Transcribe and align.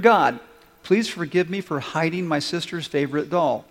God, 0.00 0.38
please 0.84 1.08
forgive 1.08 1.50
me 1.50 1.60
for 1.60 1.80
hiding 1.80 2.28
my 2.28 2.38
sister's 2.38 2.86
favorite 2.86 3.30
doll, 3.30 3.64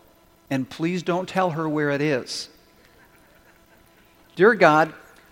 and 0.49 0.69
please 0.69 1.01
don't 1.01 1.29
tell 1.29 1.51
her 1.51 1.69
where 1.69 1.89
it 1.89 2.01
is. 2.01 2.49
Dear 4.35 4.53
God, 4.53 4.91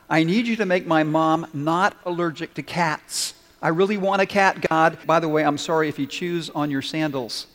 I 0.10 0.24
need 0.24 0.48
you 0.48 0.56
to 0.56 0.66
make 0.66 0.88
my 0.88 1.04
mom 1.04 1.48
not 1.54 1.98
allergic 2.06 2.54
to 2.54 2.64
cats. 2.64 3.34
I 3.62 3.68
really 3.70 3.98
want 3.98 4.22
a 4.22 4.26
cat, 4.26 4.66
God. 4.70 4.98
By 5.06 5.20
the 5.20 5.28
way, 5.28 5.44
I'm 5.44 5.58
sorry 5.58 5.90
if 5.90 6.00
you 6.00 6.08
choose 6.08 6.50
on 6.52 6.72
your 6.72 6.82
sandals. 6.82 7.48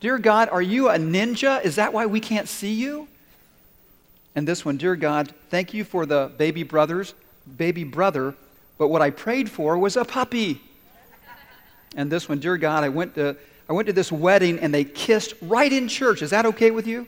Dear 0.00 0.16
God, 0.16 0.48
are 0.48 0.62
you 0.62 0.88
a 0.88 0.96
ninja? 0.96 1.62
Is 1.62 1.76
that 1.76 1.92
why 1.92 2.06
we 2.06 2.18
can't 2.18 2.48
see 2.48 2.72
you? 2.72 3.08
And 4.34 4.48
this 4.48 4.64
one, 4.64 4.78
Dear 4.78 4.96
God, 4.96 5.34
thank 5.50 5.74
you 5.74 5.84
for 5.84 6.06
the 6.06 6.32
baby 6.38 6.62
brothers, 6.62 7.12
baby 7.58 7.84
brother, 7.84 8.34
but 8.78 8.88
what 8.88 9.02
I 9.02 9.10
prayed 9.10 9.50
for 9.50 9.76
was 9.76 9.98
a 9.98 10.04
puppy. 10.06 10.62
And 11.96 12.10
this 12.10 12.28
one, 12.28 12.38
Dear 12.38 12.56
God, 12.56 12.84
I 12.84 12.88
went 12.88 13.14
to 13.16 13.36
I 13.68 13.72
went 13.72 13.86
to 13.86 13.92
this 13.92 14.10
wedding 14.10 14.58
and 14.58 14.74
they 14.74 14.82
kissed 14.82 15.34
right 15.40 15.72
in 15.72 15.86
church. 15.86 16.22
Is 16.22 16.30
that 16.30 16.44
okay 16.44 16.72
with 16.72 16.88
you? 16.88 17.06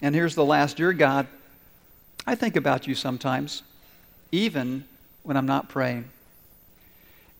And 0.00 0.14
here's 0.14 0.36
the 0.36 0.44
last, 0.44 0.76
Dear 0.76 0.92
God, 0.92 1.26
I 2.24 2.36
think 2.36 2.54
about 2.54 2.86
you 2.86 2.94
sometimes, 2.94 3.64
even 4.30 4.84
when 5.24 5.36
I'm 5.36 5.46
not 5.46 5.68
praying. 5.68 6.08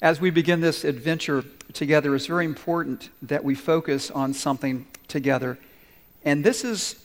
As 0.03 0.21
we 0.21 0.31
begin 0.31 0.61
this 0.61 0.85
adventure 0.85 1.45
together, 1.73 2.15
it's 2.17 2.27
very 2.27 2.47
important 2.47 3.11
that 3.23 3.45
we 3.45 3.55
focus 3.55 4.11
on 4.11 4.35
something 4.35 4.87
together. 5.07 5.57
And 6.25 6.43
this 6.43 6.65
is 6.65 6.97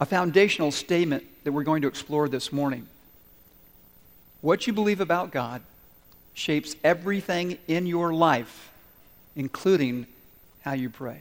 a 0.00 0.06
foundational 0.06 0.72
statement 0.72 1.24
that 1.44 1.52
we're 1.52 1.62
going 1.62 1.82
to 1.82 1.88
explore 1.88 2.28
this 2.28 2.52
morning. 2.52 2.88
What 4.40 4.66
you 4.66 4.72
believe 4.72 5.00
about 5.00 5.30
God 5.30 5.62
shapes 6.36 6.76
everything 6.84 7.56
in 7.66 7.86
your 7.86 8.12
life, 8.12 8.70
including 9.34 10.06
how 10.60 10.74
you 10.74 10.90
pray. 10.90 11.18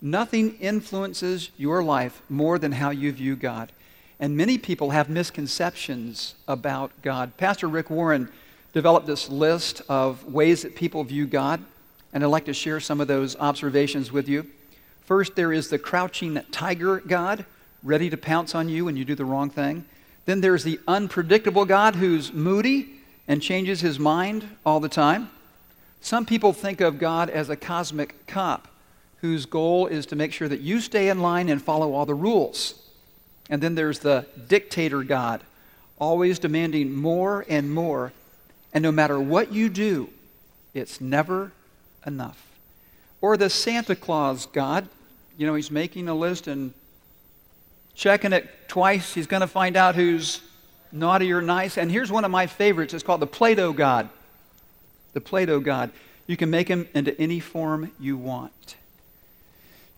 Nothing 0.00 0.56
influences 0.60 1.50
your 1.58 1.82
life 1.82 2.22
more 2.30 2.56
than 2.56 2.70
how 2.70 2.90
you 2.90 3.10
view 3.10 3.34
God. 3.34 3.72
And 4.20 4.36
many 4.36 4.58
people 4.58 4.90
have 4.90 5.10
misconceptions 5.10 6.36
about 6.46 6.92
God. 7.02 7.36
Pastor 7.36 7.66
Rick 7.66 7.90
Warren 7.90 8.30
developed 8.72 9.08
this 9.08 9.28
list 9.28 9.82
of 9.88 10.24
ways 10.24 10.62
that 10.62 10.76
people 10.76 11.02
view 11.02 11.26
God, 11.26 11.60
and 12.12 12.22
I'd 12.22 12.28
like 12.28 12.44
to 12.44 12.54
share 12.54 12.78
some 12.78 13.00
of 13.00 13.08
those 13.08 13.34
observations 13.36 14.12
with 14.12 14.28
you. 14.28 14.46
First, 15.00 15.34
there 15.34 15.52
is 15.52 15.68
the 15.68 15.80
crouching 15.80 16.40
tiger 16.52 17.00
God, 17.00 17.44
ready 17.82 18.08
to 18.08 18.16
pounce 18.16 18.54
on 18.54 18.68
you 18.68 18.84
when 18.84 18.96
you 18.96 19.04
do 19.04 19.16
the 19.16 19.24
wrong 19.24 19.50
thing. 19.50 19.84
Then 20.26 20.40
there's 20.40 20.62
the 20.62 20.78
unpredictable 20.86 21.64
God 21.64 21.96
who's 21.96 22.32
moody 22.32 22.99
and 23.30 23.40
changes 23.40 23.80
his 23.80 23.96
mind 23.96 24.44
all 24.66 24.80
the 24.80 24.88
time. 24.88 25.30
Some 26.00 26.26
people 26.26 26.52
think 26.52 26.80
of 26.80 26.98
God 26.98 27.30
as 27.30 27.48
a 27.48 27.54
cosmic 27.54 28.26
cop 28.26 28.66
whose 29.18 29.46
goal 29.46 29.86
is 29.86 30.04
to 30.06 30.16
make 30.16 30.32
sure 30.32 30.48
that 30.48 30.62
you 30.62 30.80
stay 30.80 31.08
in 31.08 31.20
line 31.20 31.48
and 31.48 31.62
follow 31.62 31.94
all 31.94 32.04
the 32.04 32.12
rules. 32.12 32.74
And 33.48 33.62
then 33.62 33.76
there's 33.76 34.00
the 34.00 34.26
dictator 34.48 35.04
God, 35.04 35.44
always 35.96 36.40
demanding 36.40 36.92
more 36.92 37.46
and 37.48 37.72
more. 37.72 38.12
And 38.74 38.82
no 38.82 38.90
matter 38.90 39.20
what 39.20 39.52
you 39.52 39.68
do, 39.68 40.08
it's 40.74 41.00
never 41.00 41.52
enough. 42.04 42.44
Or 43.20 43.36
the 43.36 43.48
Santa 43.48 43.94
Claus 43.94 44.46
God, 44.46 44.88
you 45.38 45.46
know, 45.46 45.54
he's 45.54 45.70
making 45.70 46.08
a 46.08 46.14
list 46.14 46.48
and 46.48 46.74
checking 47.94 48.32
it 48.32 48.66
twice. 48.66 49.14
He's 49.14 49.28
going 49.28 49.42
to 49.42 49.46
find 49.46 49.76
out 49.76 49.94
who's 49.94 50.40
naughty 50.92 51.32
or 51.32 51.40
nice. 51.42 51.78
And 51.78 51.90
here's 51.90 52.10
one 52.10 52.24
of 52.24 52.30
my 52.30 52.46
favorites 52.46 52.94
it's 52.94 53.02
called 53.02 53.20
the 53.20 53.26
Play 53.26 53.54
Doh 53.54 53.72
God. 53.72 54.08
The 55.12 55.20
Play 55.20 55.46
Doh 55.46 55.60
God. 55.60 55.90
You 56.26 56.36
can 56.36 56.50
make 56.50 56.68
him 56.68 56.88
into 56.94 57.18
any 57.20 57.40
form 57.40 57.90
you 57.98 58.16
want. 58.16 58.76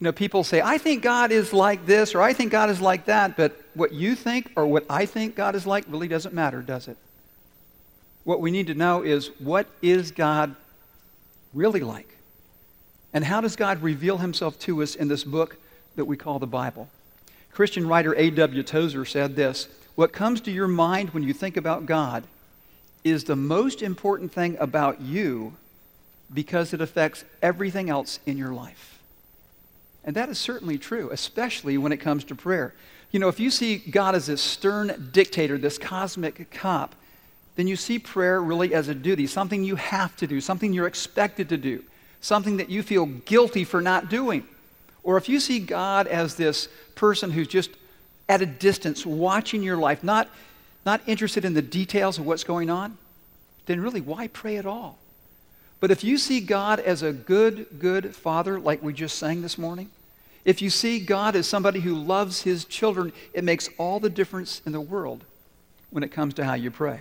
You 0.00 0.06
know, 0.06 0.12
people 0.12 0.42
say, 0.42 0.60
I 0.60 0.78
think 0.78 1.02
God 1.02 1.30
is 1.30 1.52
like 1.52 1.86
this 1.86 2.14
or 2.14 2.22
I 2.22 2.32
think 2.32 2.50
God 2.50 2.70
is 2.70 2.80
like 2.80 3.04
that, 3.04 3.36
but 3.36 3.60
what 3.74 3.92
you 3.92 4.14
think 4.14 4.50
or 4.56 4.66
what 4.66 4.84
I 4.90 5.06
think 5.06 5.36
God 5.36 5.54
is 5.54 5.66
like 5.66 5.84
really 5.88 6.08
doesn't 6.08 6.34
matter, 6.34 6.60
does 6.60 6.88
it? 6.88 6.96
What 8.24 8.40
we 8.40 8.50
need 8.50 8.66
to 8.68 8.74
know 8.74 9.02
is 9.02 9.30
what 9.38 9.66
is 9.80 10.10
God 10.10 10.56
really 11.54 11.80
like? 11.80 12.16
And 13.12 13.24
how 13.24 13.40
does 13.40 13.56
God 13.56 13.82
reveal 13.82 14.18
himself 14.18 14.58
to 14.60 14.82
us 14.82 14.94
in 14.94 15.08
this 15.08 15.22
book 15.22 15.56
that 15.96 16.06
we 16.06 16.16
call 16.16 16.38
the 16.38 16.46
Bible? 16.46 16.88
Christian 17.52 17.86
writer 17.86 18.14
A.W. 18.16 18.62
Tozer 18.62 19.04
said 19.04 19.36
this 19.36 19.68
What 19.94 20.12
comes 20.12 20.40
to 20.42 20.50
your 20.50 20.68
mind 20.68 21.10
when 21.10 21.22
you 21.22 21.32
think 21.32 21.56
about 21.56 21.86
God 21.86 22.24
is 23.04 23.24
the 23.24 23.36
most 23.36 23.82
important 23.82 24.32
thing 24.32 24.56
about 24.58 25.00
you 25.00 25.54
because 26.32 26.72
it 26.72 26.80
affects 26.80 27.24
everything 27.42 27.90
else 27.90 28.18
in 28.24 28.38
your 28.38 28.52
life. 28.52 29.00
And 30.04 30.16
that 30.16 30.28
is 30.28 30.38
certainly 30.38 30.78
true, 30.78 31.10
especially 31.10 31.76
when 31.78 31.92
it 31.92 31.98
comes 31.98 32.24
to 32.24 32.34
prayer. 32.34 32.74
You 33.10 33.20
know, 33.20 33.28
if 33.28 33.38
you 33.38 33.50
see 33.50 33.76
God 33.76 34.14
as 34.14 34.26
this 34.26 34.40
stern 34.40 35.10
dictator, 35.12 35.58
this 35.58 35.78
cosmic 35.78 36.50
cop, 36.50 36.94
then 37.56 37.66
you 37.66 37.76
see 37.76 37.98
prayer 37.98 38.40
really 38.40 38.74
as 38.74 38.88
a 38.88 38.94
duty, 38.94 39.26
something 39.26 39.62
you 39.62 39.76
have 39.76 40.16
to 40.16 40.26
do, 40.26 40.40
something 40.40 40.72
you're 40.72 40.86
expected 40.86 41.50
to 41.50 41.58
do, 41.58 41.84
something 42.22 42.56
that 42.56 42.70
you 42.70 42.82
feel 42.82 43.04
guilty 43.04 43.64
for 43.64 43.82
not 43.82 44.08
doing. 44.08 44.46
Or 45.02 45.18
if 45.18 45.28
you 45.28 45.38
see 45.38 45.58
God 45.58 46.06
as 46.06 46.36
this 46.36 46.68
person 46.94 47.30
who's 47.30 47.48
just 47.48 47.70
at 48.32 48.40
a 48.40 48.46
distance 48.46 49.04
watching 49.04 49.62
your 49.62 49.76
life, 49.76 50.02
not, 50.02 50.26
not 50.86 51.02
interested 51.06 51.44
in 51.44 51.52
the 51.52 51.60
details 51.60 52.18
of 52.18 52.24
what's 52.24 52.44
going 52.44 52.70
on, 52.70 52.96
then 53.66 53.78
really 53.78 54.00
why 54.00 54.26
pray 54.28 54.56
at 54.56 54.64
all? 54.64 54.98
But 55.80 55.90
if 55.90 56.02
you 56.02 56.16
see 56.16 56.40
God 56.40 56.80
as 56.80 57.02
a 57.02 57.12
good, 57.12 57.66
good 57.78 58.16
father, 58.16 58.58
like 58.58 58.82
we 58.82 58.94
just 58.94 59.18
sang 59.18 59.42
this 59.42 59.58
morning, 59.58 59.90
if 60.46 60.62
you 60.62 60.70
see 60.70 60.98
God 60.98 61.36
as 61.36 61.46
somebody 61.46 61.80
who 61.80 61.94
loves 61.94 62.40
his 62.40 62.64
children, 62.64 63.12
it 63.34 63.44
makes 63.44 63.68
all 63.76 64.00
the 64.00 64.08
difference 64.08 64.62
in 64.64 64.72
the 64.72 64.80
world 64.80 65.24
when 65.90 66.02
it 66.02 66.10
comes 66.10 66.32
to 66.34 66.44
how 66.44 66.54
you 66.54 66.70
pray. 66.70 67.00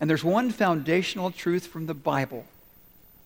And 0.00 0.08
there's 0.08 0.22
one 0.22 0.50
foundational 0.50 1.32
truth 1.32 1.66
from 1.66 1.86
the 1.86 1.94
Bible 1.94 2.44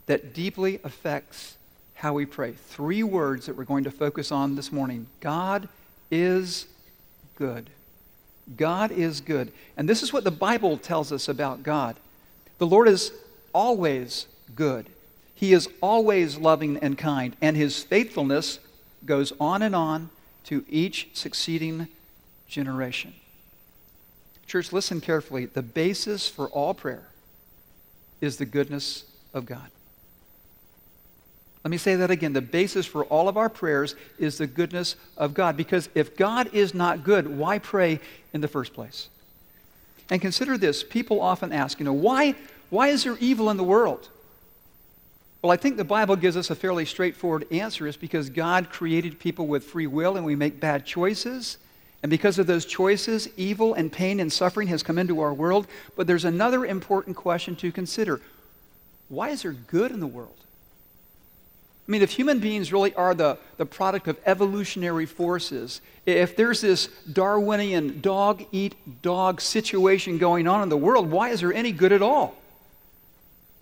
that 0.07 0.33
deeply 0.33 0.81
affects 0.83 1.59
how 1.93 2.15
we 2.15 2.25
pray. 2.25 2.53
Three 2.53 3.03
words 3.03 3.45
that 3.47 3.57
we're 3.57 3.65
going 3.65 3.85
to 3.85 3.91
focus 3.91 4.33
on 4.33 4.57
this 4.57 4.73
morning 4.73 5.09
God 5.21 5.69
is 6.11 6.67
good. 7.43 7.71
God 8.57 8.93
is 8.93 9.21
good. 9.21 9.51
And 9.77 9.89
this 9.89 10.01
is 10.01 10.13
what 10.13 10.23
the 10.23 10.31
Bible 10.31 10.77
tells 10.77 11.11
us 11.11 11.29
about 11.29 11.65
God. 11.65 11.97
The 12.59 12.69
Lord 12.69 12.87
is 12.87 13.11
always 13.53 14.27
good. 14.55 14.87
He 15.35 15.53
is 15.53 15.69
always 15.81 16.39
loving 16.39 16.77
and 16.77 16.97
kind, 16.97 17.35
and 17.43 17.57
his 17.57 17.83
faithfulness 17.83 18.61
goes 19.05 19.33
on 19.41 19.61
and 19.61 19.75
on 19.75 20.11
to 20.45 20.65
each 20.69 21.09
succeeding 21.15 21.89
generation. 22.47 23.13
Church, 24.47 24.73
listen 24.73 25.01
carefully. 25.01 25.47
The 25.47 25.63
basis 25.63 26.29
for 26.29 26.47
all 26.49 26.75
prayer 26.75 27.09
is 28.21 28.37
the 28.37 28.47
goodness 28.47 29.03
of 29.35 29.47
God. 29.47 29.69
Let 31.65 31.71
me 31.71 31.79
say 31.79 31.95
that 31.97 32.11
again. 32.11 32.33
The 32.33 32.41
basis 32.41 32.87
for 32.87 33.05
all 33.05 33.29
of 33.29 33.37
our 33.37 33.49
prayers 33.49 33.95
is 34.19 34.39
the 34.39 34.47
goodness 34.47 34.97
of 35.17 35.33
God. 35.33 35.57
Because 35.57 35.89
if 35.95 36.17
God 36.17 36.53
is 36.53 36.75
not 36.75 37.05
good, 37.05 37.27
why 37.27 37.59
pray 37.59 38.01
in 38.33 38.41
the 38.41 38.49
first 38.49 38.75
place? 38.75 39.09
And 40.11 40.21
consider 40.21 40.59
this 40.59 40.83
people 40.83 41.21
often 41.21 41.53
ask, 41.53 41.79
you 41.79 41.85
know, 41.85 41.93
why, 41.93 42.35
why 42.71 42.89
is 42.89 43.05
there 43.05 43.17
evil 43.21 43.49
in 43.49 43.57
the 43.57 43.65
world? 43.65 44.09
Well, 45.41 45.53
I 45.53 45.57
think 45.57 45.77
the 45.77 45.85
Bible 45.85 46.17
gives 46.17 46.37
us 46.37 46.51
a 46.51 46.55
fairly 46.55 46.85
straightforward 46.85 47.47
answer. 47.51 47.87
It's 47.87 47.97
because 47.97 48.31
God 48.31 48.71
created 48.71 49.19
people 49.19 49.47
with 49.47 49.65
free 49.65 49.89
will 49.89 50.17
and 50.17 50.25
we 50.25 50.37
make 50.37 50.61
bad 50.61 50.85
choices. 50.85 51.59
And 52.03 52.11
because 52.11 52.39
of 52.39 52.47
those 52.49 52.65
choices, 52.65 53.29
evil 53.37 53.75
and 53.75 53.93
pain 53.93 54.19
and 54.19 54.33
suffering 54.33 54.69
has 54.69 54.83
come 54.83 54.99
into 54.99 55.21
our 55.21 55.33
world. 55.33 55.67
But 55.97 56.07
there's 56.07 56.25
another 56.25 56.65
important 56.67 57.17
question 57.17 57.55
to 57.57 57.71
consider 57.71 58.21
why 59.09 59.31
is 59.31 59.43
there 59.43 59.53
good 59.53 59.93
in 59.93 60.01
the 60.01 60.07
world? 60.07 60.37
I 61.87 61.91
mean, 61.91 62.03
if 62.03 62.13
human 62.13 62.39
beings 62.39 62.73
really 62.73 62.95
are 62.95 63.13
the, 63.15 63.39
the 63.57 63.67
product 63.67 64.07
of 64.07 64.19
evolutionary 64.25 65.07
forces, 65.07 65.81
if 66.07 66.37
there's 66.37 66.61
this 66.61 66.87
Darwinian 67.13 68.01
dog 68.01 68.45
eat 68.53 68.77
dog 69.03 69.41
situation 69.41 70.19
going 70.19 70.47
on 70.47 70.63
in 70.63 70.69
the 70.69 70.77
world, 70.77 71.11
why 71.11 71.31
is 71.31 71.41
there 71.41 71.53
any 71.53 71.73
good 71.73 71.93
at 71.93 72.03
all? 72.03 72.37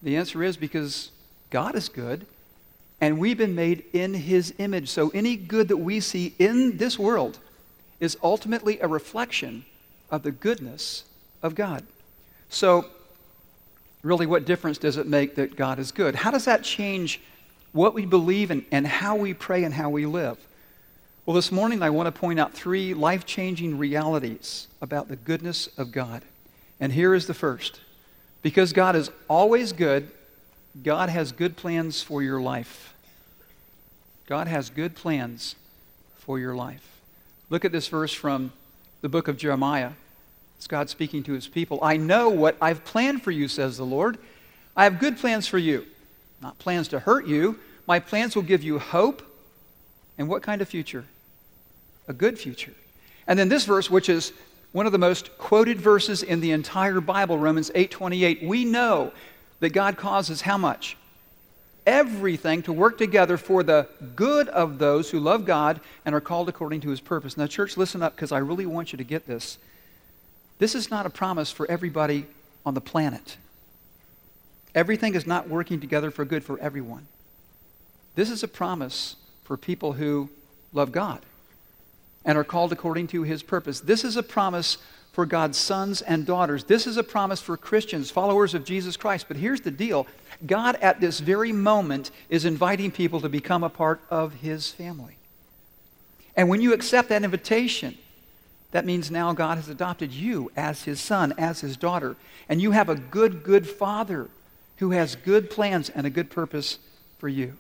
The 0.02 0.16
answer 0.16 0.42
is 0.42 0.56
because 0.56 1.10
God 1.50 1.74
is 1.74 1.88
good 1.88 2.26
and 3.00 3.18
we've 3.18 3.38
been 3.38 3.54
made 3.54 3.84
in 3.92 4.12
his 4.12 4.54
image. 4.58 4.88
So 4.90 5.10
any 5.10 5.36
good 5.36 5.68
that 5.68 5.78
we 5.78 6.00
see 6.00 6.34
in 6.38 6.76
this 6.76 6.98
world 6.98 7.38
is 7.98 8.16
ultimately 8.22 8.78
a 8.80 8.88
reflection 8.88 9.64
of 10.10 10.22
the 10.22 10.30
goodness 10.30 11.04
of 11.42 11.54
God. 11.54 11.84
So, 12.48 12.86
really, 14.02 14.26
what 14.26 14.44
difference 14.44 14.76
does 14.78 14.96
it 14.96 15.06
make 15.06 15.36
that 15.36 15.56
God 15.56 15.78
is 15.78 15.92
good? 15.92 16.14
How 16.14 16.30
does 16.30 16.44
that 16.46 16.64
change? 16.64 17.20
What 17.72 17.94
we 17.94 18.06
believe 18.06 18.50
and, 18.50 18.64
and 18.70 18.86
how 18.86 19.16
we 19.16 19.34
pray 19.34 19.64
and 19.64 19.74
how 19.74 19.90
we 19.90 20.06
live. 20.06 20.38
Well, 21.26 21.34
this 21.34 21.52
morning 21.52 21.82
I 21.82 21.90
want 21.90 22.12
to 22.12 22.18
point 22.18 22.40
out 22.40 22.52
three 22.52 22.94
life 22.94 23.24
changing 23.24 23.78
realities 23.78 24.66
about 24.80 25.08
the 25.08 25.16
goodness 25.16 25.68
of 25.78 25.92
God. 25.92 26.22
And 26.80 26.92
here 26.92 27.14
is 27.14 27.26
the 27.26 27.34
first 27.34 27.80
because 28.42 28.72
God 28.72 28.96
is 28.96 29.10
always 29.28 29.72
good, 29.72 30.10
God 30.82 31.08
has 31.08 31.30
good 31.30 31.56
plans 31.56 32.02
for 32.02 32.22
your 32.22 32.40
life. 32.40 32.94
God 34.26 34.46
has 34.46 34.70
good 34.70 34.94
plans 34.94 35.56
for 36.18 36.38
your 36.38 36.54
life. 36.54 37.00
Look 37.50 37.64
at 37.64 37.72
this 37.72 37.88
verse 37.88 38.12
from 38.12 38.52
the 39.00 39.08
book 39.08 39.28
of 39.28 39.36
Jeremiah. 39.36 39.92
It's 40.56 40.66
God 40.66 40.88
speaking 40.88 41.22
to 41.24 41.32
his 41.32 41.48
people. 41.48 41.80
I 41.82 41.96
know 41.96 42.28
what 42.28 42.56
I've 42.60 42.84
planned 42.84 43.22
for 43.22 43.30
you, 43.30 43.48
says 43.48 43.76
the 43.76 43.84
Lord. 43.84 44.18
I 44.76 44.84
have 44.84 45.00
good 45.00 45.18
plans 45.18 45.46
for 45.46 45.58
you, 45.58 45.86
not 46.40 46.58
plans 46.58 46.88
to 46.88 46.98
hurt 46.98 47.26
you. 47.26 47.58
My 47.86 47.98
plans 47.98 48.34
will 48.34 48.42
give 48.42 48.62
you 48.62 48.78
hope. 48.78 49.22
And 50.18 50.28
what 50.28 50.42
kind 50.42 50.60
of 50.60 50.68
future? 50.68 51.04
A 52.08 52.12
good 52.12 52.38
future. 52.38 52.74
And 53.26 53.38
then 53.38 53.48
this 53.48 53.64
verse, 53.64 53.90
which 53.90 54.08
is 54.08 54.32
one 54.72 54.86
of 54.86 54.92
the 54.92 54.98
most 54.98 55.36
quoted 55.38 55.80
verses 55.80 56.22
in 56.22 56.40
the 56.40 56.52
entire 56.52 57.00
Bible, 57.00 57.38
Romans 57.38 57.70
8:28, 57.74 58.42
we 58.42 58.64
know 58.64 59.12
that 59.60 59.70
God 59.70 59.96
causes 59.96 60.42
how 60.42 60.58
much? 60.58 60.96
Everything 61.86 62.62
to 62.62 62.72
work 62.72 62.98
together 62.98 63.36
for 63.36 63.62
the 63.62 63.88
good 64.14 64.48
of 64.48 64.78
those 64.78 65.10
who 65.10 65.18
love 65.18 65.44
God 65.44 65.80
and 66.04 66.14
are 66.14 66.20
called 66.20 66.48
according 66.48 66.82
to 66.82 66.90
his 66.90 67.00
purpose. 67.00 67.36
Now, 67.36 67.46
church, 67.46 67.76
listen 67.76 68.02
up 68.02 68.14
because 68.14 68.32
I 68.32 68.38
really 68.38 68.66
want 68.66 68.92
you 68.92 68.98
to 68.98 69.04
get 69.04 69.26
this. 69.26 69.58
This 70.58 70.74
is 70.74 70.90
not 70.90 71.06
a 71.06 71.10
promise 71.10 71.50
for 71.50 71.68
everybody 71.70 72.26
on 72.64 72.74
the 72.74 72.80
planet. 72.80 73.38
Everything 74.74 75.14
is 75.14 75.26
not 75.26 75.48
working 75.48 75.80
together 75.80 76.10
for 76.10 76.24
good 76.24 76.44
for 76.44 76.58
everyone. 76.60 77.06
This 78.14 78.30
is 78.30 78.42
a 78.42 78.48
promise 78.48 79.16
for 79.44 79.56
people 79.56 79.94
who 79.94 80.30
love 80.72 80.92
God 80.92 81.20
and 82.24 82.36
are 82.36 82.44
called 82.44 82.72
according 82.72 83.08
to 83.08 83.22
his 83.22 83.42
purpose. 83.42 83.80
This 83.80 84.04
is 84.04 84.16
a 84.16 84.22
promise 84.22 84.78
for 85.12 85.26
God's 85.26 85.58
sons 85.58 86.02
and 86.02 86.24
daughters. 86.24 86.64
This 86.64 86.86
is 86.86 86.96
a 86.96 87.02
promise 87.02 87.40
for 87.40 87.56
Christians, 87.56 88.10
followers 88.10 88.54
of 88.54 88.64
Jesus 88.64 88.96
Christ. 88.96 89.26
But 89.28 89.36
here's 89.36 89.62
the 89.62 89.70
deal 89.70 90.06
God, 90.46 90.76
at 90.76 91.00
this 91.00 91.20
very 91.20 91.52
moment, 91.52 92.10
is 92.28 92.44
inviting 92.44 92.90
people 92.90 93.20
to 93.20 93.28
become 93.28 93.64
a 93.64 93.68
part 93.68 94.00
of 94.10 94.34
his 94.34 94.70
family. 94.70 95.16
And 96.36 96.48
when 96.48 96.60
you 96.60 96.72
accept 96.72 97.08
that 97.08 97.24
invitation, 97.24 97.98
that 98.70 98.86
means 98.86 99.10
now 99.10 99.32
God 99.32 99.56
has 99.56 99.68
adopted 99.68 100.12
you 100.12 100.52
as 100.56 100.84
his 100.84 101.00
son, 101.00 101.34
as 101.36 101.60
his 101.60 101.76
daughter. 101.76 102.16
And 102.48 102.62
you 102.62 102.70
have 102.70 102.88
a 102.88 102.94
good, 102.94 103.42
good 103.42 103.68
father 103.68 104.28
who 104.80 104.92
has 104.92 105.14
good 105.14 105.50
plans 105.50 105.90
and 105.90 106.06
a 106.06 106.10
good 106.10 106.30
purpose 106.30 106.78
for 107.18 107.28
you. 107.28 107.54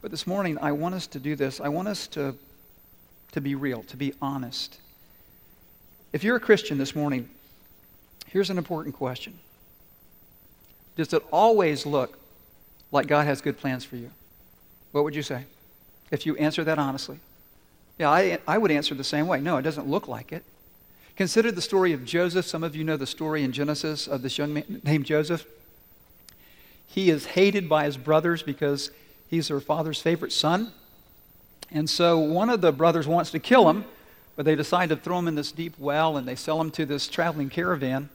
But 0.00 0.12
this 0.12 0.24
morning, 0.24 0.56
I 0.58 0.70
want 0.70 0.94
us 0.94 1.08
to 1.08 1.18
do 1.18 1.34
this. 1.34 1.60
I 1.60 1.68
want 1.68 1.88
us 1.88 2.06
to, 2.08 2.36
to 3.32 3.40
be 3.40 3.56
real, 3.56 3.82
to 3.84 3.96
be 3.96 4.14
honest. 4.22 4.78
If 6.12 6.22
you're 6.22 6.36
a 6.36 6.40
Christian 6.40 6.78
this 6.78 6.94
morning, 6.94 7.28
here's 8.28 8.50
an 8.50 8.58
important 8.58 8.94
question 8.94 9.36
Does 10.94 11.12
it 11.12 11.24
always 11.32 11.86
look 11.86 12.18
like 12.92 13.08
God 13.08 13.26
has 13.26 13.40
good 13.40 13.58
plans 13.58 13.84
for 13.84 13.96
you? 13.96 14.12
What 14.92 15.02
would 15.02 15.14
you 15.16 15.22
say 15.22 15.46
if 16.12 16.24
you 16.24 16.36
answer 16.36 16.62
that 16.62 16.78
honestly? 16.78 17.18
Yeah, 17.98 18.10
I, 18.10 18.38
I 18.46 18.58
would 18.58 18.70
answer 18.70 18.94
the 18.94 19.02
same 19.02 19.26
way. 19.26 19.40
No, 19.40 19.56
it 19.56 19.62
doesn't 19.62 19.88
look 19.88 20.06
like 20.06 20.30
it. 20.30 20.44
Consider 21.16 21.52
the 21.52 21.60
story 21.60 21.92
of 21.92 22.04
Joseph. 22.04 22.46
Some 22.46 22.64
of 22.64 22.74
you 22.74 22.84
know 22.84 22.96
the 22.96 23.06
story 23.06 23.42
in 23.42 23.52
Genesis 23.52 24.06
of 24.06 24.22
this 24.22 24.38
young 24.38 24.54
man 24.54 24.80
named 24.84 25.04
Joseph. 25.04 25.46
He 26.86 27.10
is 27.10 27.26
hated 27.26 27.68
by 27.68 27.84
his 27.84 27.96
brothers 27.96 28.42
because 28.42 28.90
he's 29.28 29.48
their 29.48 29.60
father's 29.60 30.00
favorite 30.00 30.32
son. 30.32 30.72
And 31.70 31.88
so 31.88 32.18
one 32.18 32.50
of 32.50 32.60
the 32.60 32.72
brothers 32.72 33.06
wants 33.06 33.30
to 33.30 33.38
kill 33.38 33.68
him, 33.68 33.84
but 34.36 34.44
they 34.44 34.54
decide 34.54 34.90
to 34.90 34.96
throw 34.96 35.18
him 35.18 35.28
in 35.28 35.34
this 35.34 35.52
deep 35.52 35.78
well 35.78 36.16
and 36.16 36.26
they 36.26 36.34
sell 36.34 36.60
him 36.60 36.70
to 36.72 36.86
this 36.86 37.08
traveling 37.08 37.48
caravan. 37.48 38.08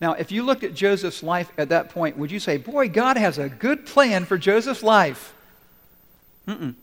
Now, 0.00 0.12
if 0.12 0.30
you 0.30 0.42
looked 0.42 0.62
at 0.62 0.74
Joseph's 0.74 1.22
life 1.22 1.50
at 1.56 1.70
that 1.70 1.88
point, 1.90 2.18
would 2.18 2.30
you 2.30 2.38
say, 2.38 2.58
Boy, 2.58 2.88
God 2.88 3.16
has 3.16 3.38
a 3.38 3.48
good 3.48 3.86
plan 3.86 4.24
for 4.24 4.36
Joseph's 4.36 4.82
life? 4.82 5.32
Mm-mm. 6.46 6.74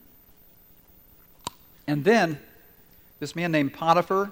And 1.85 2.03
then 2.03 2.39
this 3.19 3.35
man 3.35 3.51
named 3.51 3.73
Potiphar 3.73 4.31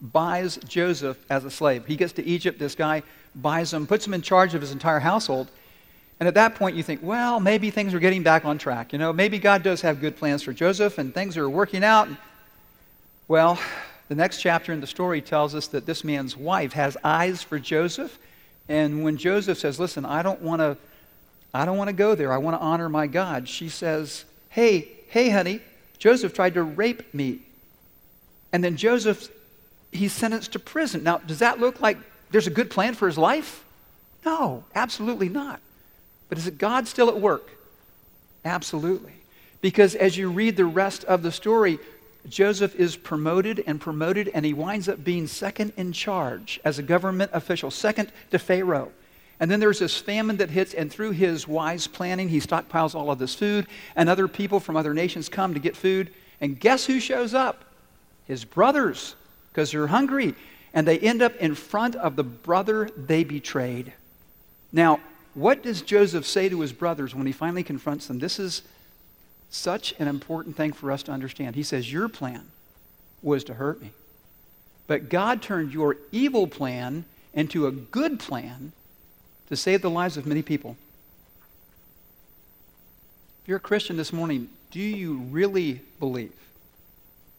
buys 0.00 0.56
Joseph 0.68 1.18
as 1.30 1.44
a 1.44 1.50
slave. 1.50 1.86
He 1.86 1.96
gets 1.96 2.12
to 2.14 2.24
Egypt. 2.24 2.58
This 2.58 2.74
guy 2.74 3.02
buys 3.34 3.72
him, 3.72 3.86
puts 3.86 4.06
him 4.06 4.14
in 4.14 4.22
charge 4.22 4.54
of 4.54 4.60
his 4.60 4.72
entire 4.72 4.98
household. 4.98 5.50
And 6.18 6.26
at 6.26 6.34
that 6.34 6.54
point, 6.54 6.76
you 6.76 6.82
think, 6.82 7.00
well, 7.02 7.40
maybe 7.40 7.70
things 7.70 7.94
are 7.94 7.98
getting 7.98 8.22
back 8.22 8.44
on 8.44 8.58
track. 8.58 8.92
You 8.92 8.98
know, 8.98 9.12
maybe 9.12 9.38
God 9.38 9.62
does 9.62 9.80
have 9.80 10.00
good 10.00 10.16
plans 10.16 10.42
for 10.42 10.52
Joseph 10.52 10.98
and 10.98 11.14
things 11.14 11.36
are 11.36 11.48
working 11.48 11.82
out. 11.82 12.08
Well, 13.26 13.58
the 14.08 14.14
next 14.14 14.40
chapter 14.40 14.72
in 14.72 14.80
the 14.80 14.86
story 14.86 15.22
tells 15.22 15.54
us 15.54 15.68
that 15.68 15.86
this 15.86 16.04
man's 16.04 16.36
wife 16.36 16.72
has 16.74 16.96
eyes 17.02 17.42
for 17.42 17.58
Joseph. 17.58 18.18
And 18.68 19.02
when 19.02 19.16
Joseph 19.16 19.58
says, 19.58 19.80
listen, 19.80 20.04
I 20.04 20.22
don't 20.22 20.42
want 20.42 20.60
to. 20.60 20.76
I 21.52 21.64
don't 21.64 21.76
want 21.76 21.88
to 21.88 21.94
go 21.94 22.14
there. 22.14 22.32
I 22.32 22.36
want 22.36 22.56
to 22.56 22.60
honor 22.60 22.88
my 22.88 23.08
God. 23.08 23.48
She 23.48 23.68
says, 23.68 24.24
Hey, 24.50 24.88
hey, 25.08 25.30
honey, 25.30 25.60
Joseph 25.98 26.32
tried 26.32 26.54
to 26.54 26.62
rape 26.62 27.12
me. 27.12 27.40
And 28.52 28.62
then 28.62 28.76
Joseph, 28.76 29.28
he's 29.92 30.12
sentenced 30.12 30.52
to 30.52 30.58
prison. 30.58 31.02
Now, 31.02 31.18
does 31.18 31.40
that 31.40 31.60
look 31.60 31.80
like 31.80 31.98
there's 32.30 32.46
a 32.46 32.50
good 32.50 32.70
plan 32.70 32.94
for 32.94 33.06
his 33.06 33.18
life? 33.18 33.64
No, 34.24 34.64
absolutely 34.74 35.28
not. 35.28 35.60
But 36.28 36.38
is 36.38 36.46
it 36.46 36.58
God 36.58 36.86
still 36.86 37.08
at 37.08 37.20
work? 37.20 37.48
Absolutely. 38.44 39.12
Because 39.60 39.94
as 39.94 40.16
you 40.16 40.30
read 40.30 40.56
the 40.56 40.64
rest 40.64 41.04
of 41.04 41.22
the 41.22 41.32
story, 41.32 41.78
Joseph 42.28 42.74
is 42.76 42.96
promoted 42.96 43.64
and 43.66 43.80
promoted, 43.80 44.28
and 44.28 44.44
he 44.44 44.52
winds 44.52 44.88
up 44.88 45.02
being 45.02 45.26
second 45.26 45.72
in 45.76 45.92
charge 45.92 46.60
as 46.64 46.78
a 46.78 46.82
government 46.82 47.30
official, 47.34 47.70
second 47.70 48.12
to 48.30 48.38
Pharaoh. 48.38 48.92
And 49.38 49.50
then 49.50 49.58
there's 49.58 49.78
this 49.78 49.96
famine 49.96 50.36
that 50.36 50.50
hits, 50.50 50.74
and 50.74 50.92
through 50.92 51.12
his 51.12 51.48
wise 51.48 51.86
planning, 51.86 52.28
he 52.28 52.40
stockpiles 52.40 52.94
all 52.94 53.10
of 53.10 53.18
this 53.18 53.34
food, 53.34 53.66
and 53.96 54.08
other 54.08 54.28
people 54.28 54.60
from 54.60 54.76
other 54.76 54.92
nations 54.92 55.30
come 55.30 55.54
to 55.54 55.60
get 55.60 55.76
food. 55.76 56.12
And 56.42 56.60
guess 56.60 56.84
who 56.84 57.00
shows 57.00 57.32
up? 57.32 57.64
His 58.26 58.44
brothers, 58.44 59.14
because 59.52 59.72
they're 59.72 59.86
hungry. 59.88 60.34
And 60.72 60.86
they 60.86 60.98
end 60.98 61.22
up 61.22 61.34
in 61.36 61.54
front 61.54 61.96
of 61.96 62.16
the 62.16 62.22
brother 62.22 62.88
they 62.96 63.24
betrayed. 63.24 63.92
Now, 64.72 65.00
what 65.34 65.62
does 65.62 65.82
Joseph 65.82 66.26
say 66.26 66.48
to 66.48 66.60
his 66.60 66.72
brothers 66.72 67.14
when 67.14 67.26
he 67.26 67.32
finally 67.32 67.62
confronts 67.62 68.06
them? 68.06 68.18
This 68.18 68.38
is 68.38 68.62
such 69.50 69.94
an 69.98 70.08
important 70.08 70.56
thing 70.56 70.72
for 70.72 70.92
us 70.92 71.02
to 71.04 71.12
understand. 71.12 71.56
He 71.56 71.62
says, 71.62 71.92
Your 71.92 72.08
plan 72.08 72.46
was 73.22 73.44
to 73.44 73.54
hurt 73.54 73.82
me. 73.82 73.90
But 74.86 75.08
God 75.08 75.42
turned 75.42 75.72
your 75.72 75.96
evil 76.10 76.46
plan 76.46 77.04
into 77.34 77.66
a 77.66 77.72
good 77.72 78.18
plan 78.18 78.72
to 79.48 79.56
save 79.56 79.82
the 79.82 79.90
lives 79.90 80.16
of 80.16 80.26
many 80.26 80.42
people. 80.42 80.76
If 83.42 83.48
you're 83.48 83.58
a 83.58 83.60
Christian 83.60 83.96
this 83.96 84.12
morning, 84.12 84.48
do 84.70 84.80
you 84.80 85.18
really 85.30 85.80
believe, 85.98 86.32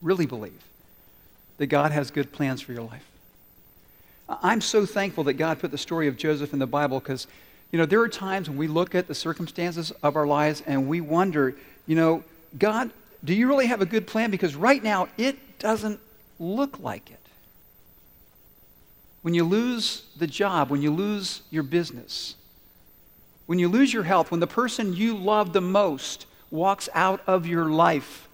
really 0.02 0.26
believe, 0.26 0.62
that 1.62 1.68
God 1.68 1.92
has 1.92 2.10
good 2.10 2.32
plans 2.32 2.60
for 2.60 2.74
your 2.74 2.82
life? 2.82 3.06
I'm 4.28 4.62
so 4.62 4.84
thankful 4.84 5.26
that 5.26 5.34
God 5.34 5.60
put 5.60 5.70
the 5.70 5.78
story 5.78 6.08
of 6.08 6.18
Joseph 6.18 6.54
in 6.54 6.58
the 6.58 6.66
Bible 6.66 7.00
because, 7.00 7.28
you 7.72 7.78
know, 7.78 7.86
there 7.86 8.02
are 8.02 8.10
times 8.10 8.50
when 8.50 8.58
we 8.58 8.66
look 8.66 8.96
at 8.96 9.08
the 9.08 9.14
circumstances 9.14 9.92
of 10.02 10.16
our 10.16 10.26
lives 10.26 10.64
and 10.66 10.88
we 10.88 11.02
wonder, 11.02 11.56
you 11.86 11.96
know, 11.96 12.24
God, 12.58 12.90
do 13.24 13.36
you 13.36 13.48
really 13.48 13.68
have 13.68 13.80
a 13.80 13.86
good 13.86 14.08
plan? 14.08 14.32
Because 14.32 14.56
right 14.56 14.82
now 14.82 15.08
it 15.20 15.60
doesn't 15.60 16.00
look 16.40 16.80
like 16.80 17.12
it. 17.12 17.20
When 19.22 19.36
you 19.36 19.44
lose 19.44 20.08
the 20.18 20.26
job, 20.26 20.72
when 20.72 20.82
you 20.82 20.90
lose 20.90 21.44
your 21.52 21.62
business, 21.62 22.38
when 23.46 23.60
you 23.60 23.68
lose 23.68 23.94
your 23.94 24.02
health, 24.02 24.32
when 24.32 24.40
the 24.40 24.48
person 24.48 24.96
you 24.96 25.16
love 25.16 25.54
the 25.54 25.62
most 25.62 26.26
walks 26.50 26.90
out 26.96 27.22
of 27.28 27.46
your 27.46 27.66
life, 27.70 28.28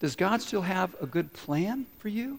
does 0.00 0.16
God 0.16 0.42
still 0.42 0.62
have 0.62 0.96
a 1.00 1.06
good 1.06 1.32
plan 1.32 1.86
for 1.98 2.08
you? 2.08 2.38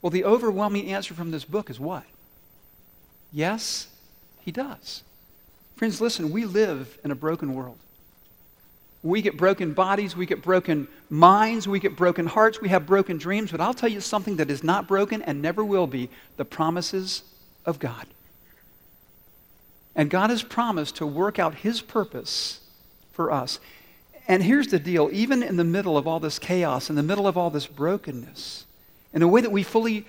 Well, 0.00 0.10
the 0.10 0.24
overwhelming 0.24 0.92
answer 0.92 1.12
from 1.12 1.32
this 1.32 1.44
book 1.44 1.70
is 1.70 1.80
what? 1.80 2.04
Yes, 3.32 3.88
He 4.40 4.52
does. 4.52 5.02
Friends, 5.76 6.00
listen, 6.00 6.30
we 6.30 6.44
live 6.44 6.98
in 7.04 7.10
a 7.10 7.16
broken 7.16 7.54
world. 7.54 7.78
We 9.02 9.22
get 9.22 9.36
broken 9.36 9.74
bodies, 9.74 10.16
we 10.16 10.26
get 10.26 10.42
broken 10.42 10.88
minds, 11.08 11.68
we 11.68 11.78
get 11.78 11.94
broken 11.94 12.26
hearts, 12.26 12.60
we 12.60 12.68
have 12.68 12.84
broken 12.84 13.16
dreams, 13.16 13.52
but 13.52 13.60
I'll 13.60 13.74
tell 13.74 13.88
you 13.88 14.00
something 14.00 14.36
that 14.36 14.50
is 14.50 14.64
not 14.64 14.88
broken 14.88 15.22
and 15.22 15.40
never 15.40 15.64
will 15.64 15.86
be 15.86 16.10
the 16.36 16.44
promises 16.44 17.22
of 17.64 17.78
God. 17.78 18.06
And 19.94 20.10
God 20.10 20.30
has 20.30 20.42
promised 20.42 20.96
to 20.96 21.06
work 21.06 21.38
out 21.38 21.54
His 21.54 21.80
purpose 21.80 22.60
for 23.12 23.30
us. 23.30 23.60
And 24.28 24.42
here's 24.42 24.68
the 24.68 24.78
deal 24.78 25.08
even 25.10 25.42
in 25.42 25.56
the 25.56 25.64
middle 25.64 25.96
of 25.96 26.06
all 26.06 26.20
this 26.20 26.38
chaos, 26.38 26.90
in 26.90 26.96
the 26.96 27.02
middle 27.02 27.26
of 27.26 27.36
all 27.36 27.48
this 27.48 27.66
brokenness, 27.66 28.66
in 29.14 29.22
a 29.22 29.28
way 29.28 29.40
that 29.40 29.50
we 29.50 29.62
fully 29.62 30.04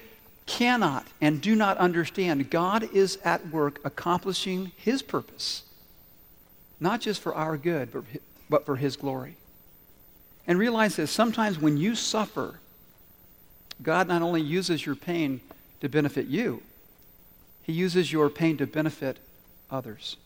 cannot 0.45 1.07
and 1.21 1.41
do 1.41 1.55
not 1.55 1.77
understand, 1.77 2.49
God 2.49 2.93
is 2.93 3.17
at 3.23 3.47
work 3.49 3.79
accomplishing 3.85 4.73
His 4.75 5.01
purpose, 5.01 5.63
not 6.79 6.99
just 6.99 7.21
for 7.21 7.33
our 7.33 7.55
good, 7.55 8.03
but 8.49 8.65
for 8.65 8.75
His 8.75 8.97
glory. 8.97 9.37
And 10.45 10.59
realize 10.59 10.97
this 10.97 11.11
sometimes 11.11 11.59
when 11.59 11.77
you 11.77 11.95
suffer, 11.95 12.59
God 13.81 14.07
not 14.09 14.21
only 14.21 14.41
uses 14.41 14.85
your 14.85 14.95
pain 14.95 15.39
to 15.79 15.87
benefit 15.87 16.27
you, 16.27 16.61
He 17.61 17.71
uses 17.71 18.11
your 18.11 18.29
pain 18.29 18.57
to 18.57 18.67
benefit 18.67 19.17
others. 19.71 20.17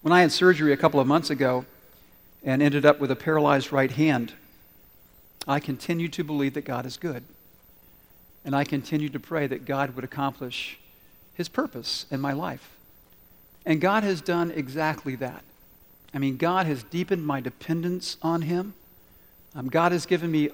When 0.00 0.12
I 0.12 0.22
had 0.22 0.32
surgery 0.32 0.72
a 0.72 0.76
couple 0.76 0.98
of 0.98 1.06
months 1.06 1.30
ago 1.30 1.64
and 2.44 2.62
ended 2.62 2.84
up 2.84 3.00
with 3.00 3.10
a 3.10 3.16
paralyzed 3.16 3.72
right 3.72 3.90
hand, 3.90 4.34
I 5.48 5.60
continued 5.60 6.12
to 6.14 6.24
believe 6.24 6.54
that 6.54 6.64
God 6.64 6.86
is 6.86 6.96
good. 6.96 7.24
And 8.44 8.54
I 8.54 8.64
continued 8.64 9.14
to 9.14 9.20
pray 9.20 9.46
that 9.46 9.64
God 9.64 9.96
would 9.96 10.04
accomplish 10.04 10.78
his 11.34 11.48
purpose 11.48 12.06
in 12.10 12.20
my 12.20 12.32
life. 12.32 12.70
And 13.64 13.80
God 13.80 14.04
has 14.04 14.20
done 14.20 14.50
exactly 14.50 15.16
that. 15.16 15.42
I 16.12 16.18
mean, 16.18 16.36
God 16.36 16.66
has 16.66 16.82
deepened 16.82 17.26
my 17.26 17.40
dependence 17.40 18.18
on 18.22 18.42
him. 18.42 18.74
Um, 19.56 19.68
God 19.68 19.92
has 19.92 20.06
given 20.06 20.30
me 20.30 20.50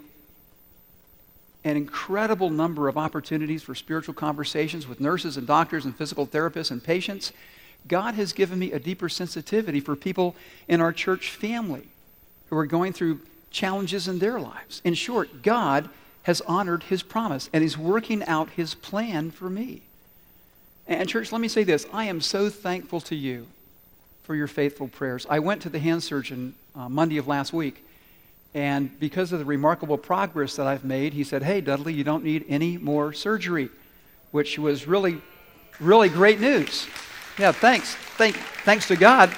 an 1.64 1.76
incredible 1.76 2.49
number 2.49 2.88
of 2.88 2.97
opportunities 2.97 3.62
for 3.62 3.75
spiritual 3.75 4.14
conversations 4.14 4.87
with 4.87 5.00
nurses 5.00 5.37
and 5.37 5.47
doctors 5.47 5.85
and 5.85 5.94
physical 5.94 6.26
therapists 6.26 6.70
and 6.70 6.82
patients. 6.82 7.32
God 7.89 8.15
has 8.15 8.33
given 8.33 8.59
me 8.59 8.73
a 8.73 8.79
deeper 8.79 9.09
sensitivity 9.09 9.81
for 9.81 9.97
people 9.97 10.37
in 10.69 10.81
our 10.81 10.93
church 10.93 11.31
family 11.31 11.89
who 12.49 12.57
are 12.57 12.67
going 12.67 12.93
through 12.93 13.21
challenges 13.51 14.07
in 14.09 14.19
their 14.19 14.39
lives. 14.39 14.81
In 14.85 14.95
short, 14.95 15.43
God 15.43 15.89
has 16.25 16.41
honored 16.43 16.85
his 16.85 17.03
promise 17.03 17.51
and 17.53 17.63
he's 17.63 17.79
working 17.79 18.25
out 18.25 18.51
his 18.51 18.75
plan 18.75 19.31
for 19.31 19.49
me. 19.49 19.83
And, 20.87 21.09
church, 21.09 21.33
let 21.33 21.41
me 21.41 21.49
say 21.49 21.65
this 21.65 21.87
I 21.93 22.05
am 22.05 22.21
so 22.21 22.49
thankful 22.51 23.01
to 23.03 23.17
you 23.17 23.47
for 24.25 24.35
your 24.35 24.49
faithful 24.49 24.89
prayers. 24.89 25.27
I 25.29 25.39
went 25.39 25.63
to 25.63 25.69
the 25.69 25.79
hand 25.79 26.03
surgeon 26.03 26.55
uh, 26.75 26.89
Monday 26.89 27.17
of 27.17 27.27
last 27.27 27.53
week, 27.53 27.85
and 28.55 28.99
because 28.99 29.33
of 29.33 29.39
the 29.39 29.45
remarkable 29.45 29.99
progress 29.99 30.57
that 30.57 30.67
I've 30.67 30.85
made, 30.85 31.13
he 31.13 31.25
said, 31.25 31.43
Hey, 31.43 31.61
Dudley, 31.61 31.93
you 31.93 32.05
don't 32.05 32.25
need 32.25 32.45
any 32.49 32.77
more 32.77 33.13
surgery, 33.13 33.71
which 34.33 34.59
was 34.59 34.87
really, 34.87 35.21
really 35.79 36.09
great 36.09 36.41
news. 36.41 36.87
Yeah, 37.40 37.52
thanks. 37.52 37.94
Thank, 37.94 38.37
thanks 38.66 38.87
to 38.88 38.97
God. 38.97 39.35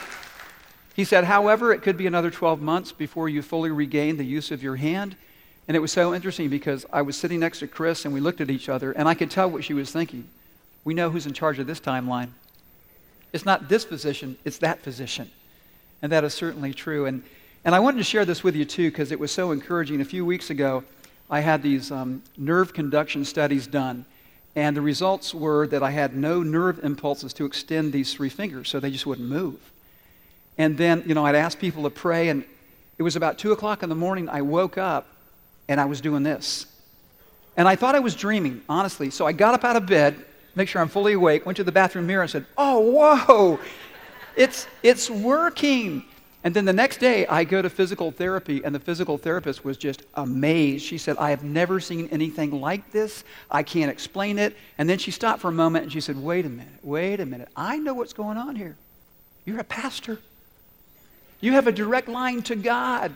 He 0.97 1.05
said, 1.05 1.23
however, 1.23 1.73
it 1.73 1.83
could 1.83 1.97
be 1.97 2.09
another 2.09 2.33
12 2.33 2.61
months 2.61 2.91
before 2.91 3.29
you 3.29 3.43
fully 3.43 3.71
regain 3.71 4.17
the 4.17 4.25
use 4.25 4.51
of 4.51 4.61
your 4.61 4.75
hand. 4.75 5.15
And 5.69 5.77
it 5.77 5.81
was 5.81 5.93
so 5.93 6.13
interesting 6.13 6.49
because 6.49 6.85
I 6.93 7.03
was 7.03 7.17
sitting 7.17 7.39
next 7.39 7.61
to 7.61 7.69
Chris 7.69 8.05
and 8.05 8.13
we 8.13 8.19
looked 8.19 8.41
at 8.41 8.51
each 8.51 8.69
other 8.69 8.91
and 8.91 9.09
I 9.09 9.15
could 9.15 9.31
tell 9.31 9.49
what 9.49 9.63
she 9.63 9.73
was 9.73 9.93
thinking. 9.93 10.29
We 10.83 10.95
know 10.95 11.11
who's 11.11 11.27
in 11.27 11.33
charge 11.33 11.61
of 11.61 11.69
this 11.69 11.79
timeline. 11.79 12.31
It's 13.33 13.45
not 13.45 13.69
this 13.69 13.85
physician, 13.85 14.37
it's 14.45 14.59
that 14.59 14.81
physician. 14.81 15.31
And 16.03 16.11
that 16.11 16.25
is 16.25 16.35
certainly 16.35 16.75
true. 16.75 17.07
And, 17.07 17.23
and 17.65 17.73
I 17.73 17.79
wanted 17.79 17.99
to 17.99 18.05
share 18.05 18.25
this 18.25 18.43
with 18.43 18.57
you 18.57 18.65
too 18.65 18.91
because 18.91 19.13
it 19.13 19.21
was 19.21 19.31
so 19.31 19.53
encouraging. 19.53 20.01
A 20.01 20.05
few 20.05 20.27
weeks 20.27 20.51
ago, 20.51 20.83
I 21.31 21.39
had 21.39 21.63
these 21.63 21.93
um, 21.93 22.25
nerve 22.37 22.75
conduction 22.75 23.25
studies 23.25 23.69
done. 23.69 24.07
And 24.55 24.77
the 24.77 24.83
results 24.83 25.35
were 25.35 25.67
that 25.69 25.83
I 25.83 25.91
had 25.91 26.15
no 26.15 26.43
nerve 26.43 26.85
impulses 26.85 27.33
to 27.35 27.45
extend 27.45 27.93
these 27.93 28.13
three 28.13 28.29
fingers, 28.29 28.69
so 28.69 28.81
they 28.81 28.91
just 28.91 29.07
wouldn't 29.07 29.29
move. 29.29 29.59
And 30.59 30.77
then, 30.77 31.03
you 31.07 31.15
know, 31.15 31.25
I'd 31.25 31.35
ask 31.35 31.59
people 31.59 31.85
to 31.85 31.91
pray, 31.91 32.29
and 32.29 32.45
it 32.99 33.03
was 33.03 33.17
about 33.17 33.39
2 33.39 33.53
o'clock 33.53 33.83
in 33.83 33.89
the 33.89 33.95
morning. 33.95 34.29
I 34.29 34.43
woke 34.43 34.77
up 34.77 35.07
and 35.69 35.81
I 35.81 35.87
was 35.87 36.01
doing 36.01 36.23
this. 36.23 36.67
And 37.57 37.67
I 37.67 37.77
thought 37.77 37.95
I 37.95 38.01
was 38.01 38.15
dreaming, 38.15 38.63
honestly. 38.69 39.11
So 39.11 39.27
I 39.27 39.33
got 39.33 39.55
up 39.55 39.65
out 39.65 39.77
of 39.77 39.87
bed, 39.87 40.17
make 40.55 40.69
sure 40.69 40.81
I'm 40.81 40.89
fully 40.89 41.15
awake, 41.15 41.47
went 41.47 41.57
to 41.57 41.65
the 41.65 41.73
bathroom 41.73 42.07
mirror 42.07 42.23
and 42.23 42.31
said, 42.31 42.47
Oh, 42.57 42.81
whoa, 42.81 43.59
it's, 44.37 44.67
it's 44.83 45.11
working. 45.11 46.05
And 46.45 46.55
then 46.55 46.65
the 46.65 46.73
next 46.73 46.99
day, 46.99 47.25
I 47.27 47.45
go 47.45 47.63
to 47.63 47.71
physical 47.71 48.11
therapy, 48.11 48.65
and 48.65 48.75
the 48.75 48.81
physical 48.81 49.17
therapist 49.17 49.65
was 49.65 49.77
just 49.77 50.03
amazed. 50.15 50.85
She 50.85 50.99
said, 50.99 51.17
I 51.19 51.31
have 51.31 51.45
never 51.45 51.79
seen 51.79 52.09
anything 52.11 52.61
like 52.61 52.91
this. 52.91 53.23
I 53.49 53.63
can't 53.63 53.91
explain 53.91 54.41
it. 54.41 54.57
And 54.77 54.89
then 54.89 54.99
she 54.99 55.13
stopped 55.13 55.41
for 55.41 55.49
a 55.49 55.53
moment 55.53 55.85
and 55.85 55.93
she 55.93 56.01
said, 56.01 56.21
Wait 56.21 56.45
a 56.45 56.49
minute, 56.49 56.81
wait 56.83 57.21
a 57.21 57.27
minute. 57.27 57.49
I 57.55 57.79
know 57.79 57.95
what's 57.95 58.13
going 58.13 58.39
on 58.39 58.57
here. 58.57 58.77
You're 59.45 59.61
a 59.61 59.65
pastor, 59.65 60.19
you 61.41 61.53
have 61.53 61.67
a 61.67 61.73
direct 61.73 62.09
line 62.09 62.43
to 62.43 62.57
God. 62.57 63.15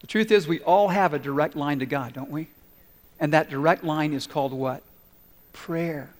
the 0.00 0.06
truth 0.06 0.30
is, 0.30 0.48
we 0.48 0.60
all 0.60 0.88
have 0.88 1.12
a 1.12 1.18
direct 1.18 1.56
line 1.56 1.78
to 1.80 1.86
God, 1.86 2.14
don't 2.14 2.30
we? 2.30 2.48
And 3.20 3.32
that 3.34 3.50
direct 3.50 3.84
line 3.84 4.14
is 4.14 4.26
called 4.26 4.52
what? 4.52 4.82
Prayer 5.52 6.10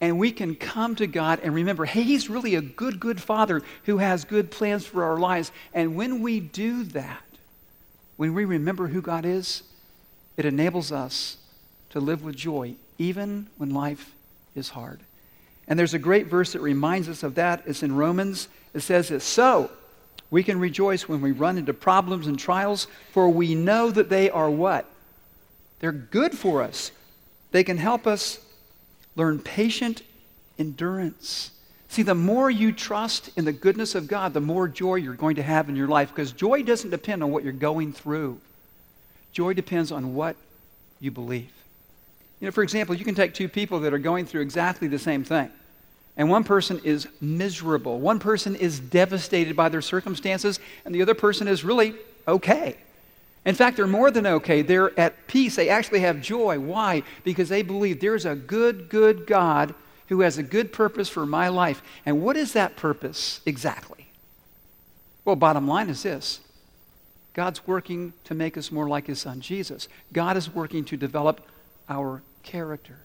and 0.00 0.18
we 0.18 0.30
can 0.30 0.54
come 0.54 0.94
to 0.96 1.06
God 1.06 1.40
and 1.42 1.54
remember, 1.54 1.84
hey, 1.84 2.02
He's 2.02 2.28
really 2.28 2.54
a 2.54 2.60
good, 2.60 3.00
good 3.00 3.20
Father 3.20 3.62
who 3.84 3.98
has 3.98 4.24
good 4.24 4.50
plans 4.50 4.84
for 4.84 5.04
our 5.04 5.18
lives. 5.18 5.50
And 5.72 5.96
when 5.96 6.20
we 6.20 6.40
do 6.40 6.84
that, 6.84 7.22
when 8.16 8.34
we 8.34 8.44
remember 8.44 8.88
who 8.88 9.00
God 9.00 9.24
is, 9.24 9.62
it 10.36 10.44
enables 10.44 10.92
us 10.92 11.38
to 11.90 12.00
live 12.00 12.22
with 12.22 12.36
joy, 12.36 12.74
even 12.98 13.46
when 13.56 13.70
life 13.70 14.14
is 14.54 14.70
hard. 14.70 15.00
And 15.68 15.78
there's 15.78 15.94
a 15.94 15.98
great 15.98 16.26
verse 16.26 16.52
that 16.52 16.60
reminds 16.60 17.08
us 17.08 17.22
of 17.22 17.34
that. 17.36 17.62
It's 17.66 17.82
in 17.82 17.94
Romans. 17.94 18.48
It 18.74 18.80
says 18.80 19.08
this 19.08 19.24
So, 19.24 19.70
we 20.30 20.42
can 20.42 20.60
rejoice 20.60 21.08
when 21.08 21.20
we 21.20 21.32
run 21.32 21.56
into 21.56 21.72
problems 21.72 22.26
and 22.26 22.38
trials, 22.38 22.86
for 23.12 23.28
we 23.28 23.54
know 23.54 23.90
that 23.90 24.10
they 24.10 24.28
are 24.28 24.50
what? 24.50 24.86
They're 25.78 25.92
good 25.92 26.36
for 26.36 26.62
us. 26.62 26.90
They 27.52 27.64
can 27.64 27.78
help 27.78 28.06
us 28.06 28.38
Learn 29.16 29.38
patient 29.38 30.02
endurance. 30.58 31.50
See, 31.88 32.02
the 32.02 32.14
more 32.14 32.50
you 32.50 32.72
trust 32.72 33.30
in 33.36 33.44
the 33.44 33.52
goodness 33.52 33.94
of 33.94 34.08
God, 34.08 34.34
the 34.34 34.40
more 34.40 34.68
joy 34.68 34.96
you're 34.96 35.14
going 35.14 35.36
to 35.36 35.42
have 35.42 35.68
in 35.68 35.76
your 35.76 35.88
life 35.88 36.10
because 36.10 36.32
joy 36.32 36.62
doesn't 36.62 36.90
depend 36.90 37.22
on 37.22 37.30
what 37.30 37.42
you're 37.42 37.52
going 37.52 37.92
through. 37.92 38.40
Joy 39.32 39.54
depends 39.54 39.92
on 39.92 40.14
what 40.14 40.36
you 41.00 41.10
believe. 41.10 41.50
You 42.40 42.46
know, 42.46 42.52
for 42.52 42.62
example, 42.62 42.94
you 42.94 43.04
can 43.04 43.14
take 43.14 43.34
two 43.34 43.48
people 43.48 43.80
that 43.80 43.94
are 43.94 43.98
going 43.98 44.26
through 44.26 44.42
exactly 44.42 44.88
the 44.88 44.98
same 44.98 45.24
thing. 45.24 45.50
And 46.16 46.30
one 46.30 46.44
person 46.44 46.80
is 46.84 47.08
miserable. 47.20 47.98
One 47.98 48.18
person 48.18 48.56
is 48.56 48.80
devastated 48.80 49.54
by 49.54 49.68
their 49.68 49.82
circumstances, 49.82 50.60
and 50.84 50.94
the 50.94 51.02
other 51.02 51.14
person 51.14 51.48
is 51.48 51.64
really 51.64 51.94
okay. 52.26 52.76
In 53.46 53.54
fact, 53.54 53.76
they're 53.76 53.86
more 53.86 54.10
than 54.10 54.26
okay. 54.26 54.60
They're 54.60 54.98
at 54.98 55.28
peace. 55.28 55.54
They 55.54 55.68
actually 55.68 56.00
have 56.00 56.20
joy. 56.20 56.58
Why? 56.58 57.04
Because 57.22 57.48
they 57.48 57.62
believe 57.62 58.00
there's 58.00 58.26
a 58.26 58.34
good, 58.34 58.88
good 58.88 59.26
God 59.26 59.72
who 60.08 60.20
has 60.20 60.36
a 60.36 60.42
good 60.42 60.72
purpose 60.72 61.08
for 61.08 61.24
my 61.24 61.48
life. 61.48 61.80
And 62.04 62.20
what 62.22 62.36
is 62.36 62.52
that 62.52 62.76
purpose 62.76 63.40
exactly? 63.46 64.08
Well, 65.24 65.36
bottom 65.36 65.66
line 65.66 65.88
is 65.88 66.02
this 66.02 66.40
God's 67.34 67.66
working 67.66 68.12
to 68.24 68.34
make 68.34 68.58
us 68.58 68.72
more 68.72 68.88
like 68.88 69.06
his 69.06 69.20
son, 69.20 69.40
Jesus. 69.40 69.88
God 70.12 70.36
is 70.36 70.52
working 70.52 70.84
to 70.86 70.96
develop 70.96 71.40
our 71.88 72.22
character. 72.42 72.98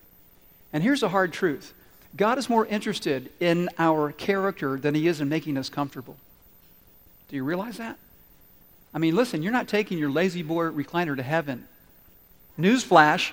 And 0.73 0.81
here's 0.81 1.03
a 1.03 1.09
hard 1.09 1.33
truth 1.33 1.73
God 2.15 2.39
is 2.39 2.49
more 2.49 2.65
interested 2.65 3.31
in 3.39 3.69
our 3.77 4.11
character 4.11 4.77
than 4.77 4.95
he 4.95 5.07
is 5.07 5.21
in 5.21 5.29
making 5.29 5.55
us 5.55 5.69
comfortable. 5.69 6.17
Do 7.29 7.35
you 7.35 7.43
realize 7.43 7.77
that? 7.77 7.97
I 8.93 8.99
mean, 8.99 9.15
listen, 9.15 9.41
you're 9.41 9.53
not 9.53 9.67
taking 9.67 9.97
your 9.97 10.09
La-Z-Boy 10.09 10.65
recliner 10.65 11.15
to 11.15 11.23
heaven. 11.23 11.67
Newsflash, 12.59 13.31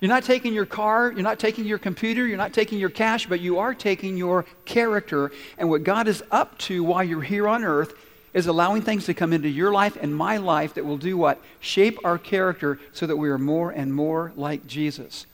you're 0.00 0.10
not 0.10 0.24
taking 0.24 0.52
your 0.52 0.66
car, 0.66 1.10
you're 1.10 1.22
not 1.22 1.38
taking 1.38 1.64
your 1.64 1.78
computer, 1.78 2.26
you're 2.26 2.36
not 2.36 2.52
taking 2.52 2.78
your 2.78 2.90
cash, 2.90 3.26
but 3.26 3.40
you 3.40 3.58
are 3.58 3.74
taking 3.74 4.16
your 4.16 4.44
character. 4.64 5.32
And 5.56 5.70
what 5.70 5.82
God 5.82 6.06
is 6.06 6.22
up 6.30 6.56
to 6.58 6.84
while 6.84 7.02
you're 7.02 7.22
here 7.22 7.48
on 7.48 7.64
earth 7.64 7.94
is 8.34 8.46
allowing 8.46 8.82
things 8.82 9.06
to 9.06 9.14
come 9.14 9.32
into 9.32 9.48
your 9.48 9.72
life 9.72 9.96
and 10.00 10.14
my 10.14 10.36
life 10.36 10.74
that 10.74 10.84
will 10.84 10.98
do 10.98 11.16
what? 11.16 11.40
Shape 11.60 11.98
our 12.04 12.18
character 12.18 12.78
so 12.92 13.06
that 13.06 13.16
we 13.16 13.30
are 13.30 13.38
more 13.38 13.70
and 13.70 13.92
more 13.92 14.32
like 14.36 14.66
Jesus. 14.66 15.26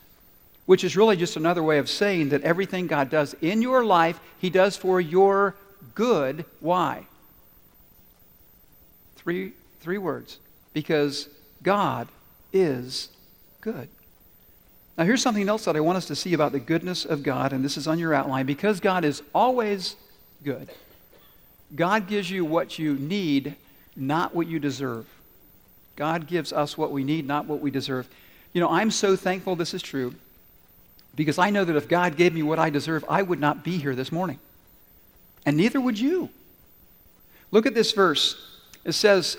Which 0.67 0.85
is 0.85 0.97
really 0.97 1.17
just 1.17 1.37
another 1.37 1.63
way 1.63 1.79
of 1.79 1.91
saying 1.91 2.31
that 2.31 2.43
everything 2.43 2.87
God 2.87 3.11
does 3.11 3.35
in 3.43 3.61
your 3.61 3.85
life, 3.85 4.19
He 4.39 4.49
does 4.49 4.77
for 4.77 5.01
your 5.01 5.57
good. 5.95 6.47
Why? 6.61 7.07
Three 9.17 9.53
Three 9.85 9.99
words. 9.99 10.39
Because 10.73 11.29
God 11.63 12.09
is 12.55 13.11
good. 13.61 13.87
Now, 14.97 15.05
here's 15.05 15.21
something 15.21 15.47
else 15.47 15.67
that 15.67 15.77
I 15.77 15.81
want 15.81 15.99
us 15.99 16.07
to 16.07 16.17
see 16.17 16.33
about 16.33 16.53
the 16.53 16.59
goodness 16.59 17.05
of 17.05 17.23
God, 17.23 17.53
and 17.53 17.63
this 17.63 17.77
is 17.77 17.87
on 17.87 17.99
your 17.99 18.15
outline. 18.15 18.47
Because 18.47 18.81
God 18.81 19.05
is 19.05 19.23
always 19.35 19.97
good, 20.43 20.71
God 21.77 22.09
gives 22.09 22.31
you 22.31 22.47
what 22.47 22.79
you 22.79 22.95
need, 22.95 23.57
not 23.95 24.35
what 24.35 24.47
you 24.47 24.59
deserve. 24.59 25.07
God 25.97 26.27
gives 26.27 26.51
us 26.51 26.79
what 26.79 26.91
we 26.91 27.05
need, 27.05 27.27
not 27.27 27.45
what 27.45 27.61
we 27.61 27.71
deserve. 27.71 28.09
You 28.55 28.63
know, 28.63 28.71
I'm 28.71 28.91
so 28.91 29.17
thankful 29.17 29.55
this 29.55 29.75
is 29.75 29.83
true 29.83 30.15
because 31.15 31.39
I 31.39 31.51
know 31.51 31.65
that 31.65 31.77
if 31.77 31.89
God 31.89 32.17
gave 32.17 32.33
me 32.33 32.43
what 32.43 32.59
I 32.59 32.71
deserve, 32.71 33.05
I 33.09 33.21
would 33.23 33.39
not 33.39 33.63
be 33.63 33.77
here 33.77 33.95
this 33.95 34.11
morning. 34.11 34.39
And 35.45 35.57
neither 35.57 35.81
would 35.81 35.99
you. 35.99 36.31
Look 37.51 37.67
at 37.67 37.75
this 37.75 37.93
verse. 37.93 38.37
It 38.85 38.93
says, 38.93 39.37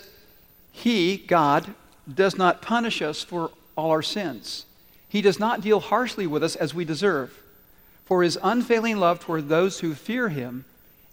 he, 0.76 1.16
God, 1.16 1.74
does 2.14 2.38
not 2.38 2.62
punish 2.62 3.02
us 3.02 3.24
for 3.24 3.50
all 3.78 3.92
our 3.92 4.02
sins. 4.02 4.66
He 5.08 5.22
does 5.22 5.40
not 5.40 5.62
deal 5.62 5.80
harshly 5.80 6.28
with 6.28 6.44
us 6.44 6.58
as 6.58 6.74
we 6.74 6.84
deserve. 6.84 7.42
For 8.06 8.24
his 8.24 8.38
unfailing 8.44 8.98
love 8.98 9.22
toward 9.22 9.48
those 9.48 9.80
who 9.80 9.96
fear 9.96 10.28
him 10.28 10.66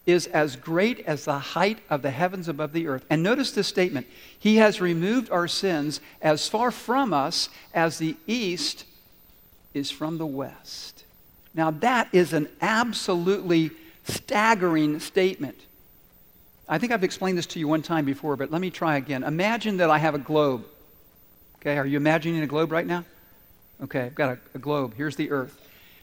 is 0.04 0.26
as 0.26 0.56
great 0.56 0.98
as 1.06 1.24
the 1.24 1.38
height 1.38 1.78
of 1.88 2.02
the 2.02 2.10
heavens 2.10 2.48
above 2.48 2.72
the 2.72 2.88
earth. 2.88 3.04
And 3.08 3.22
notice 3.22 3.52
this 3.52 3.68
statement 3.68 4.08
He 4.36 4.56
has 4.56 4.80
removed 4.80 5.30
our 5.30 5.46
sins 5.46 6.00
as 6.20 6.48
far 6.48 6.72
from 6.72 7.14
us 7.14 7.48
as 7.72 7.98
the 7.98 8.16
east 8.26 8.84
is 9.74 9.92
from 9.92 10.18
the 10.18 10.26
west. 10.26 11.04
Now, 11.54 11.70
that 11.70 12.08
is 12.12 12.32
an 12.32 12.48
absolutely 12.60 13.70
staggering 14.04 14.98
statement. 14.98 15.60
I 16.68 16.78
think 16.78 16.92
I've 16.92 17.04
explained 17.04 17.36
this 17.36 17.46
to 17.46 17.58
you 17.58 17.68
one 17.68 17.82
time 17.82 18.04
before, 18.04 18.36
but 18.36 18.50
let 18.50 18.60
me 18.60 18.70
try 18.70 18.96
again. 18.96 19.24
Imagine 19.24 19.78
that 19.78 19.90
I 19.90 19.98
have 19.98 20.14
a 20.14 20.18
globe. 20.18 20.64
Okay, 21.56 21.76
are 21.76 21.86
you 21.86 21.96
imagining 21.96 22.42
a 22.42 22.46
globe 22.46 22.72
right 22.72 22.86
now? 22.86 23.04
Okay, 23.82 24.02
I've 24.02 24.14
got 24.14 24.30
a, 24.30 24.38
a 24.54 24.58
globe. 24.58 24.94
Here's 24.96 25.16
the 25.16 25.30
earth. 25.30 25.58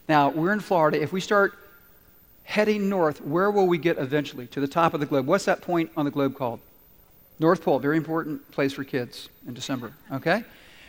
Now, 0.08 0.28
we're 0.30 0.52
in 0.52 0.60
Florida. 0.60 1.00
If 1.00 1.12
we 1.12 1.20
start 1.20 1.54
heading 2.44 2.88
north, 2.88 3.20
where 3.20 3.50
will 3.50 3.66
we 3.66 3.78
get 3.78 3.98
eventually? 3.98 4.46
To 4.48 4.60
the 4.60 4.68
top 4.68 4.92
of 4.92 5.00
the 5.00 5.06
globe. 5.06 5.26
What's 5.26 5.44
that 5.44 5.62
point 5.62 5.90
on 5.96 6.04
the 6.04 6.10
globe 6.10 6.36
called? 6.36 6.60
North 7.38 7.62
Pole, 7.62 7.78
very 7.78 7.96
important 7.96 8.50
place 8.50 8.72
for 8.72 8.84
kids 8.84 9.28
in 9.46 9.54
December. 9.54 9.92
Okay? 10.12 10.44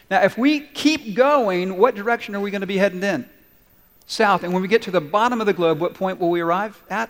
Now, 0.09 0.21
if 0.23 0.37
we 0.37 0.59
keep 0.59 1.15
going, 1.15 1.77
what 1.77 1.95
direction 1.95 2.35
are 2.35 2.41
we 2.41 2.51
going 2.51 2.61
to 2.61 2.67
be 2.67 2.77
heading 2.77 3.01
in? 3.01 3.25
South. 4.05 4.43
And 4.43 4.51
when 4.51 4.61
we 4.61 4.67
get 4.67 4.81
to 4.83 4.91
the 4.91 4.99
bottom 4.99 5.39
of 5.39 5.47
the 5.47 5.53
globe, 5.53 5.79
what 5.79 5.93
point 5.93 6.19
will 6.19 6.29
we 6.29 6.41
arrive 6.41 6.81
at? 6.89 7.09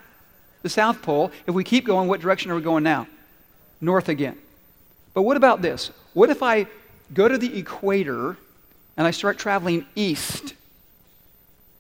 The 0.62 0.70
South 0.70 1.01
Pole. 1.01 1.32
If 1.48 1.53
we 1.53 1.63
keep 1.63 1.86
going, 1.86 2.08
what 2.08 2.22
direction 2.22 2.51
are 2.51 2.56
we 2.56 2.62
going 2.62 2.84
now? 2.84 3.08
North 3.80 4.10
again. 4.10 4.38
But 5.13 5.24
what 5.24 5.38
about 5.38 5.62
this? 5.62 5.91
What 6.13 6.30
if 6.30 6.44
I 6.44 6.68
go 7.13 7.27
to 7.27 7.38
the 7.38 7.58
equator 7.58 8.38
and 8.96 9.08
I 9.08 9.12
start 9.12 9.38
traveling 9.38 9.86
east? 9.96 10.53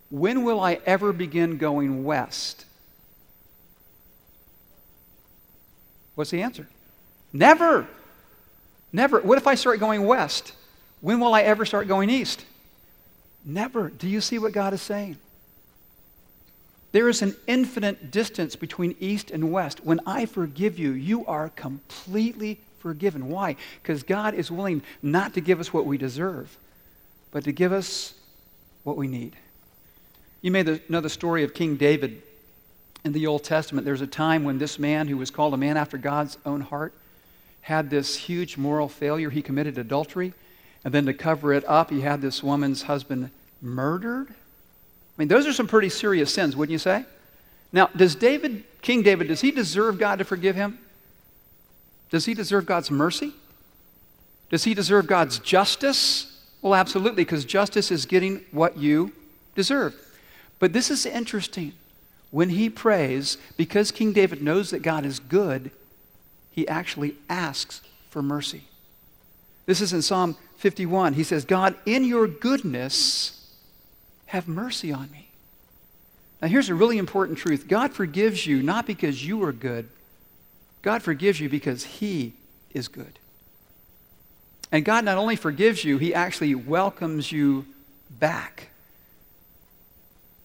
When 0.09 0.43
will 0.43 0.59
I 0.59 0.79
ever 0.85 1.13
begin 1.13 1.57
going 1.57 2.03
west? 2.03 2.65
What's 6.15 6.31
the 6.31 6.41
answer? 6.41 6.67
Never. 7.31 7.87
Never. 8.91 9.21
What 9.21 9.37
if 9.37 9.47
I 9.47 9.55
start 9.55 9.79
going 9.79 10.05
west? 10.05 10.53
When 10.99 11.19
will 11.19 11.33
I 11.33 11.41
ever 11.43 11.65
start 11.65 11.87
going 11.87 12.09
east? 12.09 12.45
Never. 13.45 13.89
Do 13.89 14.07
you 14.07 14.21
see 14.21 14.37
what 14.37 14.51
God 14.51 14.73
is 14.73 14.81
saying? 14.81 15.17
There 16.91 17.07
is 17.07 17.21
an 17.21 17.35
infinite 17.47 18.11
distance 18.11 18.55
between 18.55 18.95
east 18.99 19.31
and 19.31 19.51
west. 19.51 19.85
When 19.85 20.01
I 20.05 20.25
forgive 20.25 20.77
you, 20.77 20.91
you 20.91 21.25
are 21.25 21.49
completely 21.49 22.59
forgiven. 22.79 23.29
Why? 23.29 23.55
Because 23.81 24.03
God 24.03 24.33
is 24.33 24.51
willing 24.51 24.81
not 25.01 25.33
to 25.35 25.41
give 25.41 25.59
us 25.59 25.73
what 25.73 25.85
we 25.85 25.97
deserve, 25.97 26.57
but 27.31 27.45
to 27.45 27.51
give 27.51 27.71
us 27.71 28.13
what 28.83 28.97
we 28.97 29.07
need. 29.07 29.35
You 30.41 30.51
may 30.51 30.63
know 30.89 31.01
the 31.01 31.09
story 31.09 31.43
of 31.43 31.53
King 31.53 31.77
David 31.77 32.21
in 33.05 33.13
the 33.13 33.27
Old 33.27 33.43
Testament. 33.43 33.85
There's 33.85 34.01
a 34.01 34.07
time 34.07 34.43
when 34.43 34.57
this 34.57 34.77
man, 34.77 35.07
who 35.07 35.17
was 35.17 35.31
called 35.31 35.53
a 35.53 35.57
man 35.57 35.77
after 35.77 35.97
God's 35.97 36.37
own 36.45 36.61
heart, 36.61 36.93
had 37.61 37.89
this 37.89 38.15
huge 38.15 38.57
moral 38.57 38.89
failure. 38.89 39.29
He 39.29 39.41
committed 39.41 39.77
adultery. 39.77 40.33
And 40.83 40.93
then 40.93 41.05
to 41.05 41.13
cover 41.13 41.53
it 41.53 41.63
up, 41.65 41.91
he 41.91 42.01
had 42.01 42.21
this 42.21 42.41
woman's 42.41 42.81
husband 42.83 43.29
murdered. 43.61 44.33
I 45.21 45.23
mean, 45.23 45.27
those 45.27 45.45
are 45.45 45.53
some 45.53 45.67
pretty 45.67 45.89
serious 45.89 46.33
sins, 46.33 46.55
wouldn't 46.55 46.71
you 46.71 46.79
say? 46.79 47.05
Now, 47.71 47.91
does 47.95 48.15
David, 48.15 48.63
King 48.81 49.03
David, 49.03 49.27
does 49.27 49.41
he 49.41 49.51
deserve 49.51 49.99
God 49.99 50.17
to 50.17 50.25
forgive 50.25 50.55
him? 50.55 50.79
Does 52.09 52.25
he 52.25 52.33
deserve 52.33 52.65
God's 52.65 52.89
mercy? 52.89 53.33
Does 54.49 54.63
he 54.63 54.73
deserve 54.73 55.05
God's 55.05 55.37
justice? 55.37 56.41
Well, 56.63 56.73
absolutely, 56.73 57.23
because 57.23 57.45
justice 57.45 57.91
is 57.91 58.07
getting 58.07 58.43
what 58.49 58.79
you 58.79 59.11
deserve. 59.53 59.93
But 60.57 60.73
this 60.73 60.89
is 60.89 61.05
interesting. 61.05 61.73
When 62.31 62.49
he 62.49 62.67
prays, 62.67 63.37
because 63.57 63.91
King 63.91 64.13
David 64.13 64.41
knows 64.41 64.71
that 64.71 64.79
God 64.79 65.05
is 65.05 65.19
good, 65.19 65.69
he 66.49 66.67
actually 66.67 67.13
asks 67.29 67.81
for 68.09 68.23
mercy. 68.23 68.63
This 69.67 69.81
is 69.81 69.93
in 69.93 70.01
Psalm 70.01 70.35
51. 70.57 71.13
He 71.13 71.23
says, 71.23 71.45
God, 71.45 71.75
in 71.85 72.05
your 72.05 72.25
goodness, 72.27 73.37
have 74.31 74.47
mercy 74.47 74.93
on 74.93 75.11
me. 75.11 75.27
Now, 76.41 76.47
here's 76.47 76.69
a 76.69 76.73
really 76.73 76.97
important 76.97 77.37
truth 77.37 77.67
God 77.67 77.91
forgives 77.91 78.47
you 78.47 78.63
not 78.63 78.87
because 78.87 79.25
you 79.25 79.43
are 79.43 79.51
good, 79.51 79.89
God 80.81 81.03
forgives 81.03 81.39
you 81.39 81.49
because 81.49 81.83
He 81.83 82.33
is 82.73 82.87
good. 82.87 83.19
And 84.71 84.85
God 84.85 85.03
not 85.03 85.17
only 85.17 85.35
forgives 85.35 85.83
you, 85.83 85.97
He 85.97 86.13
actually 86.13 86.55
welcomes 86.55 87.29
you 87.29 87.65
back. 88.09 88.69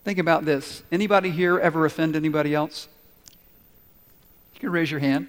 Think 0.03 0.19
about 0.19 0.45
this. 0.45 0.83
Anybody 0.91 1.31
here 1.31 1.57
ever 1.57 1.87
offend 1.87 2.17
anybody 2.17 2.57
else? 2.57 2.89
You 4.55 4.61
can 4.61 4.71
raise 4.71 4.91
your 4.91 5.01
hand. 5.01 5.29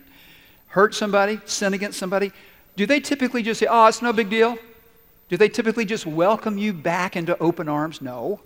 Hurt 0.69 0.95
somebody, 0.95 1.39
sin 1.45 1.75
against 1.75 1.99
somebody. 1.99 2.31
Do 2.75 2.87
they 2.87 3.01
typically 3.01 3.43
just 3.43 3.59
say, 3.59 3.67
oh, 3.69 3.85
it's 3.85 4.01
no 4.01 4.13
big 4.13 4.31
deal? 4.31 4.57
Do 5.29 5.37
they 5.37 5.49
typically 5.49 5.85
just 5.85 6.07
welcome 6.07 6.57
you 6.57 6.73
back 6.73 7.15
into 7.15 7.37
open 7.37 7.69
arms? 7.69 8.01
No. 8.01 8.39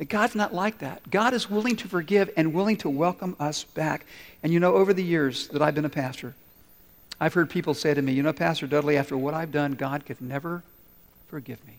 But 0.00 0.08
God's 0.08 0.34
not 0.34 0.54
like 0.54 0.78
that. 0.78 1.10
God 1.10 1.34
is 1.34 1.50
willing 1.50 1.76
to 1.76 1.86
forgive 1.86 2.30
and 2.34 2.54
willing 2.54 2.78
to 2.78 2.88
welcome 2.88 3.36
us 3.38 3.64
back. 3.64 4.06
And 4.42 4.50
you 4.50 4.58
know, 4.58 4.76
over 4.76 4.94
the 4.94 5.04
years 5.04 5.48
that 5.48 5.60
I've 5.60 5.74
been 5.74 5.84
a 5.84 5.90
pastor, 5.90 6.34
I've 7.20 7.34
heard 7.34 7.50
people 7.50 7.74
say 7.74 7.92
to 7.92 8.00
me, 8.00 8.14
you 8.14 8.22
know, 8.22 8.32
Pastor 8.32 8.66
Dudley, 8.66 8.96
after 8.96 9.14
what 9.14 9.34
I've 9.34 9.52
done, 9.52 9.72
God 9.72 10.06
could 10.06 10.22
never 10.22 10.62
forgive 11.28 11.62
me. 11.66 11.74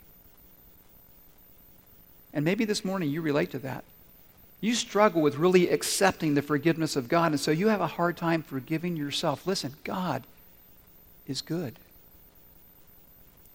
And 2.31 2.45
maybe 2.45 2.63
this 2.63 2.85
morning 2.85 3.09
you 3.09 3.23
relate 3.23 3.49
to 3.53 3.59
that. 3.59 3.85
You 4.59 4.75
struggle 4.75 5.23
with 5.23 5.37
really 5.37 5.69
accepting 5.69 6.35
the 6.35 6.43
forgiveness 6.43 6.95
of 6.95 7.09
God, 7.09 7.31
and 7.31 7.39
so 7.39 7.49
you 7.49 7.69
have 7.69 7.81
a 7.81 7.87
hard 7.87 8.17
time 8.17 8.43
forgiving 8.43 8.95
yourself. 8.95 9.47
Listen, 9.47 9.73
God 9.83 10.25
is 11.25 11.41
good. 11.41 11.73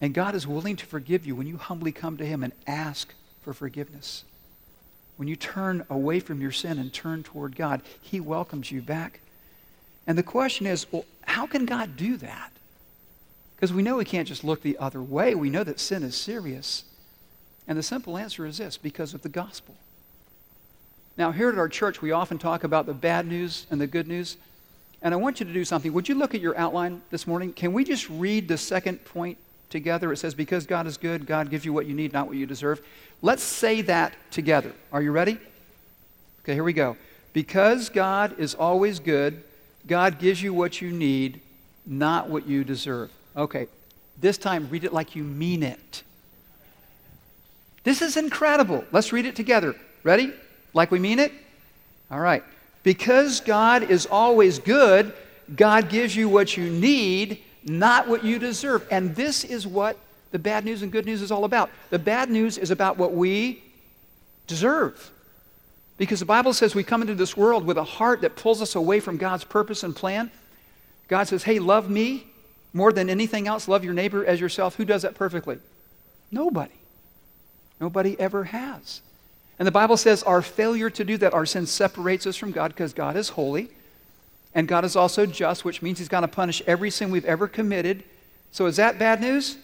And 0.01 0.13
God 0.13 0.35
is 0.35 0.45
willing 0.45 0.75
to 0.75 0.87
forgive 0.87 1.25
you 1.25 1.37
when 1.37 1.47
you 1.47 1.57
humbly 1.57 1.93
come 1.93 2.17
to 2.17 2.27
Him 2.27 2.43
and 2.43 2.53
ask 2.67 3.15
for 3.43 3.55
forgiveness. 3.55 4.25
When 5.17 5.29
you 5.29 5.37
turn 5.37 5.85
away 5.89 6.21
from 6.21 6.41
your 6.41 6.53
sin 6.53 6.79
and 6.79 6.93
turn 6.93 7.23
toward 7.23 7.57
God, 7.57 7.83
He 8.01 8.21
welcomes 8.21 8.71
you 8.71 8.83
back. 8.83 9.21
And 10.07 10.17
the 10.17 10.23
question 10.23 10.67
is 10.67 10.91
well, 10.93 11.05
how 11.23 11.47
can 11.47 11.67
God 11.67 11.97
do 11.97 12.17
that? 12.19 12.53
Because 13.57 13.73
we 13.73 13.83
know 13.83 13.97
we 13.97 14.05
can't 14.05 14.29
just 14.29 14.45
look 14.45 14.63
the 14.63 14.79
other 14.79 15.03
way. 15.03 15.35
We 15.35 15.51
know 15.51 15.65
that 15.65 15.81
sin 15.81 16.03
is 16.03 16.15
serious. 16.15 16.85
And 17.67 17.77
the 17.77 17.83
simple 17.83 18.17
answer 18.17 18.47
is 18.47 18.59
this 18.59 18.77
because 18.77 19.15
of 19.15 19.23
the 19.23 19.29
gospel. 19.29 19.75
Now, 21.17 21.33
here 21.33 21.49
at 21.49 21.59
our 21.59 21.69
church, 21.69 22.03
we 22.03 22.13
often 22.13 22.39
talk 22.39 22.63
about 22.63 22.85
the 22.85 22.93
bad 22.93 23.27
news 23.27 23.67
and 23.71 23.81
the 23.81 23.87
good 23.87 24.07
news. 24.07 24.37
And 25.01 25.15
I 25.15 25.17
want 25.17 25.41
you 25.41 25.47
to 25.47 25.53
do 25.53 25.65
something. 25.65 25.93
Would 25.93 26.09
you 26.09 26.15
look 26.15 26.35
at 26.35 26.43
your 26.43 26.57
outline 26.59 27.01
this 27.11 27.27
morning? 27.27 27.53
Can 27.55 27.73
we 27.73 27.85
just 27.85 28.09
read 28.11 28.49
the 28.49 28.59
second 28.59 29.05
point 29.05 29.39
together? 29.71 30.13
It 30.13 30.17
says, 30.19 30.35
Because 30.35 30.67
God 30.67 30.87
is 30.87 30.97
good, 30.97 31.27
God 31.27 31.51
gives 31.51 31.65
you 31.65 31.73
what 31.73 31.87
you 31.87 31.95
need, 31.95 32.13
not 32.13 32.27
what 32.27 32.37
you 32.37 32.47
deserve. 32.47 32.81
Let's 33.23 33.43
say 33.43 33.83
that 33.83 34.15
together. 34.31 34.73
Are 34.93 35.03
you 35.03 35.13
ready? 35.13 35.39
Okay, 36.43 36.55
here 36.55 36.65
we 36.65 36.73
go. 36.73 36.97
Because 37.33 37.89
God 37.89 38.39
is 38.39 38.55
always 38.55 38.99
good, 39.01 39.43
God 39.87 40.19
gives 40.19 40.43
you 40.43 40.55
what 40.55 40.81
you 40.81 40.91
need, 40.91 41.41
not 41.85 42.29
what 42.29 42.47
you 42.47 42.65
deserve. 42.65 43.11
Okay, 43.37 43.69
this 44.21 44.39
time 44.39 44.69
read 44.71 44.85
it 44.85 44.93
like 44.93 45.15
you 45.15 45.23
mean 45.23 45.63
it. 45.63 46.03
This 47.85 48.03
is 48.03 48.17
incredible. 48.17 48.85
Let's 48.91 49.13
read 49.13 49.27
it 49.27 49.37
together. 49.37 49.77
Ready? 50.03 50.33
Like 50.75 50.91
we 50.91 50.99
mean 50.99 51.19
it? 51.19 51.33
All 52.11 52.21
right. 52.21 52.43
Because 52.83 53.41
God 53.41 53.85
is 53.85 54.07
always 54.07 54.59
good, 54.59 55.13
God 55.55 55.89
gives 55.89 56.15
you 56.17 56.29
what 56.29 56.57
you 56.57 56.71
need, 56.71 57.43
not 57.67 58.09
what 58.09 58.25
you 58.25 58.39
deserve. 58.39 58.87
And 58.91 59.15
this 59.15 59.45
is 59.45 59.67
what 59.67 59.99
the 60.31 60.39
bad 60.39 60.65
news 60.65 60.83
and 60.83 60.91
good 60.91 61.05
news 61.05 61.21
is 61.21 61.31
all 61.31 61.45
about. 61.45 61.71
The 61.91 61.99
bad 61.99 62.31
news 62.31 62.59
is 62.59 62.71
about 62.71 62.97
what 62.97 63.13
we 63.13 63.63
deserve. 64.47 65.11
Because 65.99 66.21
the 66.21 66.27
Bible 66.27 66.53
says 66.53 66.75
we 66.75 66.85
come 66.85 67.03
into 67.03 67.15
this 67.15 67.37
world 67.37 67.65
with 67.65 67.79
a 67.79 67.85
heart 67.85 68.21
that 68.21 68.37
pulls 68.37 68.63
us 68.63 68.75
away 68.75 69.01
from 69.01 69.17
God's 69.17 69.45
purpose 69.45 69.83
and 69.83 69.95
plan. 69.97 70.31
God 71.09 71.25
says, 71.25 71.43
hey, 71.43 71.59
love 71.59 71.89
me 71.91 72.27
more 72.73 72.93
than 72.93 73.09
anything 73.09 73.49
else. 73.49 73.67
Love 73.67 73.85
your 73.85 73.95
neighbor 73.95 74.25
as 74.25 74.41
yourself. 74.41 74.77
Who 74.77 74.85
does 74.85 75.03
that 75.03 75.15
perfectly? 75.15 75.59
Nobody. 76.31 76.75
Nobody 77.81 78.19
ever 78.19 78.45
has. 78.45 79.01
And 79.59 79.67
the 79.67 79.73
Bible 79.73 79.97
says 79.97 80.23
our 80.23 80.43
failure 80.43 80.91
to 80.91 81.05
do 81.05 81.17
that, 81.19 81.33
our 81.33 81.47
sin 81.47 81.67
separates 81.67 82.27
us 82.27 82.37
from 82.37 82.53
God 82.53 82.69
because 82.69 82.93
God 82.93 83.17
is 83.17 83.31
holy. 83.31 83.71
And 84.57 84.67
God 84.67 84.87
is 84.87 84.97
also 84.97 85.27
just, 85.27 85.67
which 85.67 85.83
means 85.83 85.99
He's 85.99 86.09
going 86.09 86.23
to 86.23 86.29
punish 86.29 86.63
every 86.67 86.91
sin 86.91 87.11
we've 87.11 87.27
ever 87.27 87.47
committed. 87.47 88.03
So 88.53 88.65
is 88.65 88.77
that 88.77 88.99
bad 88.99 89.21
news? 89.21 89.59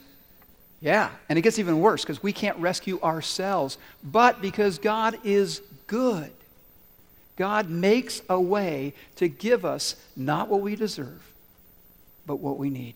Yeah. 0.83 1.09
And 1.31 1.39
it 1.39 1.43
gets 1.43 1.59
even 1.59 1.81
worse 1.81 2.03
because 2.03 2.23
we 2.23 2.31
can't 2.31 2.59
rescue 2.59 3.01
ourselves. 3.01 3.79
But 4.05 4.43
because 4.43 4.79
God 4.79 5.19
is 5.25 5.63
good, 5.87 6.31
God 7.37 7.71
makes 7.71 8.21
a 8.29 8.39
way 8.39 8.93
to 9.17 9.29
give 9.29 9.65
us 9.65 9.97
not 10.15 10.49
what 10.49 10.61
we 10.61 10.77
deserve, 10.77 11.23
but 12.27 12.37
what 12.37 12.59
we 12.59 12.69
need. 12.69 12.95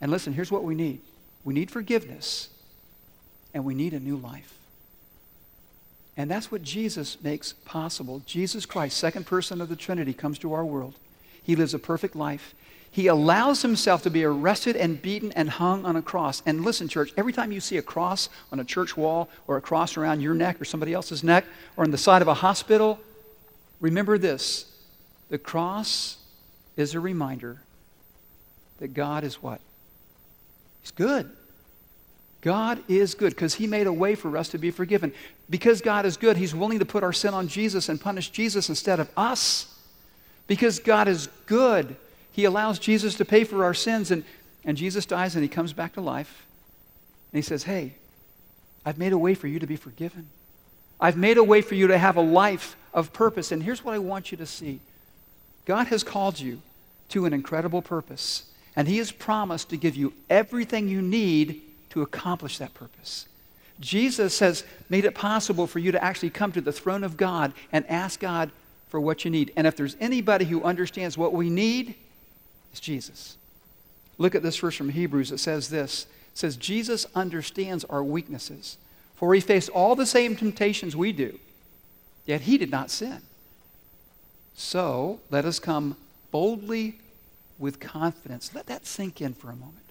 And 0.00 0.10
listen, 0.10 0.32
here's 0.32 0.50
what 0.50 0.64
we 0.64 0.74
need 0.74 1.02
we 1.44 1.52
need 1.52 1.70
forgiveness 1.70 2.48
and 3.52 3.62
we 3.62 3.74
need 3.74 3.92
a 3.92 4.00
new 4.00 4.16
life. 4.16 4.54
And 6.16 6.30
that's 6.30 6.50
what 6.50 6.62
Jesus 6.62 7.18
makes 7.22 7.52
possible. 7.64 8.22
Jesus 8.24 8.64
Christ, 8.64 8.96
second 8.96 9.26
person 9.26 9.60
of 9.60 9.68
the 9.68 9.76
Trinity, 9.76 10.14
comes 10.14 10.38
to 10.38 10.54
our 10.54 10.64
world. 10.64 10.94
He 11.42 11.56
lives 11.56 11.74
a 11.74 11.78
perfect 11.78 12.16
life. 12.16 12.54
He 12.90 13.08
allows 13.08 13.60
himself 13.60 14.02
to 14.04 14.10
be 14.10 14.24
arrested 14.24 14.74
and 14.74 15.00
beaten 15.00 15.30
and 15.32 15.50
hung 15.50 15.84
on 15.84 15.96
a 15.96 16.02
cross. 16.02 16.42
And 16.46 16.64
listen, 16.64 16.88
church, 16.88 17.12
every 17.18 17.32
time 17.34 17.52
you 17.52 17.60
see 17.60 17.76
a 17.76 17.82
cross 17.82 18.30
on 18.50 18.58
a 18.58 18.64
church 18.64 18.96
wall 18.96 19.28
or 19.46 19.58
a 19.58 19.60
cross 19.60 19.98
around 19.98 20.22
your 20.22 20.32
neck 20.32 20.58
or 20.58 20.64
somebody 20.64 20.94
else's 20.94 21.22
neck 21.22 21.44
or 21.76 21.84
on 21.84 21.90
the 21.90 21.98
side 21.98 22.22
of 22.22 22.28
a 22.28 22.34
hospital, 22.34 22.98
remember 23.80 24.16
this 24.16 24.72
the 25.28 25.36
cross 25.36 26.16
is 26.76 26.94
a 26.94 27.00
reminder 27.00 27.60
that 28.78 28.94
God 28.94 29.24
is 29.24 29.42
what? 29.42 29.60
He's 30.80 30.92
good. 30.92 31.30
God 32.46 32.78
is 32.86 33.16
good 33.16 33.30
because 33.30 33.54
He 33.54 33.66
made 33.66 33.88
a 33.88 33.92
way 33.92 34.14
for 34.14 34.36
us 34.36 34.50
to 34.50 34.58
be 34.58 34.70
forgiven. 34.70 35.12
Because 35.50 35.80
God 35.80 36.06
is 36.06 36.16
good, 36.16 36.36
He's 36.36 36.54
willing 36.54 36.78
to 36.78 36.84
put 36.84 37.02
our 37.02 37.12
sin 37.12 37.34
on 37.34 37.48
Jesus 37.48 37.88
and 37.88 38.00
punish 38.00 38.30
Jesus 38.30 38.68
instead 38.68 39.00
of 39.00 39.10
us. 39.16 39.76
Because 40.46 40.78
God 40.78 41.08
is 41.08 41.26
good, 41.46 41.96
He 42.30 42.44
allows 42.44 42.78
Jesus 42.78 43.16
to 43.16 43.24
pay 43.24 43.42
for 43.42 43.64
our 43.64 43.74
sins, 43.74 44.12
and, 44.12 44.22
and 44.64 44.76
Jesus 44.76 45.06
dies 45.06 45.34
and 45.34 45.42
He 45.42 45.48
comes 45.48 45.72
back 45.72 45.94
to 45.94 46.00
life. 46.00 46.46
And 47.32 47.38
He 47.38 47.42
says, 47.42 47.64
Hey, 47.64 47.94
I've 48.84 48.96
made 48.96 49.12
a 49.12 49.18
way 49.18 49.34
for 49.34 49.48
you 49.48 49.58
to 49.58 49.66
be 49.66 49.74
forgiven. 49.74 50.28
I've 51.00 51.16
made 51.16 51.38
a 51.38 51.44
way 51.44 51.62
for 51.62 51.74
you 51.74 51.88
to 51.88 51.98
have 51.98 52.16
a 52.16 52.20
life 52.20 52.76
of 52.94 53.12
purpose. 53.12 53.50
And 53.50 53.60
here's 53.60 53.84
what 53.84 53.92
I 53.92 53.98
want 53.98 54.30
you 54.30 54.38
to 54.38 54.46
see 54.46 54.78
God 55.64 55.88
has 55.88 56.04
called 56.04 56.38
you 56.38 56.62
to 57.08 57.26
an 57.26 57.32
incredible 57.32 57.82
purpose, 57.82 58.44
and 58.76 58.86
He 58.86 58.98
has 58.98 59.10
promised 59.10 59.70
to 59.70 59.76
give 59.76 59.96
you 59.96 60.12
everything 60.30 60.86
you 60.86 61.02
need 61.02 61.62
to 61.96 62.02
accomplish 62.02 62.58
that 62.58 62.74
purpose. 62.74 63.26
Jesus 63.80 64.38
has 64.40 64.64
made 64.90 65.06
it 65.06 65.14
possible 65.14 65.66
for 65.66 65.78
you 65.78 65.92
to 65.92 66.04
actually 66.04 66.28
come 66.28 66.52
to 66.52 66.60
the 66.60 66.70
throne 66.72 67.02
of 67.02 67.16
God 67.16 67.54
and 67.72 67.86
ask 67.86 68.20
God 68.20 68.50
for 68.88 69.00
what 69.00 69.24
you 69.24 69.30
need. 69.30 69.50
And 69.56 69.66
if 69.66 69.76
there's 69.76 69.96
anybody 69.98 70.44
who 70.44 70.62
understands 70.62 71.16
what 71.16 71.32
we 71.32 71.48
need, 71.48 71.94
it's 72.70 72.80
Jesus. 72.80 73.38
Look 74.18 74.34
at 74.34 74.42
this 74.42 74.58
verse 74.58 74.76
from 74.76 74.90
Hebrews. 74.90 75.32
It 75.32 75.38
says 75.38 75.70
this. 75.70 76.06
It 76.34 76.38
says, 76.38 76.58
Jesus 76.58 77.06
understands 77.14 77.82
our 77.84 78.04
weaknesses, 78.04 78.76
for 79.14 79.32
he 79.32 79.40
faced 79.40 79.70
all 79.70 79.96
the 79.96 80.04
same 80.04 80.36
temptations 80.36 80.94
we 80.94 81.12
do, 81.12 81.38
yet 82.26 82.42
he 82.42 82.58
did 82.58 82.70
not 82.70 82.90
sin. 82.90 83.22
So 84.54 85.20
let 85.30 85.46
us 85.46 85.58
come 85.58 85.96
boldly 86.30 86.98
with 87.58 87.80
confidence. 87.80 88.54
Let 88.54 88.66
that 88.66 88.84
sink 88.84 89.22
in 89.22 89.32
for 89.32 89.48
a 89.48 89.56
moment. 89.56 89.85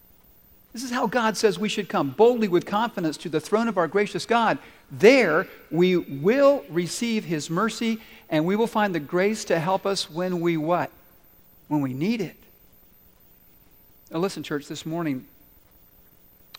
This 0.76 0.84
is 0.84 0.92
how 0.92 1.08
God 1.08 1.38
says 1.38 1.58
we 1.58 1.70
should 1.70 1.88
come 1.88 2.10
boldly 2.10 2.50
with 2.50 2.66
confidence 2.66 3.16
to 3.20 3.30
the 3.30 3.40
throne 3.40 3.70
of 3.70 3.78
our 3.78 3.88
gracious 3.88 4.26
God. 4.26 4.58
There 4.92 5.48
we 5.72 5.96
will 5.96 6.66
receive 6.68 7.24
his 7.24 7.50
mercy 7.50 8.02
and 8.30 8.46
we 8.46 8.58
will 8.58 8.68
find 8.68 8.94
the 8.94 9.00
grace 9.00 9.46
to 9.46 9.58
help 9.58 9.86
us 9.86 10.12
when 10.12 10.42
we 10.42 10.58
what? 10.58 10.92
When 11.70 11.80
we 11.80 11.94
need 11.94 12.20
it. 12.20 12.36
Now 14.12 14.20
listen, 14.20 14.44
church, 14.44 14.68
this 14.68 14.86
morning, 14.86 15.26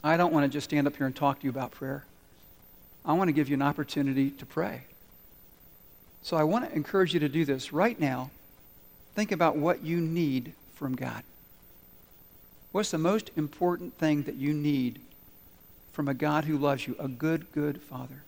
I 0.02 0.16
don't 0.16 0.32
want 0.32 0.44
to 0.44 0.48
just 0.48 0.64
stand 0.64 0.86
up 0.86 0.96
here 0.96 1.04
and 1.04 1.14
talk 1.14 1.40
to 1.40 1.44
you 1.44 1.50
about 1.50 1.72
prayer. 1.72 2.06
I 3.04 3.12
want 3.12 3.28
to 3.28 3.32
give 3.32 3.50
you 3.50 3.54
an 3.54 3.60
opportunity 3.60 4.30
to 4.30 4.46
pray. 4.46 4.84
So 6.22 6.38
I 6.38 6.44
want 6.44 6.66
to 6.66 6.74
encourage 6.74 7.12
you 7.12 7.20
to 7.20 7.28
do 7.28 7.44
this 7.44 7.70
right 7.70 8.00
now. 8.00 8.30
Think 9.14 9.30
about 9.30 9.58
what 9.58 9.84
you 9.84 10.00
need 10.00 10.54
from 10.74 10.96
God. 10.96 11.22
What's 12.76 12.90
the 12.90 12.98
most 12.98 13.30
important 13.36 13.96
thing 13.96 14.24
that 14.24 14.34
you 14.34 14.52
need 14.52 15.00
from 15.92 16.08
a 16.08 16.12
God 16.12 16.44
who 16.44 16.58
loves 16.58 16.86
you, 16.86 16.94
a 16.98 17.08
good, 17.08 17.50
good 17.52 17.80
Father? 17.80 18.20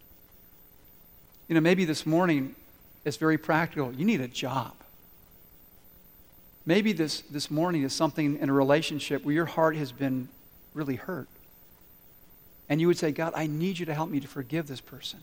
You 1.48 1.54
know, 1.54 1.60
maybe 1.60 1.84
this 1.84 2.06
morning 2.06 2.54
it's 3.04 3.18
very 3.18 3.36
practical. 3.36 3.92
You 3.92 4.06
need 4.06 4.22
a 4.22 4.26
job. 4.26 4.72
Maybe 6.64 6.94
this, 6.94 7.20
this 7.30 7.50
morning 7.50 7.82
is 7.82 7.92
something 7.92 8.38
in 8.38 8.48
a 8.48 8.52
relationship 8.54 9.22
where 9.22 9.34
your 9.34 9.44
heart 9.44 9.76
has 9.76 9.92
been 9.92 10.28
really 10.72 10.96
hurt. 10.96 11.28
And 12.70 12.80
you 12.80 12.86
would 12.86 12.96
say, 12.96 13.12
God, 13.12 13.34
I 13.36 13.48
need 13.48 13.78
you 13.78 13.84
to 13.84 13.92
help 13.92 14.08
me 14.08 14.18
to 14.18 14.28
forgive 14.28 14.66
this 14.66 14.80
person. 14.80 15.20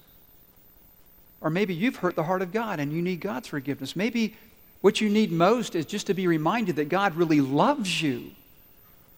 Or 1.42 1.50
maybe 1.50 1.74
you've 1.74 1.96
hurt 1.96 2.16
the 2.16 2.26
heart 2.26 2.44
of 2.44 2.52
God 2.52 2.80
and 2.80 2.94
you 2.94 3.02
need 3.02 3.22
God's 3.22 3.48
forgiveness. 3.48 3.96
Maybe 3.96 4.36
what 4.82 5.02
you 5.02 5.10
need 5.10 5.32
most 5.32 5.74
is 5.74 5.88
just 5.88 6.06
to 6.06 6.14
be 6.14 6.28
reminded 6.28 6.76
that 6.76 6.90
God 6.90 7.16
really 7.16 7.42
loves 7.42 8.04
you 8.04 8.30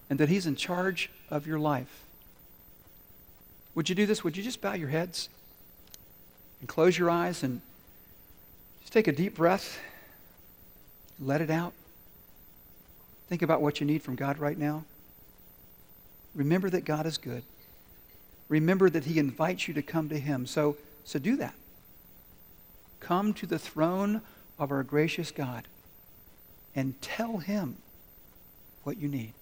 and 0.10 0.20
that 0.20 0.30
He's 0.30 0.46
in 0.46 0.56
charge 0.56 1.10
of 1.30 1.46
your 1.48 1.60
life. 1.60 2.04
Would 3.76 3.90
you 3.90 3.96
do 3.96 4.06
this? 4.06 4.24
Would 4.24 4.36
you 4.36 4.44
just 4.44 4.62
bow 4.62 4.74
your 4.74 4.90
heads 4.90 5.30
and 6.60 6.68
close 6.68 6.98
your 6.98 7.10
eyes 7.10 7.44
and 7.44 7.62
just 8.82 8.94
take 8.94 9.08
a 9.08 9.12
deep 9.12 9.36
breath? 9.36 9.80
Let 11.20 11.42
it 11.42 11.50
out. 11.50 11.74
Think 13.30 13.42
about 13.42 13.62
what 13.62 13.80
you 13.80 13.86
need 13.86 14.02
from 14.02 14.16
God 14.16 14.40
right 14.40 14.58
now. 14.58 14.86
Remember 16.34 16.70
that 16.70 16.86
God 16.86 17.06
is 17.06 17.18
good. 17.18 17.44
Remember 18.50 18.90
that 18.90 19.06
He 19.06 19.20
invites 19.20 19.68
you 19.68 19.74
to 19.74 19.82
come 19.82 20.10
to 20.10 20.20
Him. 20.20 20.46
So, 20.46 20.78
so 21.04 21.20
do 21.20 21.36
that. 21.38 21.54
Come 23.00 23.34
to 23.36 23.46
the 23.46 23.60
throne 23.60 24.22
of 24.58 24.72
our 24.72 24.84
gracious 24.84 25.32
God 25.32 25.68
and 26.76 27.00
tell 27.02 27.38
Him 27.38 27.78
what 28.84 28.98
you 28.98 29.08
need. 29.08 29.34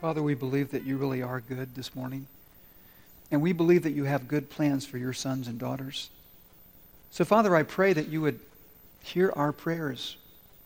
Father, 0.00 0.22
we 0.22 0.32
believe 0.32 0.70
that 0.70 0.84
you 0.84 0.96
really 0.96 1.20
are 1.20 1.40
good 1.40 1.74
this 1.74 1.94
morning. 1.94 2.26
And 3.30 3.42
we 3.42 3.52
believe 3.52 3.82
that 3.82 3.90
you 3.90 4.04
have 4.04 4.28
good 4.28 4.48
plans 4.48 4.86
for 4.86 4.96
your 4.96 5.12
sons 5.12 5.46
and 5.46 5.58
daughters. 5.58 6.08
So, 7.10 7.22
Father, 7.22 7.54
I 7.54 7.64
pray 7.64 7.92
that 7.92 8.08
you 8.08 8.22
would 8.22 8.40
hear 9.04 9.30
our 9.36 9.52
prayers 9.52 10.16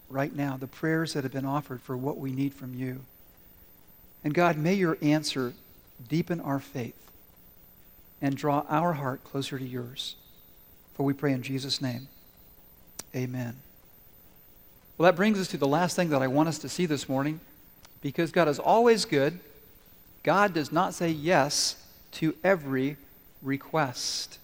right 0.08 0.32
now, 0.34 0.56
the 0.56 0.68
prayers 0.68 1.14
that 1.14 1.24
have 1.24 1.32
been 1.32 1.44
offered 1.44 1.82
for 1.82 1.96
what 1.96 2.16
we 2.16 2.30
need 2.30 2.54
from 2.54 2.74
you. 2.74 3.00
And 4.22 4.32
God, 4.32 4.56
may 4.56 4.74
your 4.74 4.98
answer 5.02 5.52
deepen 6.08 6.38
our 6.40 6.60
faith 6.60 6.94
and 8.22 8.36
draw 8.36 8.64
our 8.68 8.92
heart 8.92 9.24
closer 9.24 9.58
to 9.58 9.66
yours. 9.66 10.14
For 10.94 11.02
we 11.02 11.12
pray 11.12 11.32
in 11.32 11.42
Jesus' 11.42 11.82
name. 11.82 12.06
Amen. 13.16 13.56
Well, 14.96 15.10
that 15.10 15.16
brings 15.16 15.40
us 15.40 15.48
to 15.48 15.56
the 15.56 15.66
last 15.66 15.96
thing 15.96 16.10
that 16.10 16.22
I 16.22 16.28
want 16.28 16.48
us 16.48 16.58
to 16.58 16.68
see 16.68 16.86
this 16.86 17.08
morning 17.08 17.40
because 18.04 18.30
God 18.30 18.48
is 18.48 18.58
always 18.58 19.06
good. 19.06 19.40
God 20.22 20.52
does 20.52 20.70
not 20.70 20.92
say 20.92 21.08
yes 21.08 21.76
to 22.12 22.36
every 22.44 22.98
request. 23.40 24.38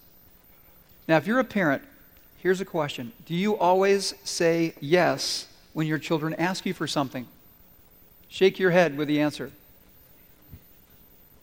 Now, 1.06 1.18
if 1.18 1.26
you're 1.26 1.40
a 1.40 1.44
parent, 1.44 1.82
here's 2.38 2.62
a 2.62 2.64
question 2.64 3.12
Do 3.26 3.34
you 3.34 3.58
always 3.58 4.14
say 4.24 4.72
yes 4.80 5.46
when 5.74 5.86
your 5.86 5.98
children 5.98 6.34
ask 6.34 6.64
you 6.64 6.72
for 6.72 6.86
something? 6.86 7.26
Shake 8.28 8.58
your 8.58 8.70
head 8.70 8.96
with 8.96 9.08
the 9.08 9.20
answer. 9.20 9.52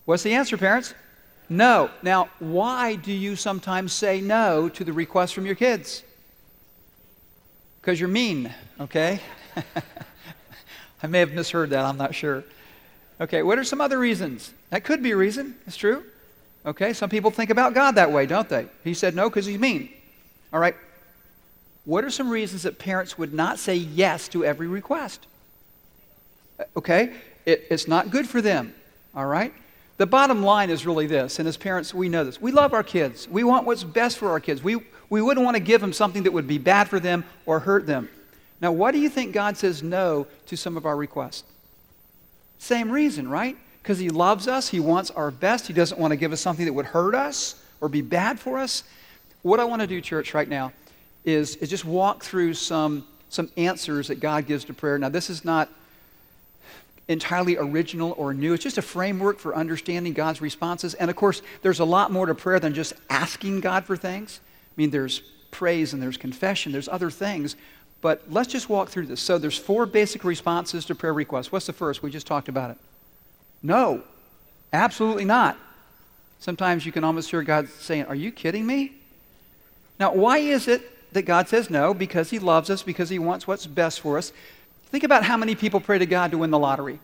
What's 0.06 0.24
the 0.24 0.34
answer, 0.34 0.58
parents? 0.58 0.96
No. 1.50 1.92
Now, 2.02 2.30
why 2.40 2.96
do 2.96 3.14
you 3.14 3.36
sometimes 3.36 3.94
say 3.94 4.22
no 4.22 4.70
to 4.70 4.84
the 4.84 4.94
request 4.94 5.36
from 5.36 5.46
your 5.46 5.56
kids? 5.56 6.02
Because 7.80 8.00
you're 8.00 8.10
mean, 8.10 8.52
okay? 8.80 9.20
I 11.02 11.08
may 11.08 11.20
have 11.20 11.34
misheard 11.34 11.70
that, 11.72 11.86
I'm 11.86 11.98
not 11.98 12.16
sure. 12.16 12.44
Okay, 13.20 13.44
what 13.44 13.58
are 13.58 13.64
some 13.64 13.82
other 13.82 13.98
reasons? 13.98 14.54
That 14.70 14.84
could 14.84 15.02
be 15.02 15.12
a 15.12 15.18
reason, 15.18 15.56
it's 15.66 15.78
true. 15.78 16.04
Okay, 16.66 16.94
some 16.94 17.10
people 17.10 17.32
think 17.32 17.50
about 17.50 17.74
God 17.74 17.96
that 17.96 18.12
way, 18.12 18.26
don't 18.26 18.50
they? 18.50 18.68
He 18.84 18.94
said 18.94 19.16
no 19.16 19.30
because 19.30 19.46
he's 19.46 19.60
mean. 19.60 19.90
All 20.52 20.60
right, 20.60 20.76
what 21.86 22.04
are 22.04 22.10
some 22.10 22.30
reasons 22.30 22.64
that 22.64 22.80
parents 22.80 23.18
would 23.18 23.34
not 23.34 23.60
say 23.60 23.76
yes 23.76 24.28
to 24.30 24.44
every 24.44 24.68
request? 24.68 25.26
Uh, 26.60 26.64
okay, 26.76 27.14
it, 27.46 27.66
it's 27.70 27.88
not 27.88 28.10
good 28.10 28.28
for 28.28 28.42
them, 28.42 28.74
all 29.16 29.26
right? 29.26 29.54
The 29.98 30.06
bottom 30.06 30.44
line 30.44 30.70
is 30.70 30.86
really 30.86 31.08
this, 31.08 31.40
and 31.40 31.48
as 31.48 31.58
parents, 31.58 31.94
we 31.94 32.10
know 32.10 32.24
this. 32.24 32.42
We 32.42 32.52
love 32.52 32.74
our 32.74 32.84
kids. 32.84 33.28
We 33.28 33.44
want 33.44 33.66
what's 33.66 33.84
best 33.84 34.18
for 34.18 34.30
our 34.30 34.40
kids. 34.40 34.62
We, 34.62 34.78
we 35.10 35.22
wouldn't 35.22 35.44
want 35.44 35.56
to 35.56 35.64
give 35.64 35.82
them 35.82 35.94
something 35.94 36.24
that 36.24 36.34
would 36.34 36.48
be 36.48 36.58
bad 36.58 36.90
for 36.90 37.00
them 37.00 37.24
or 37.46 37.60
hurt 37.60 37.88
them. 37.88 38.10
Now, 38.62 38.72
why 38.72 38.92
do 38.92 39.00
you 39.00 39.10
think 39.10 39.34
God 39.34 39.58
says 39.58 39.84
no 39.84 40.28
to 40.48 40.58
some 40.58 40.78
of 40.78 40.86
our 40.86 40.96
requests? 40.96 41.44
Same 42.58 42.92
reason, 42.92 43.28
right? 43.28 43.56
Because 43.82 44.00
He 44.00 44.10
loves 44.10 44.48
us. 44.48 44.70
He 44.70 44.80
wants 44.80 45.12
our 45.12 45.32
best. 45.32 45.68
He 45.68 45.74
doesn't 45.74 46.00
want 46.00 46.12
to 46.12 46.16
give 46.18 46.34
us 46.34 46.42
something 46.42 46.66
that 46.66 46.74
would 46.74 46.88
hurt 46.88 47.14
us 47.16 47.62
or 47.82 47.90
be 47.90 48.02
bad 48.02 48.40
for 48.40 48.58
us. 48.58 48.84
What 49.44 49.60
I 49.60 49.66
want 49.66 49.82
to 49.82 49.88
do, 49.88 50.02
church, 50.02 50.34
right 50.34 50.50
now 50.50 50.74
is, 51.24 51.56
is 51.58 51.70
just 51.70 51.86
walk 51.86 52.24
through 52.24 52.56
some, 52.56 53.06
some 53.30 53.50
answers 53.58 54.08
that 54.08 54.20
God 54.20 54.48
gives 54.48 54.66
to 54.66 54.74
prayer. 54.74 54.98
Now, 54.98 55.10
this 55.10 55.30
is 55.30 55.46
not 55.46 55.70
entirely 57.08 57.58
original 57.58 58.14
or 58.18 58.34
new. 58.34 58.54
It's 58.54 58.64
just 58.64 58.78
a 58.78 58.82
framework 58.82 59.40
for 59.40 59.56
understanding 59.56 60.14
God's 60.14 60.42
responses. 60.42 60.94
And 60.96 61.10
of 61.10 61.16
course, 61.16 61.42
there's 61.62 61.80
a 61.80 61.86
lot 61.86 62.12
more 62.12 62.26
to 62.26 62.36
prayer 62.36 62.60
than 62.60 62.74
just 62.74 62.94
asking 63.10 63.62
God 63.62 63.86
for 63.86 63.96
things. 63.96 64.42
I 64.44 64.74
mean, 64.76 64.90
there's 64.90 65.22
praise 65.52 65.94
and 65.94 66.02
there's 66.02 66.18
confession, 66.18 66.72
there's 66.72 66.90
other 66.90 67.10
things. 67.10 67.56
But 68.02 68.24
let's 68.30 68.48
just 68.48 68.70
walk 68.70 68.90
through 68.90 69.08
this. 69.08 69.22
So 69.22 69.38
there's 69.38 69.58
four 69.58 69.86
basic 69.86 70.24
responses 70.24 70.86
to 70.86 70.96
prayer 70.96 71.14
requests. 71.14 71.52
What's 71.52 71.66
the 71.66 71.74
first? 71.74 72.04
We 72.04 72.12
just 72.12 72.28
talked 72.28 72.48
about 72.48 72.72
it. 72.72 72.78
No, 73.64 74.04
absolutely 74.72 75.26
not. 75.26 75.58
Sometimes 76.40 76.86
you 76.86 76.92
can 76.92 77.04
almost 77.04 77.32
hear 77.32 77.42
God 77.42 77.70
saying, 77.70 78.06
Are 78.06 78.16
you 78.16 78.32
kidding 78.32 78.66
me? 78.66 78.94
Now, 80.00 80.14
why 80.14 80.38
is 80.38 80.68
it 80.68 81.14
that 81.14 81.24
God 81.24 81.50
says 81.50 81.70
no? 81.70 81.94
Because 81.94 82.30
He 82.30 82.38
loves 82.38 82.70
us, 82.70 82.84
because 82.84 83.10
He 83.10 83.18
wants 83.18 83.48
what's 83.48 83.66
best 83.66 84.02
for 84.02 84.18
us. 84.18 84.32
Think 84.90 85.04
about 85.04 85.24
how 85.24 85.36
many 85.36 85.56
people 85.56 85.80
pray 85.80 85.98
to 85.98 86.06
God 86.06 86.32
to 86.32 86.38
win 86.38 86.52
the 86.52 86.60
lottery. 86.60 87.00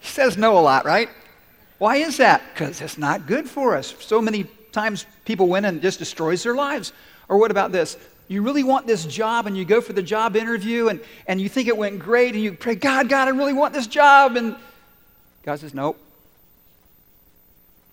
He 0.00 0.08
says 0.08 0.36
no 0.36 0.58
a 0.58 0.60
lot, 0.60 0.84
right? 0.84 1.10
Why 1.78 1.96
is 1.96 2.16
that? 2.16 2.42
Because 2.52 2.80
it's 2.80 2.96
not 2.96 3.26
good 3.26 3.48
for 3.48 3.76
us. 3.76 3.94
So 4.00 4.22
many 4.22 4.44
times 4.72 5.04
people 5.24 5.48
win 5.48 5.64
and 5.64 5.82
just 5.82 5.98
destroys 5.98 6.42
their 6.42 6.54
lives. 6.54 6.92
Or 7.28 7.36
what 7.36 7.50
about 7.50 7.72
this? 7.72 7.96
You 8.28 8.42
really 8.42 8.64
want 8.64 8.86
this 8.86 9.04
job 9.04 9.46
and 9.46 9.56
you 9.56 9.64
go 9.64 9.80
for 9.80 9.92
the 9.92 10.02
job 10.02 10.34
interview 10.36 10.88
and, 10.88 11.00
and 11.26 11.40
you 11.40 11.48
think 11.48 11.68
it 11.68 11.76
went 11.76 12.00
great 12.00 12.34
and 12.34 12.42
you 12.42 12.52
pray, 12.52 12.74
God, 12.74 13.08
God, 13.08 13.28
I 13.28 13.30
really 13.30 13.52
want 13.52 13.72
this 13.72 13.86
job. 13.86 14.36
And 14.36 14.56
God 15.42 15.60
says, 15.60 15.74
Nope. 15.74 15.98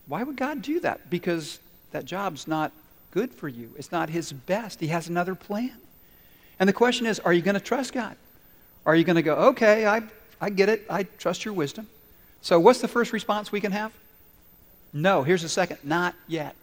Why 0.08 0.24
would 0.24 0.36
God 0.36 0.62
do 0.62 0.80
that? 0.82 1.10
Because 1.10 1.60
that 1.91 2.06
job's 2.06 2.48
not 2.48 2.72
good 3.12 3.32
for 3.32 3.48
you. 3.48 3.72
It's 3.78 3.91
not 3.91 4.10
His 4.10 4.34
best. 4.34 4.80
He 4.80 4.88
has 4.88 5.08
another 5.08 5.36
plan. 5.36 5.78
And 6.60 6.67
the 6.67 6.74
question 6.74 7.06
is 7.06 7.19
are 7.19 7.34
you 7.34 7.41
going 7.41 7.56
to 7.56 7.62
trust 7.62 7.93
God? 7.93 8.15
Are 8.86 8.96
you 8.96 9.04
going 9.04 9.15
to 9.15 9.22
go, 9.22 9.36
okay, 9.36 9.86
I, 9.86 10.02
I 10.41 10.50
get 10.50 10.67
it. 10.67 10.86
I 10.89 11.04
trust 11.04 11.46
your 11.46 11.54
wisdom. 11.54 11.88
So, 12.41 12.60
what's 12.60 12.82
the 12.82 12.88
first 12.88 13.13
response 13.13 13.52
we 13.52 13.62
can 13.62 13.72
have? 13.72 13.93
No. 14.91 15.24
Here's 15.24 15.41
the 15.41 15.50
second 15.50 15.78
not 15.84 16.15
yet. 16.28 16.56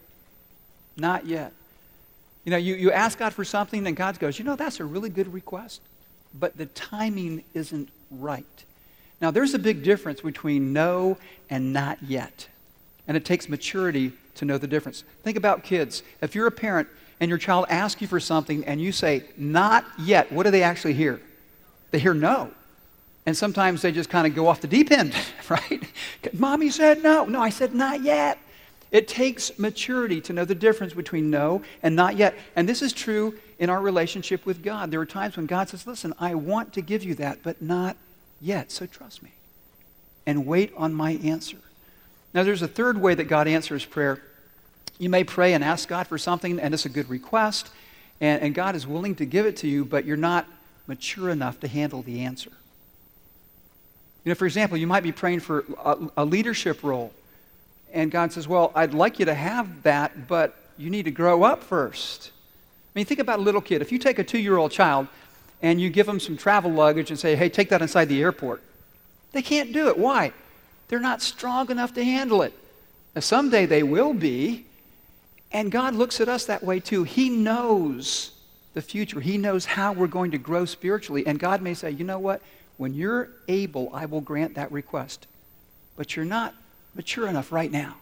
Not 0.97 1.25
yet. 1.25 1.53
You 2.43 2.51
know, 2.51 2.57
you, 2.57 2.75
you 2.75 2.91
ask 2.91 3.19
God 3.19 3.33
for 3.33 3.45
something, 3.45 3.85
and 3.85 3.95
God 3.95 4.19
goes, 4.19 4.39
you 4.39 4.45
know, 4.45 4.55
that's 4.55 4.79
a 4.79 4.85
really 4.85 5.09
good 5.09 5.31
request, 5.31 5.81
but 6.33 6.57
the 6.57 6.65
timing 6.67 7.43
isn't 7.53 7.89
right. 8.09 8.45
Now, 9.21 9.29
there's 9.29 9.53
a 9.53 9.59
big 9.59 9.83
difference 9.83 10.21
between 10.21 10.73
no 10.73 11.17
and 11.49 11.71
not 11.71 12.01
yet. 12.01 12.47
And 13.07 13.15
it 13.15 13.25
takes 13.25 13.47
maturity 13.47 14.13
to 14.35 14.45
know 14.45 14.57
the 14.57 14.67
difference. 14.67 15.03
Think 15.23 15.37
about 15.37 15.63
kids. 15.63 16.01
If 16.21 16.33
you're 16.33 16.47
a 16.47 16.51
parent 16.51 16.87
and 17.19 17.29
your 17.29 17.37
child 17.37 17.65
asks 17.69 18.01
you 18.01 18.07
for 18.07 18.19
something 18.19 18.65
and 18.65 18.81
you 18.81 18.91
say, 18.91 19.23
not 19.37 19.85
yet, 19.99 20.31
what 20.31 20.43
do 20.43 20.51
they 20.51 20.63
actually 20.63 20.93
hear? 20.93 21.21
They 21.91 21.99
hear 21.99 22.15
no. 22.15 22.51
And 23.25 23.37
sometimes 23.37 23.83
they 23.83 23.91
just 23.91 24.09
kind 24.09 24.25
of 24.25 24.33
go 24.33 24.47
off 24.47 24.61
the 24.61 24.67
deep 24.67 24.91
end, 24.91 25.13
right? 25.49 25.83
Mommy 26.33 26.71
said 26.71 27.03
no. 27.03 27.25
No, 27.25 27.41
I 27.41 27.49
said 27.49 27.75
not 27.75 28.01
yet. 28.01 28.39
It 28.91 29.07
takes 29.07 29.57
maturity 29.57 30.19
to 30.21 30.33
know 30.33 30.43
the 30.43 30.53
difference 30.53 30.93
between 30.93 31.29
no 31.29 31.63
and 31.81 31.95
not 31.95 32.17
yet. 32.17 32.35
And 32.55 32.67
this 32.67 32.81
is 32.81 32.91
true 32.91 33.35
in 33.57 33.69
our 33.69 33.79
relationship 33.79 34.45
with 34.45 34.61
God. 34.61 34.91
There 34.91 34.99
are 34.99 35.05
times 35.05 35.37
when 35.37 35.45
God 35.45 35.69
says, 35.69 35.87
Listen, 35.87 36.13
I 36.19 36.35
want 36.35 36.73
to 36.73 36.81
give 36.81 37.03
you 37.03 37.15
that, 37.15 37.41
but 37.41 37.61
not 37.61 37.95
yet. 38.41 38.71
So 38.71 38.85
trust 38.85 39.23
me 39.23 39.31
and 40.25 40.45
wait 40.45 40.73
on 40.75 40.93
my 40.93 41.11
answer. 41.23 41.57
Now, 42.33 42.43
there's 42.43 42.61
a 42.61 42.67
third 42.67 42.99
way 42.99 43.13
that 43.15 43.25
God 43.25 43.47
answers 43.47 43.85
prayer. 43.85 44.21
You 44.97 45.09
may 45.09 45.23
pray 45.23 45.53
and 45.53 45.63
ask 45.63 45.89
God 45.89 46.07
for 46.07 46.17
something, 46.17 46.59
and 46.59 46.73
it's 46.73 46.85
a 46.85 46.89
good 46.89 47.09
request, 47.09 47.69
and, 48.21 48.41
and 48.41 48.55
God 48.55 48.75
is 48.75 48.85
willing 48.85 49.15
to 49.15 49.25
give 49.25 49.45
it 49.45 49.57
to 49.57 49.67
you, 49.67 49.83
but 49.83 50.05
you're 50.05 50.15
not 50.15 50.47
mature 50.87 51.29
enough 51.29 51.59
to 51.61 51.67
handle 51.67 52.01
the 52.01 52.21
answer. 52.21 52.51
You 54.23 54.29
know, 54.29 54.35
for 54.35 54.45
example, 54.45 54.77
you 54.77 54.87
might 54.87 55.03
be 55.03 55.11
praying 55.11 55.39
for 55.39 55.65
a, 55.83 55.97
a 56.17 56.25
leadership 56.25 56.83
role, 56.83 57.11
and 57.93 58.11
God 58.11 58.31
says, 58.31 58.47
Well, 58.47 58.71
I'd 58.75 58.93
like 58.93 59.19
you 59.19 59.25
to 59.25 59.33
have 59.33 59.83
that, 59.83 60.27
but 60.27 60.55
you 60.77 60.89
need 60.89 61.03
to 61.03 61.11
grow 61.11 61.43
up 61.43 61.63
first. 61.63 62.31
I 62.93 62.99
mean, 62.99 63.05
think 63.05 63.19
about 63.19 63.39
a 63.39 63.41
little 63.41 63.61
kid. 63.61 63.81
If 63.81 63.91
you 63.91 63.99
take 63.99 64.19
a 64.19 64.23
two 64.23 64.39
year 64.39 64.57
old 64.57 64.71
child 64.71 65.07
and 65.61 65.79
you 65.79 65.89
give 65.89 66.05
them 66.05 66.19
some 66.19 66.37
travel 66.37 66.71
luggage 66.71 67.09
and 67.09 67.19
say, 67.19 67.35
Hey, 67.35 67.49
take 67.49 67.69
that 67.69 67.81
inside 67.81 68.05
the 68.05 68.21
airport, 68.21 68.61
they 69.31 69.41
can't 69.41 69.71
do 69.73 69.87
it. 69.87 69.97
Why? 69.97 70.33
They're 70.87 70.99
not 70.99 71.21
strong 71.21 71.71
enough 71.71 71.93
to 71.93 72.03
handle 72.03 72.41
it. 72.41 72.53
Now, 73.15 73.21
someday 73.21 73.65
they 73.65 73.83
will 73.83 74.13
be, 74.13 74.65
and 75.51 75.71
God 75.71 75.95
looks 75.95 76.19
at 76.19 76.29
us 76.29 76.45
that 76.45 76.63
way 76.63 76.79
too. 76.79 77.03
He 77.03 77.29
knows 77.29 78.31
the 78.73 78.81
future, 78.81 79.19
He 79.19 79.37
knows 79.37 79.65
how 79.65 79.93
we're 79.93 80.07
going 80.07 80.31
to 80.31 80.37
grow 80.37 80.65
spiritually. 80.65 81.27
And 81.27 81.39
God 81.39 81.61
may 81.61 81.73
say, 81.73 81.91
you 81.91 82.05
know 82.05 82.19
what? 82.19 82.41
When 82.77 82.93
you're 82.93 83.29
able, 83.47 83.91
I 83.93 84.05
will 84.05 84.21
grant 84.21 84.55
that 84.55 84.71
request. 84.71 85.27
But 85.97 86.15
you're 86.15 86.25
not 86.25 86.55
mature 86.95 87.27
enough 87.27 87.51
right 87.51 87.71
now. 87.71 87.95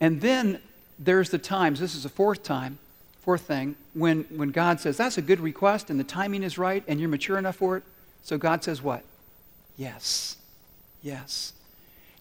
And 0.00 0.20
then 0.20 0.60
there's 0.98 1.30
the 1.30 1.38
times, 1.38 1.80
this 1.80 1.94
is 1.94 2.02
the 2.02 2.08
fourth 2.08 2.42
time, 2.42 2.78
fourth 3.20 3.42
thing, 3.42 3.76
when, 3.94 4.24
when 4.24 4.50
God 4.50 4.80
says, 4.80 4.96
that's 4.96 5.18
a 5.18 5.22
good 5.22 5.40
request 5.40 5.90
and 5.90 5.98
the 5.98 6.04
timing 6.04 6.42
is 6.42 6.58
right 6.58 6.82
and 6.86 7.00
you're 7.00 7.08
mature 7.08 7.38
enough 7.38 7.56
for 7.56 7.76
it. 7.76 7.82
So 8.22 8.38
God 8.38 8.62
says, 8.62 8.82
what? 8.82 9.04
Yes. 9.76 10.36
Yes. 11.02 11.52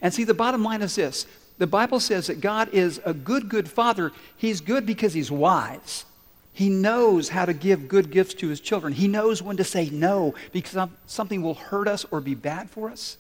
And 0.01 0.13
see, 0.13 0.23
the 0.23 0.34
bottom 0.34 0.63
line 0.63 0.82
is 0.82 0.95
this 0.95 1.25
the 1.58 1.67
Bible 1.67 1.99
says 1.99 2.27
that 2.27 2.39
God 2.39 2.69
is 2.71 3.01
a 3.03 3.13
good, 3.13 3.49
good 3.49 3.67
father. 3.67 4.12
He's 4.38 4.62
good 4.62 4.86
because 4.86 5.13
he's 5.13 5.32
wise. 5.32 6.06
He 6.53 6.69
knows 6.69 7.30
how 7.30 7.45
to 7.45 7.53
give 7.53 7.88
good 7.88 8.12
gifts 8.12 8.34
to 8.36 8.47
his 8.47 8.60
children. 8.60 8.93
He 8.93 9.08
knows 9.08 9.43
when 9.43 9.58
to 9.58 9.63
say 9.63 9.89
no 9.89 10.34
because 10.51 10.89
something 11.06 11.41
will 11.41 11.53
hurt 11.56 11.88
us 11.88 12.06
or 12.10 12.19
be 12.19 12.36
bad 12.36 12.69
for 12.69 12.89
us. 12.89 13.17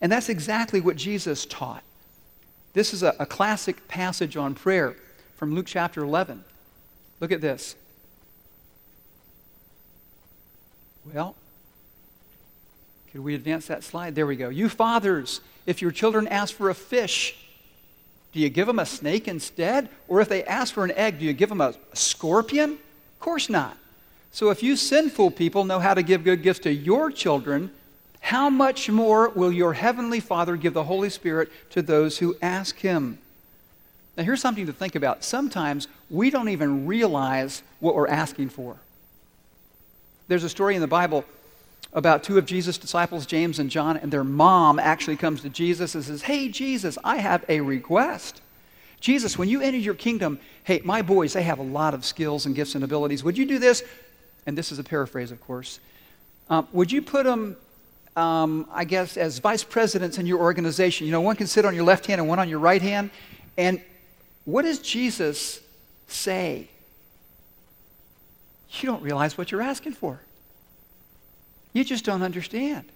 And 0.00 0.10
that's 0.10 0.28
exactly 0.28 0.80
what 0.80 0.96
Jesus 0.96 1.44
taught. 1.44 1.82
This 2.78 2.94
is 2.94 3.02
a, 3.02 3.12
a 3.18 3.26
classic 3.26 3.88
passage 3.88 4.36
on 4.36 4.54
prayer 4.54 4.94
from 5.34 5.52
Luke 5.52 5.66
chapter 5.66 6.04
11. 6.04 6.44
Look 7.18 7.32
at 7.32 7.40
this. 7.40 7.74
Well, 11.12 11.34
could 13.10 13.24
we 13.24 13.34
advance 13.34 13.66
that 13.66 13.82
slide? 13.82 14.14
There 14.14 14.28
we 14.28 14.36
go. 14.36 14.48
You 14.48 14.68
fathers, 14.68 15.40
if 15.66 15.82
your 15.82 15.90
children 15.90 16.28
ask 16.28 16.54
for 16.54 16.70
a 16.70 16.74
fish, 16.74 17.48
do 18.32 18.38
you 18.38 18.48
give 18.48 18.68
them 18.68 18.78
a 18.78 18.86
snake 18.86 19.26
instead? 19.26 19.88
Or 20.06 20.20
if 20.20 20.28
they 20.28 20.44
ask 20.44 20.72
for 20.72 20.84
an 20.84 20.92
egg, 20.92 21.18
do 21.18 21.24
you 21.24 21.32
give 21.32 21.48
them 21.48 21.60
a 21.60 21.74
scorpion? 21.94 22.74
Of 22.74 23.18
course 23.18 23.50
not. 23.50 23.76
So 24.30 24.50
if 24.50 24.62
you 24.62 24.76
sinful 24.76 25.32
people 25.32 25.64
know 25.64 25.80
how 25.80 25.94
to 25.94 26.02
give 26.04 26.22
good 26.22 26.44
gifts 26.44 26.60
to 26.60 26.72
your 26.72 27.10
children, 27.10 27.72
how 28.28 28.50
much 28.50 28.90
more 28.90 29.30
will 29.30 29.50
your 29.50 29.72
heavenly 29.72 30.20
Father 30.20 30.54
give 30.54 30.74
the 30.74 30.84
Holy 30.84 31.08
Spirit 31.08 31.50
to 31.70 31.80
those 31.80 32.18
who 32.18 32.36
ask 32.42 32.76
him? 32.76 33.16
Now, 34.18 34.22
here's 34.22 34.42
something 34.42 34.66
to 34.66 34.72
think 34.74 34.94
about. 34.94 35.24
Sometimes 35.24 35.88
we 36.10 36.28
don't 36.28 36.50
even 36.50 36.86
realize 36.86 37.62
what 37.80 37.94
we're 37.94 38.06
asking 38.06 38.50
for. 38.50 38.76
There's 40.28 40.44
a 40.44 40.50
story 40.50 40.74
in 40.74 40.82
the 40.82 40.86
Bible 40.86 41.24
about 41.94 42.22
two 42.22 42.36
of 42.36 42.44
Jesus' 42.44 42.76
disciples, 42.76 43.24
James 43.24 43.58
and 43.58 43.70
John, 43.70 43.96
and 43.96 44.12
their 44.12 44.24
mom 44.24 44.78
actually 44.78 45.16
comes 45.16 45.40
to 45.40 45.48
Jesus 45.48 45.94
and 45.94 46.04
says, 46.04 46.20
Hey, 46.20 46.50
Jesus, 46.50 46.98
I 47.02 47.16
have 47.16 47.46
a 47.48 47.62
request. 47.62 48.42
Jesus, 49.00 49.38
when 49.38 49.48
you 49.48 49.62
enter 49.62 49.78
your 49.78 49.94
kingdom, 49.94 50.38
hey, 50.64 50.82
my 50.84 51.00
boys, 51.00 51.32
they 51.32 51.44
have 51.44 51.60
a 51.60 51.62
lot 51.62 51.94
of 51.94 52.04
skills 52.04 52.44
and 52.44 52.54
gifts 52.54 52.74
and 52.74 52.84
abilities. 52.84 53.24
Would 53.24 53.38
you 53.38 53.46
do 53.46 53.58
this? 53.58 53.82
And 54.44 54.58
this 54.58 54.70
is 54.70 54.78
a 54.78 54.84
paraphrase, 54.84 55.30
of 55.30 55.40
course. 55.40 55.80
Um, 56.50 56.68
would 56.72 56.92
you 56.92 57.00
put 57.00 57.24
them, 57.24 57.56
um, 58.18 58.66
I 58.72 58.84
guess, 58.84 59.16
as 59.16 59.38
vice 59.38 59.62
presidents 59.62 60.18
in 60.18 60.26
your 60.26 60.40
organization? 60.40 61.06
You 61.06 61.12
know, 61.12 61.20
one 61.20 61.36
can 61.36 61.46
sit 61.46 61.64
on 61.64 61.74
your 61.74 61.84
left 61.84 62.06
hand 62.06 62.20
and 62.20 62.28
one 62.28 62.40
on 62.40 62.48
your 62.48 62.58
right 62.58 62.82
hand. 62.82 63.10
And 63.56 63.80
what 64.44 64.62
does 64.62 64.80
Jesus 64.80 65.60
say? 66.08 66.68
You 68.72 68.86
don't 68.88 69.02
realize 69.02 69.38
what 69.38 69.52
you're 69.52 69.62
asking 69.62 69.92
for. 69.92 70.20
You 71.72 71.84
just 71.84 72.04
don't 72.04 72.22
understand. 72.22 72.86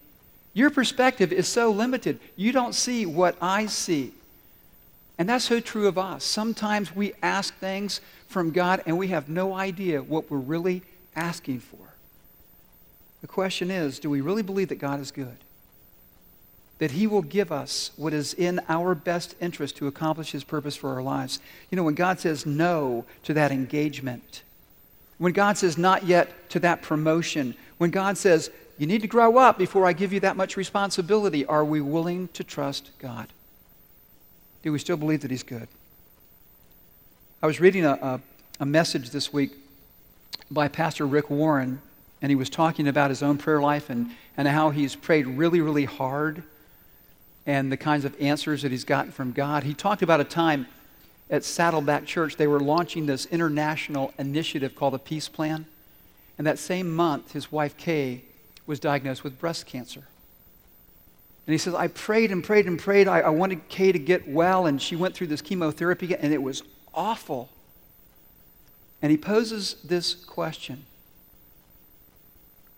Your 0.54 0.70
perspective 0.70 1.32
is 1.32 1.46
so 1.46 1.70
limited. 1.70 2.18
You 2.34 2.52
don't 2.52 2.74
see 2.74 3.06
what 3.06 3.36
I 3.40 3.66
see. 3.66 4.12
And 5.18 5.28
that's 5.28 5.44
so 5.44 5.60
true 5.60 5.86
of 5.86 5.98
us. 5.98 6.24
Sometimes 6.24 6.94
we 6.96 7.12
ask 7.22 7.54
things 7.58 8.00
from 8.26 8.50
God 8.50 8.82
and 8.86 8.98
we 8.98 9.08
have 9.08 9.28
no 9.28 9.54
idea 9.54 10.02
what 10.02 10.30
we're 10.30 10.38
really 10.38 10.82
asking 11.14 11.60
for. 11.60 11.91
The 13.22 13.28
question 13.28 13.70
is 13.70 13.98
do 13.98 14.10
we 14.10 14.20
really 14.20 14.42
believe 14.42 14.68
that 14.68 14.76
God 14.76 15.00
is 15.00 15.10
good? 15.10 15.38
that 16.82 16.90
He 16.90 17.06
will 17.06 17.22
give 17.22 17.52
us 17.52 17.92
what 17.94 18.12
is 18.12 18.34
in 18.34 18.60
our 18.68 18.92
best 18.96 19.36
interest 19.40 19.76
to 19.76 19.86
accomplish 19.86 20.32
His 20.32 20.42
purpose 20.42 20.74
for 20.74 20.92
our 20.92 21.00
lives. 21.00 21.38
You 21.70 21.76
know, 21.76 21.84
when 21.84 21.94
God 21.94 22.18
says 22.18 22.44
no 22.44 23.04
to 23.22 23.32
that 23.34 23.52
engagement, 23.52 24.42
when 25.18 25.32
God 25.32 25.56
says 25.56 25.78
not 25.78 26.06
yet 26.06 26.50
to 26.50 26.58
that 26.58 26.82
promotion, 26.82 27.54
when 27.78 27.90
God 27.90 28.18
says, 28.18 28.50
you 28.78 28.88
need 28.88 29.00
to 29.02 29.06
grow 29.06 29.38
up 29.38 29.58
before 29.58 29.86
I 29.86 29.92
give 29.92 30.12
you 30.12 30.18
that 30.20 30.36
much 30.36 30.56
responsibility, 30.56 31.46
are 31.46 31.64
we 31.64 31.80
willing 31.80 32.26
to 32.32 32.42
trust 32.42 32.90
God? 32.98 33.28
Do 34.64 34.72
we 34.72 34.80
still 34.80 34.96
believe 34.96 35.20
that 35.20 35.30
He's 35.30 35.44
good? 35.44 35.68
I 37.40 37.46
was 37.46 37.60
reading 37.60 37.84
a, 37.84 37.92
a, 37.92 38.20
a 38.58 38.66
message 38.66 39.10
this 39.10 39.32
week 39.32 39.52
by 40.50 40.66
Pastor 40.66 41.06
Rick 41.06 41.30
Warren, 41.30 41.80
and 42.22 42.30
he 42.30 42.36
was 42.36 42.48
talking 42.48 42.86
about 42.88 43.10
his 43.10 43.22
own 43.22 43.36
prayer 43.36 43.60
life 43.60 43.90
and, 43.90 44.10
and 44.36 44.46
how 44.46 44.70
he's 44.70 44.94
prayed 44.94 45.26
really, 45.26 45.60
really 45.60 45.84
hard 45.84 46.44
and 47.44 47.70
the 47.70 47.76
kinds 47.76 48.04
of 48.04 48.18
answers 48.20 48.62
that 48.62 48.70
he's 48.70 48.84
gotten 48.84 49.10
from 49.10 49.32
God. 49.32 49.64
He 49.64 49.74
talked 49.74 50.02
about 50.02 50.20
a 50.20 50.24
time 50.24 50.68
at 51.28 51.44
Saddleback 51.44 52.04
Church, 52.04 52.36
they 52.36 52.46
were 52.46 52.60
launching 52.60 53.06
this 53.06 53.24
international 53.26 54.12
initiative 54.18 54.76
called 54.76 54.92
the 54.92 54.98
Peace 54.98 55.28
Plan. 55.28 55.64
And 56.36 56.46
that 56.46 56.58
same 56.58 56.94
month, 56.94 57.32
his 57.32 57.50
wife 57.50 57.76
Kay 57.78 58.22
was 58.66 58.78
diagnosed 58.78 59.24
with 59.24 59.40
breast 59.40 59.66
cancer. 59.66 60.02
And 61.46 61.52
he 61.52 61.58
says, 61.58 61.74
I 61.74 61.88
prayed 61.88 62.30
and 62.30 62.44
prayed 62.44 62.66
and 62.66 62.78
prayed. 62.78 63.08
I, 63.08 63.20
I 63.20 63.30
wanted 63.30 63.66
Kay 63.70 63.92
to 63.92 63.98
get 63.98 64.28
well, 64.28 64.66
and 64.66 64.80
she 64.80 64.94
went 64.94 65.14
through 65.14 65.28
this 65.28 65.40
chemotherapy, 65.40 66.14
and 66.14 66.34
it 66.34 66.42
was 66.42 66.62
awful. 66.92 67.48
And 69.00 69.10
he 69.10 69.16
poses 69.16 69.76
this 69.82 70.14
question 70.14 70.84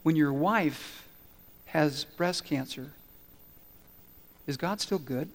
When 0.05 0.17
your 0.17 0.35
wife 0.35 1.09
has 1.65 2.05
breast 2.05 2.45
cancer, 2.45 2.93
is 4.47 4.59
God 4.59 4.81
still 4.81 4.99
good? 4.99 5.31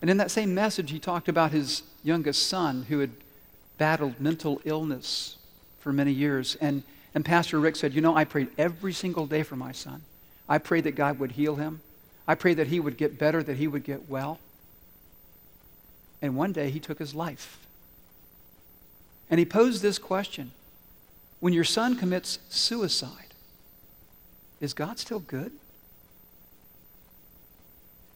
And 0.00 0.08
in 0.08 0.16
that 0.18 0.30
same 0.30 0.54
message, 0.54 0.92
he 0.92 1.00
talked 1.00 1.28
about 1.28 1.50
his 1.50 1.82
youngest 2.04 2.46
son 2.46 2.84
who 2.88 3.00
had 3.00 3.10
battled 3.78 4.20
mental 4.20 4.62
illness 4.64 5.38
for 5.80 5.92
many 5.92 6.12
years. 6.12 6.56
And, 6.60 6.84
and 7.16 7.24
Pastor 7.24 7.58
Rick 7.58 7.74
said, 7.74 7.94
You 7.94 8.00
know, 8.00 8.16
I 8.16 8.24
prayed 8.24 8.48
every 8.56 8.92
single 8.92 9.26
day 9.26 9.42
for 9.42 9.56
my 9.56 9.72
son. 9.72 10.02
I 10.48 10.58
prayed 10.58 10.84
that 10.84 10.94
God 10.94 11.18
would 11.18 11.32
heal 11.32 11.56
him. 11.56 11.80
I 12.28 12.36
prayed 12.36 12.58
that 12.58 12.68
he 12.68 12.78
would 12.78 12.96
get 12.96 13.18
better, 13.18 13.42
that 13.42 13.56
he 13.56 13.66
would 13.66 13.82
get 13.82 14.08
well. 14.08 14.38
And 16.22 16.36
one 16.36 16.52
day 16.52 16.70
he 16.70 16.78
took 16.78 17.00
his 17.00 17.12
life. 17.12 17.58
And 19.28 19.40
he 19.40 19.44
posed 19.44 19.82
this 19.82 19.98
question 19.98 20.52
When 21.40 21.52
your 21.52 21.64
son 21.64 21.96
commits 21.96 22.38
suicide, 22.50 23.34
is 24.60 24.74
God 24.74 24.98
still 24.98 25.20
good? 25.20 25.52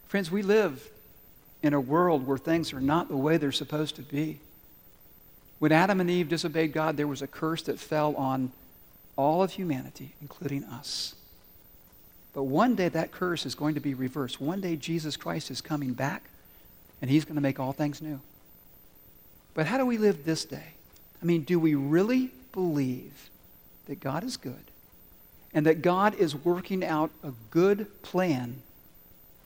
Friends, 0.09 0.31
we 0.31 0.43
live 0.43 0.89
in 1.63 1.73
a 1.73 1.81
world 1.81 2.27
where 2.27 2.39
things 2.39 2.73
are 2.73 2.81
not 2.81 3.09
the 3.09 3.17
way 3.17 3.39
they're 3.39 3.51
supposed 3.51 3.97
to 3.97 4.03
be. 4.03 4.39
When 5.59 5.73
Adam 5.73 6.01
and 6.01 6.11
Eve 6.11 6.29
disobeyed 6.29 6.73
God, 6.75 6.97
there 6.99 7.07
was 7.07 7.23
a 7.23 7.27
curse 7.27 7.63
that 7.63 7.79
fell 7.79 8.15
on 8.17 8.53
all 9.17 9.43
of 9.43 9.53
humanity, 9.53 10.13
including 10.21 10.65
us. 10.65 11.15
But 12.35 12.43
one 12.43 12.75
day 12.75 12.89
that 12.91 13.13
curse 13.13 13.47
is 13.47 13.55
going 13.55 13.75
to 13.75 13.81
be 13.81 13.95
reversed. 13.95 14.41
One 14.41 14.61
day 14.61 14.77
Jesus 14.77 15.17
Christ 15.17 15.51
is 15.51 15.61
coming 15.61 15.95
back, 15.95 16.25
and 17.01 17.11
he's 17.11 17.25
going 17.25 17.37
to 17.37 17.41
make 17.41 17.59
all 17.59 17.73
things 17.73 18.03
new. 18.03 18.21
But 19.55 19.67
how 19.67 19.79
do 19.79 19.87
we 19.87 19.97
live 19.97 20.25
this 20.25 20.45
day? 20.45 20.75
I 21.23 21.25
mean, 21.25 21.43
do 21.43 21.59
we 21.59 21.75
really 21.75 22.31
believe 22.55 23.31
that 23.87 24.01
God 24.01 24.25
is 24.25 24.37
good 24.37 24.71
and 25.53 25.67
that 25.67 25.83
God 25.83 26.15
is 26.15 26.35
working 26.35 26.85
out 26.85 27.11
a 27.23 27.33
good 27.51 28.03
plan 28.03 28.63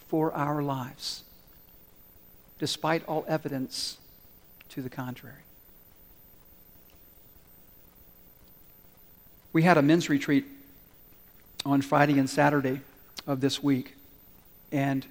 for 0.08 0.32
our 0.32 0.62
lives, 0.62 1.24
despite 2.58 3.04
all 3.06 3.24
evidence 3.26 3.98
to 4.68 4.82
the 4.82 4.88
contrary. 4.88 5.42
We 9.52 9.62
had 9.62 9.76
a 9.76 9.82
men's 9.82 10.08
retreat 10.08 10.46
on 11.66 11.82
Friday 11.82 12.18
and 12.18 12.28
Saturday 12.28 12.80
of 13.26 13.40
this 13.40 13.62
week, 13.62 13.94
and 14.70 15.04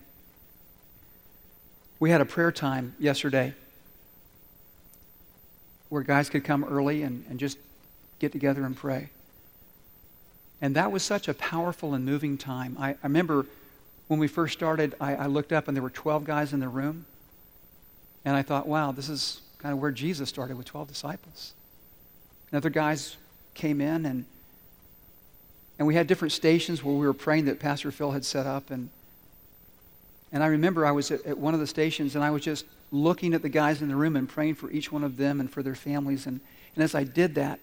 we 2.00 2.12
had 2.12 2.22
a 2.22 2.26
prayer 2.26 2.52
time 2.52 2.96
yesterday 3.00 3.54
where 5.90 6.04
guys 6.04 6.30
could 6.30 6.44
come 6.44 6.64
early 6.64 7.04
and, 7.04 7.26
and 7.30 7.40
just 7.40 7.58
get 8.19 8.32
together 8.32 8.65
and 8.65 8.75
pray. 8.75 9.10
And 10.62 10.75
that 10.75 10.91
was 10.91 11.03
such 11.03 11.27
a 11.27 11.34
powerful 11.34 11.93
and 11.93 12.06
moving 12.06 12.38
time. 12.38 12.75
I, 12.80 12.91
I 12.91 12.97
remember 13.03 13.45
when 14.08 14.19
we 14.19 14.27
first 14.27 14.53
started, 14.53 14.95
I, 14.99 15.15
I, 15.15 15.25
looked 15.27 15.51
up 15.51 15.67
and 15.67 15.75
there 15.75 15.84
were 15.84 15.89
12 15.89 16.23
guys 16.23 16.53
in 16.53 16.60
the 16.60 16.69
room. 16.69 17.06
And 18.25 18.36
I 18.36 18.41
thought, 18.41 18.67
wow, 18.67 18.91
this 18.91 19.10
is 19.10 19.41
kind 19.60 19.73
of 19.73 19.80
where 19.80 19.91
Jesus 19.91 20.30
started 20.30 20.58
with 20.58 20.65
12 20.65 20.88
disciples. 20.88 21.53
And 22.49 22.58
other 22.58 22.69
guys 22.69 23.17
came 23.53 23.82
in 23.82 24.06
and 24.06 24.25
and 25.77 25.88
we 25.88 25.95
had 25.95 26.08
different 26.08 26.32
stations 26.32 26.84
where 26.84 26.95
we 26.95 27.06
were 27.06 27.13
praying 27.13 27.45
that 27.45 27.60
Pastor 27.60 27.91
Phil 27.91 28.12
had 28.12 28.25
set 28.25 28.47
up. 28.47 28.71
And, 28.71 28.89
and 30.32 30.43
I 30.43 30.47
remember 30.47 30.86
I 30.86 30.91
was 30.91 31.12
at, 31.12 31.25
at 31.25 31.38
one 31.38 31.53
of 31.53 31.60
the 31.60 31.67
stations 31.67 32.15
and 32.15 32.23
I 32.23 32.32
was 32.32 32.43
just 32.43 32.65
looking 32.91 33.34
at 33.34 33.41
the 33.41 33.49
guys 33.49 33.82
in 33.82 33.89
the 33.89 33.95
room 33.95 34.15
and 34.15 34.27
praying 34.27 34.56
for 34.56 34.71
each 34.71 34.91
one 34.91 35.03
of 35.03 35.17
them 35.17 35.39
and 35.39 35.51
for 35.51 35.62
their 35.62 35.75
families. 35.75 36.25
And, 36.25 36.39
and 36.75 36.84
as 36.84 36.95
I 36.95 37.03
did 37.03 37.36
that, 37.36 37.60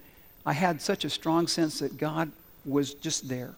I 0.46 0.52
had 0.52 0.82
such 0.82 1.04
a 1.04 1.10
strong 1.10 1.46
sense 1.46 1.78
that 1.78 1.96
God 1.96 2.30
was 2.64 2.94
just 2.94 3.28
there. 3.28 3.54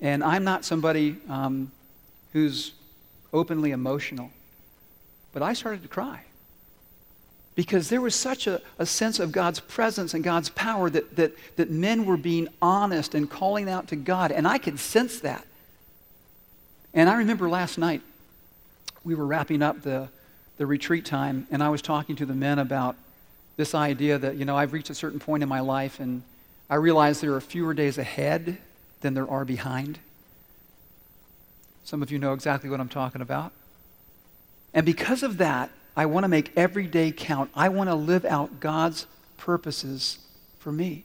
And 0.00 0.22
I'm 0.22 0.44
not 0.44 0.64
somebody 0.64 1.16
um, 1.28 1.70
who's 2.32 2.72
openly 3.32 3.72
emotional. 3.72 4.30
But 5.32 5.42
I 5.42 5.52
started 5.52 5.82
to 5.82 5.88
cry 5.88 6.22
because 7.54 7.88
there 7.88 8.00
was 8.00 8.14
such 8.14 8.46
a, 8.46 8.60
a 8.78 8.86
sense 8.86 9.18
of 9.18 9.32
God's 9.32 9.60
presence 9.60 10.14
and 10.14 10.22
God's 10.22 10.48
power 10.50 10.88
that, 10.90 11.16
that, 11.16 11.32
that 11.56 11.70
men 11.70 12.06
were 12.06 12.16
being 12.16 12.48
honest 12.62 13.14
and 13.14 13.28
calling 13.28 13.68
out 13.68 13.88
to 13.88 13.96
God. 13.96 14.30
And 14.30 14.46
I 14.46 14.58
could 14.58 14.78
sense 14.78 15.20
that. 15.20 15.44
And 16.94 17.10
I 17.10 17.16
remember 17.16 17.50
last 17.50 17.76
night, 17.76 18.00
we 19.04 19.14
were 19.14 19.26
wrapping 19.26 19.62
up 19.62 19.82
the, 19.82 20.08
the 20.56 20.66
retreat 20.66 21.04
time, 21.04 21.46
and 21.50 21.62
I 21.62 21.68
was 21.68 21.82
talking 21.82 22.16
to 22.16 22.26
the 22.26 22.34
men 22.34 22.58
about 22.58 22.96
this 23.58 23.74
idea 23.74 24.16
that, 24.18 24.36
you 24.36 24.44
know, 24.44 24.56
I've 24.56 24.72
reached 24.72 24.88
a 24.88 24.94
certain 24.94 25.18
point 25.18 25.42
in 25.42 25.48
my 25.48 25.58
life, 25.58 25.98
and 25.98 26.22
I 26.70 26.76
realize 26.76 27.20
there 27.20 27.34
are 27.34 27.40
fewer 27.40 27.74
days 27.74 27.98
ahead 27.98 28.56
than 29.00 29.14
there 29.14 29.28
are 29.28 29.44
behind. 29.44 29.98
Some 31.84 32.00
of 32.00 32.12
you 32.12 32.20
know 32.20 32.34
exactly 32.34 32.70
what 32.70 32.78
I'm 32.78 32.88
talking 32.88 33.20
about. 33.20 33.50
And 34.72 34.86
because 34.86 35.24
of 35.24 35.38
that, 35.38 35.70
I 35.96 36.06
want 36.06 36.22
to 36.22 36.28
make 36.28 36.52
every 36.56 36.86
day 36.86 37.10
count. 37.10 37.50
I 37.52 37.68
want 37.68 37.90
to 37.90 37.96
live 37.96 38.24
out 38.24 38.60
God's 38.60 39.06
purposes 39.38 40.20
for 40.60 40.70
me. 40.70 41.02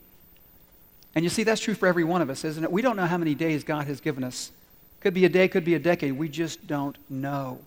And 1.16 1.26
you 1.26 1.30
see, 1.30 1.44
that's 1.44 1.62
true 1.62 1.74
for 1.74 1.88
every 1.88 2.04
one 2.04 2.22
of 2.22 2.30
us, 2.30 2.46
isn't 2.46 2.63
it? 2.63 2.72
We 2.72 2.84
don't 2.84 2.96
know 2.96 3.08
how 3.08 3.18
many 3.18 3.34
days 3.34 3.63
God 3.63 3.88
has 3.88 4.00
given 4.00 4.24
us. 4.24 4.52
Could 5.00 5.16
be 5.16 5.26
a 5.26 5.30
day, 5.30 5.48
could 5.48 5.66
be 5.66 5.74
a 5.74 5.80
decade. 5.80 6.13
We 6.13 6.30
just 6.30 6.68
don't 6.68 6.98
know. 7.10 7.58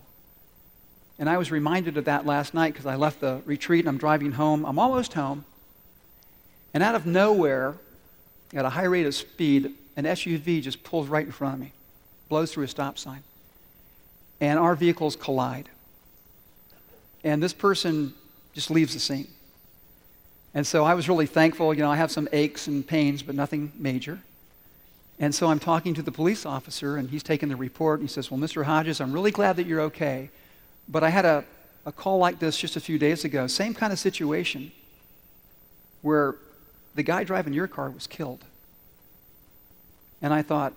And 1.19 1.29
I 1.29 1.37
was 1.37 1.51
reminded 1.51 1.97
of 1.97 2.05
that 2.05 2.25
last 2.25 2.53
night 2.53 2.73
because 2.73 2.85
I 2.85 2.95
left 2.95 3.21
the 3.21 3.41
retreat 3.45 3.81
and 3.81 3.89
I'm 3.89 3.97
driving 3.97 4.33
home. 4.33 4.65
I'm 4.65 4.77
almost 4.77 5.13
home. 5.13 5.45
And 6.73 6.83
out 6.83 6.95
of 6.95 7.05
nowhere, 7.05 7.75
at 8.53 8.65
a 8.65 8.69
high 8.69 8.83
rate 8.83 9.05
of 9.05 9.15
speed, 9.15 9.73
an 9.95 10.05
SUV 10.05 10.61
just 10.61 10.83
pulls 10.83 11.07
right 11.07 11.25
in 11.25 11.31
front 11.31 11.55
of 11.55 11.59
me 11.59 11.71
blows 12.29 12.51
through 12.51 12.65
a 12.65 12.67
stop 12.67 12.97
sign. 12.97 13.23
And 14.39 14.59
our 14.59 14.75
vehicles 14.75 15.15
collide. 15.15 15.69
And 17.23 17.41
this 17.41 17.53
person 17.53 18.13
just 18.53 18.69
leaves 18.69 18.93
the 18.93 18.99
scene. 18.99 19.27
And 20.53 20.65
so 20.65 20.85
I 20.85 20.93
was 20.93 21.09
really 21.09 21.25
thankful. 21.25 21.73
You 21.73 21.81
know, 21.81 21.91
I 21.91 21.95
have 21.95 22.11
some 22.11 22.27
aches 22.31 22.67
and 22.67 22.85
pains, 22.85 23.23
but 23.23 23.35
nothing 23.35 23.71
major. 23.77 24.19
And 25.19 25.33
so 25.33 25.47
I'm 25.47 25.59
talking 25.59 25.93
to 25.95 26.01
the 26.01 26.11
police 26.11 26.45
officer, 26.45 26.97
and 26.97 27.09
he's 27.09 27.23
taking 27.23 27.49
the 27.49 27.55
report. 27.55 27.99
And 27.99 28.07
he 28.07 28.13
says, 28.13 28.29
Well, 28.29 28.39
Mr. 28.39 28.63
Hodges, 28.63 29.01
I'm 29.01 29.11
really 29.11 29.31
glad 29.31 29.55
that 29.55 29.65
you're 29.65 29.81
okay. 29.81 30.29
But 30.87 31.03
I 31.03 31.09
had 31.09 31.25
a, 31.25 31.43
a 31.85 31.91
call 31.91 32.17
like 32.17 32.39
this 32.39 32.57
just 32.57 32.75
a 32.75 32.79
few 32.79 32.97
days 32.97 33.25
ago. 33.25 33.47
Same 33.47 33.73
kind 33.73 33.91
of 33.91 33.99
situation 33.99 34.71
where 36.01 36.35
the 36.95 37.03
guy 37.03 37.23
driving 37.23 37.53
your 37.53 37.67
car 37.67 37.89
was 37.89 38.07
killed. 38.07 38.43
And 40.21 40.33
I 40.33 40.41
thought, 40.41 40.73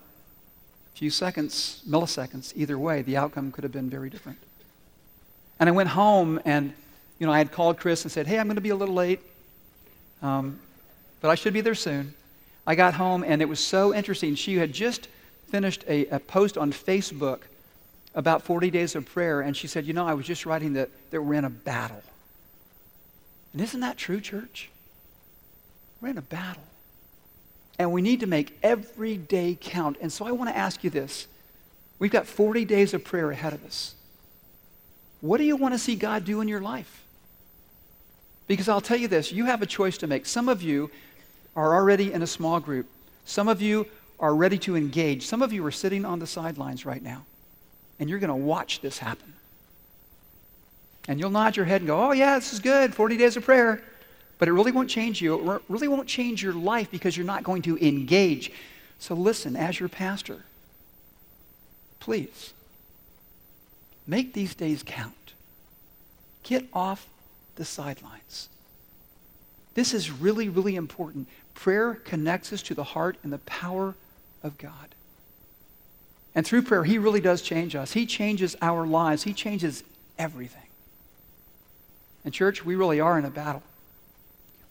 a 0.93 0.97
few 0.97 1.09
seconds, 1.09 1.81
milliseconds, 1.87 2.53
either 2.55 2.77
way, 2.77 3.01
the 3.01 3.17
outcome 3.17 3.51
could 3.51 3.63
have 3.63 3.71
been 3.71 3.89
very 3.89 4.09
different. 4.09 4.37
And 5.59 5.69
I 5.69 5.71
went 5.71 5.89
home 5.89 6.39
and, 6.45 6.73
you 7.17 7.25
know, 7.25 7.33
I 7.33 7.37
had 7.37 7.51
called 7.51 7.77
Chris 7.77 8.03
and 8.03 8.11
said, 8.11 8.27
hey, 8.27 8.39
I'm 8.39 8.47
going 8.47 8.55
to 8.55 8.61
be 8.61 8.69
a 8.69 8.75
little 8.75 8.95
late, 8.95 9.19
um, 10.21 10.59
but 11.21 11.29
I 11.29 11.35
should 11.35 11.53
be 11.53 11.61
there 11.61 11.75
soon. 11.75 12.13
I 12.67 12.75
got 12.75 12.93
home 12.93 13.23
and 13.25 13.41
it 13.41 13.49
was 13.49 13.59
so 13.59 13.93
interesting. 13.93 14.35
She 14.35 14.57
had 14.57 14.73
just 14.73 15.07
finished 15.49 15.83
a, 15.87 16.05
a 16.07 16.19
post 16.19 16.57
on 16.57 16.71
Facebook 16.71 17.41
about 18.13 18.43
40 18.43 18.69
days 18.71 18.95
of 18.95 19.05
prayer, 19.05 19.41
and 19.41 19.55
she 19.55 19.67
said, 19.67 19.85
You 19.85 19.93
know, 19.93 20.07
I 20.07 20.13
was 20.13 20.25
just 20.25 20.45
writing 20.45 20.73
that, 20.73 20.89
that 21.11 21.21
we're 21.21 21.35
in 21.35 21.45
a 21.45 21.49
battle. 21.49 22.03
And 23.53 23.61
isn't 23.61 23.79
that 23.79 23.97
true, 23.97 24.21
church? 24.21 24.69
We're 26.01 26.09
in 26.09 26.17
a 26.17 26.23
battle. 26.23 26.63
And 27.79 27.91
we 27.91 28.01
need 28.01 28.19
to 28.19 28.27
make 28.27 28.57
every 28.61 29.17
day 29.17 29.57
count. 29.59 29.97
And 30.01 30.11
so 30.11 30.25
I 30.25 30.31
want 30.31 30.49
to 30.49 30.57
ask 30.57 30.83
you 30.83 30.89
this 30.89 31.27
We've 31.99 32.11
got 32.11 32.25
40 32.25 32.65
days 32.65 32.93
of 32.93 33.03
prayer 33.03 33.29
ahead 33.29 33.53
of 33.53 33.63
us. 33.63 33.95
What 35.21 35.37
do 35.37 35.43
you 35.43 35.55
want 35.55 35.75
to 35.75 35.77
see 35.77 35.95
God 35.95 36.25
do 36.25 36.41
in 36.41 36.47
your 36.47 36.61
life? 36.61 37.03
Because 38.47 38.67
I'll 38.67 38.81
tell 38.81 38.97
you 38.97 39.07
this 39.07 39.31
you 39.31 39.45
have 39.45 39.61
a 39.61 39.67
choice 39.67 39.97
to 39.99 40.07
make. 40.07 40.25
Some 40.25 40.49
of 40.49 40.61
you 40.61 40.89
are 41.55 41.75
already 41.75 42.11
in 42.11 42.21
a 42.21 42.27
small 42.27 42.59
group, 42.59 42.87
some 43.25 43.47
of 43.47 43.61
you 43.61 43.85
are 44.19 44.35
ready 44.35 44.57
to 44.59 44.75
engage, 44.75 45.25
some 45.25 45.41
of 45.41 45.53
you 45.53 45.65
are 45.65 45.71
sitting 45.71 46.05
on 46.05 46.19
the 46.19 46.27
sidelines 46.27 46.85
right 46.85 47.01
now, 47.01 47.25
and 48.01 48.09
you're 48.09 48.19
going 48.19 48.29
to 48.29 48.35
watch 48.35 48.81
this 48.81 48.97
happen. 48.97 49.31
And 51.07 51.19
you'll 51.19 51.29
nod 51.29 51.55
your 51.55 51.65
head 51.65 51.81
and 51.81 51.87
go, 51.87 52.09
Oh, 52.09 52.11
yeah, 52.11 52.35
this 52.35 52.51
is 52.51 52.59
good 52.59 52.95
40 52.95 53.15
days 53.15 53.37
of 53.37 53.45
prayer. 53.45 53.81
But 54.39 54.47
it 54.47 54.53
really 54.53 54.71
won't 54.71 54.89
change 54.89 55.21
you. 55.21 55.53
It 55.53 55.61
really 55.69 55.87
won't 55.87 56.07
change 56.07 56.41
your 56.41 56.53
life 56.53 56.89
because 56.89 57.15
you're 57.15 57.27
not 57.27 57.43
going 57.43 57.61
to 57.61 57.77
engage. 57.77 58.51
So 58.97 59.13
listen, 59.13 59.55
as 59.55 59.79
your 59.79 59.87
pastor, 59.87 60.43
please 61.99 62.53
make 64.07 64.33
these 64.33 64.55
days 64.55 64.81
count. 64.83 65.33
Get 66.41 66.65
off 66.73 67.07
the 67.55 67.65
sidelines. 67.65 68.49
This 69.75 69.93
is 69.93 70.11
really, 70.11 70.49
really 70.49 70.75
important. 70.75 71.27
Prayer 71.53 71.93
connects 71.93 72.51
us 72.51 72.63
to 72.63 72.73
the 72.73 72.83
heart 72.83 73.17
and 73.21 73.31
the 73.31 73.37
power 73.39 73.93
of 74.41 74.57
God. 74.57 74.95
And 76.33 76.45
through 76.45 76.63
prayer, 76.63 76.83
He 76.83 76.97
really 76.97 77.21
does 77.21 77.41
change 77.41 77.75
us. 77.75 77.93
He 77.93 78.05
changes 78.05 78.55
our 78.61 78.85
lives, 78.85 79.23
He 79.23 79.33
changes 79.33 79.83
everything. 80.17 80.61
And, 82.23 82.33
church, 82.33 82.63
we 82.63 82.75
really 82.75 82.99
are 82.99 83.17
in 83.17 83.25
a 83.25 83.29
battle. 83.29 83.63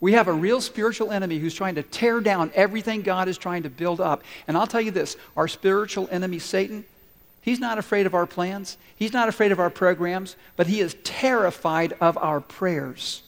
We 0.00 0.14
have 0.14 0.28
a 0.28 0.32
real 0.32 0.60
spiritual 0.60 1.10
enemy 1.10 1.38
who's 1.38 1.54
trying 1.54 1.74
to 1.74 1.82
tear 1.82 2.20
down 2.20 2.50
everything 2.54 3.02
God 3.02 3.28
is 3.28 3.36
trying 3.36 3.64
to 3.64 3.70
build 3.70 4.00
up. 4.00 4.22
And 4.48 4.56
I'll 4.56 4.66
tell 4.66 4.80
you 4.80 4.90
this 4.90 5.16
our 5.36 5.46
spiritual 5.46 6.08
enemy, 6.10 6.38
Satan, 6.38 6.84
he's 7.42 7.60
not 7.60 7.76
afraid 7.76 8.06
of 8.06 8.14
our 8.14 8.26
plans, 8.26 8.78
he's 8.96 9.12
not 9.12 9.28
afraid 9.28 9.52
of 9.52 9.60
our 9.60 9.68
programs, 9.68 10.36
but 10.56 10.66
he 10.66 10.80
is 10.80 10.96
terrified 11.04 11.92
of 12.00 12.16
our 12.16 12.40
prayers. 12.40 13.22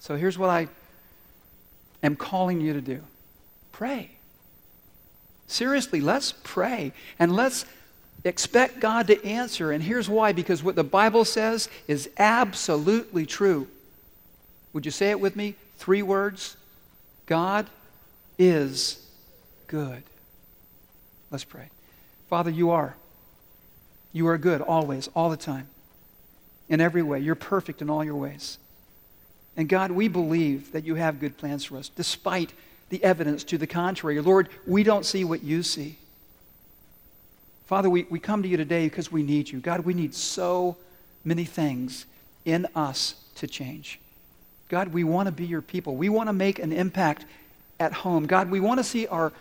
So 0.00 0.16
here's 0.16 0.38
what 0.38 0.48
I 0.48 0.68
am 2.02 2.16
calling 2.16 2.60
you 2.60 2.72
to 2.72 2.80
do 2.80 3.02
pray. 3.72 4.17
Seriously, 5.48 6.00
let's 6.00 6.34
pray 6.44 6.92
and 7.18 7.34
let's 7.34 7.64
expect 8.22 8.80
God 8.80 9.06
to 9.08 9.24
answer. 9.24 9.72
And 9.72 9.82
here's 9.82 10.08
why 10.08 10.32
because 10.32 10.62
what 10.62 10.76
the 10.76 10.84
Bible 10.84 11.24
says 11.24 11.68
is 11.88 12.10
absolutely 12.18 13.26
true. 13.26 13.66
Would 14.72 14.84
you 14.84 14.92
say 14.92 15.10
it 15.10 15.18
with 15.18 15.34
me? 15.34 15.56
Three 15.78 16.02
words 16.02 16.56
God 17.26 17.66
is 18.38 19.04
good. 19.66 20.02
Let's 21.30 21.44
pray. 21.44 21.68
Father, 22.28 22.50
you 22.50 22.70
are. 22.70 22.94
You 24.12 24.28
are 24.28 24.38
good 24.38 24.60
always, 24.60 25.08
all 25.14 25.30
the 25.30 25.36
time, 25.36 25.68
in 26.68 26.80
every 26.80 27.02
way. 27.02 27.20
You're 27.20 27.34
perfect 27.34 27.82
in 27.82 27.90
all 27.90 28.04
your 28.04 28.16
ways. 28.16 28.58
And 29.56 29.68
God, 29.68 29.90
we 29.90 30.08
believe 30.08 30.72
that 30.72 30.84
you 30.84 30.94
have 30.94 31.20
good 31.20 31.36
plans 31.36 31.64
for 31.64 31.76
us, 31.78 31.88
despite 31.88 32.52
the 32.88 33.02
evidence 33.04 33.44
to 33.44 33.58
the 33.58 33.66
contrary. 33.66 34.20
Lord, 34.20 34.48
we 34.66 34.82
don't 34.82 35.04
see 35.04 35.24
what 35.24 35.42
you 35.42 35.62
see. 35.62 35.98
Father, 37.66 37.90
we, 37.90 38.04
we 38.04 38.18
come 38.18 38.42
to 38.42 38.48
you 38.48 38.56
today 38.56 38.86
because 38.86 39.12
we 39.12 39.22
need 39.22 39.50
you. 39.50 39.60
God, 39.60 39.80
we 39.80 39.92
need 39.92 40.14
so 40.14 40.76
many 41.24 41.44
things 41.44 42.06
in 42.44 42.66
us 42.74 43.14
to 43.34 43.46
change. 43.46 44.00
God, 44.68 44.88
we 44.88 45.04
want 45.04 45.26
to 45.26 45.32
be 45.32 45.44
your 45.44 45.60
people. 45.60 45.94
We 45.96 46.08
want 46.08 46.28
to 46.28 46.32
make 46.32 46.58
an 46.58 46.72
impact 46.72 47.26
at 47.78 47.92
home. 47.92 48.26
God, 48.26 48.50
we 48.50 48.60
want 48.60 48.78
to 48.78 48.84
see 48.84 49.06
our, 49.06 49.32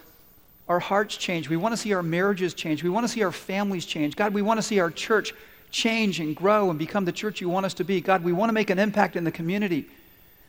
our 0.67 0.79
hearts 0.79 1.15
change. 1.15 1.49
We 1.49 1.57
want 1.57 1.73
to 1.73 1.77
see 1.77 1.93
our 1.93 2.03
marriages 2.03 2.53
change. 2.53 2.83
We 2.83 2.89
want 2.89 3.05
to 3.05 3.07
see 3.07 3.23
our 3.23 3.31
families 3.31 3.85
change. 3.85 4.15
God, 4.15 4.33
we 4.33 4.41
want 4.41 4.57
to 4.57 4.61
see 4.61 4.79
our 4.79 4.91
church 4.91 5.33
change 5.71 6.19
and 6.19 6.35
grow 6.35 6.69
and 6.69 6.77
become 6.77 7.05
the 7.05 7.11
church 7.11 7.41
you 7.41 7.49
want 7.49 7.65
us 7.65 7.73
to 7.75 7.83
be. 7.83 8.01
God, 8.01 8.23
we 8.23 8.33
want 8.33 8.49
to 8.49 8.53
make 8.53 8.69
an 8.69 8.79
impact 8.79 9.15
in 9.15 9.23
the 9.23 9.31
community. 9.31 9.85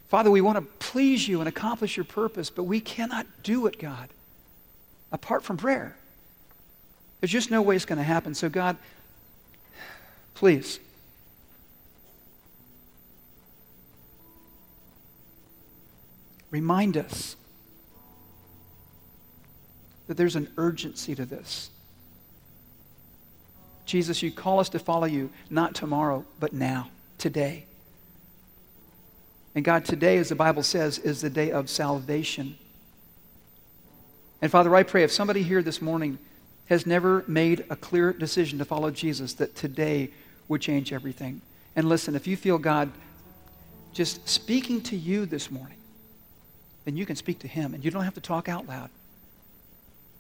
Father, 0.09 0.31
we 0.31 0.41
want 0.41 0.57
to 0.57 0.63
please 0.79 1.29
you 1.29 1.41
and 1.41 1.49
accomplish 1.49 1.97
your 1.97 2.05
purpose, 2.05 2.49
but 2.49 2.65
we 2.65 2.81
cannot 2.81 3.27
do 3.43 3.67
it, 3.67 3.79
God, 3.79 4.09
apart 5.13 5.45
from 5.45 5.59
prayer. 5.59 5.97
There's 7.21 7.31
just 7.31 7.51
no 7.51 7.61
way 7.61 7.77
it's 7.77 7.85
going 7.85 7.99
to 7.99 8.05
happen. 8.05 8.35
So, 8.35 8.49
God, 8.49 8.77
please. 10.35 10.81
Remind 16.51 16.97
us 16.97 17.37
that 20.07 20.17
there's 20.17 20.37
an 20.37 20.49
urgency 20.57 21.15
to 21.15 21.27
this. 21.27 21.69
Jesus, 23.85 24.23
you 24.23 24.31
call 24.31 24.61
us 24.61 24.71
to 24.71 24.79
follow 24.79 25.07
you 25.07 25.29
not 25.51 25.75
tomorrow, 25.75 26.25
but 26.41 26.55
now, 26.55 26.89
today. 27.19 27.68
And 29.59 29.65
God, 29.65 29.85
today, 29.85 30.19
as 30.19 30.29
the 30.29 30.37
Bible 30.37 30.63
says, 30.63 31.01
is 31.01 31.21
the 31.21 31.29
day 31.29 31.51
of 31.51 31.69
salvation. 31.69 32.57
And 34.41 34.53
Father, 34.53 34.73
I 34.77 34.85
pray 34.85 35.03
if 35.03 35.11
somebody 35.11 35.43
here 35.43 35.65
this 35.65 35.83
morning 35.83 36.21
has 36.67 36.87
never 36.87 37.25
made 37.27 37.65
a 37.69 37.75
clear 37.75 38.13
decision 38.13 38.61
to 38.61 38.65
follow 38.65 38.93
Jesus, 38.93 39.35
that 39.35 39.57
today 39.57 40.13
would 40.47 40.61
change 40.61 40.93
everything. 40.93 41.41
And 41.75 41.89
listen, 41.89 42.15
if 42.15 42.29
you 42.29 42.37
feel 42.37 42.57
God 42.57 42.93
just 43.93 44.29
speaking 44.29 44.81
to 44.83 44.97
you 44.97 45.27
this 45.27 45.51
morning, 45.51 45.79
then 46.85 46.97
you 46.97 47.05
can 47.05 47.17
speak 47.17 47.41
to 47.41 47.49
Him 47.49 47.75
and 47.75 47.85
you 47.85 47.91
don't 47.91 48.05
have 48.05 48.15
to 48.15 48.21
talk 48.21 48.49
out 48.49 48.69
loud. 48.69 48.91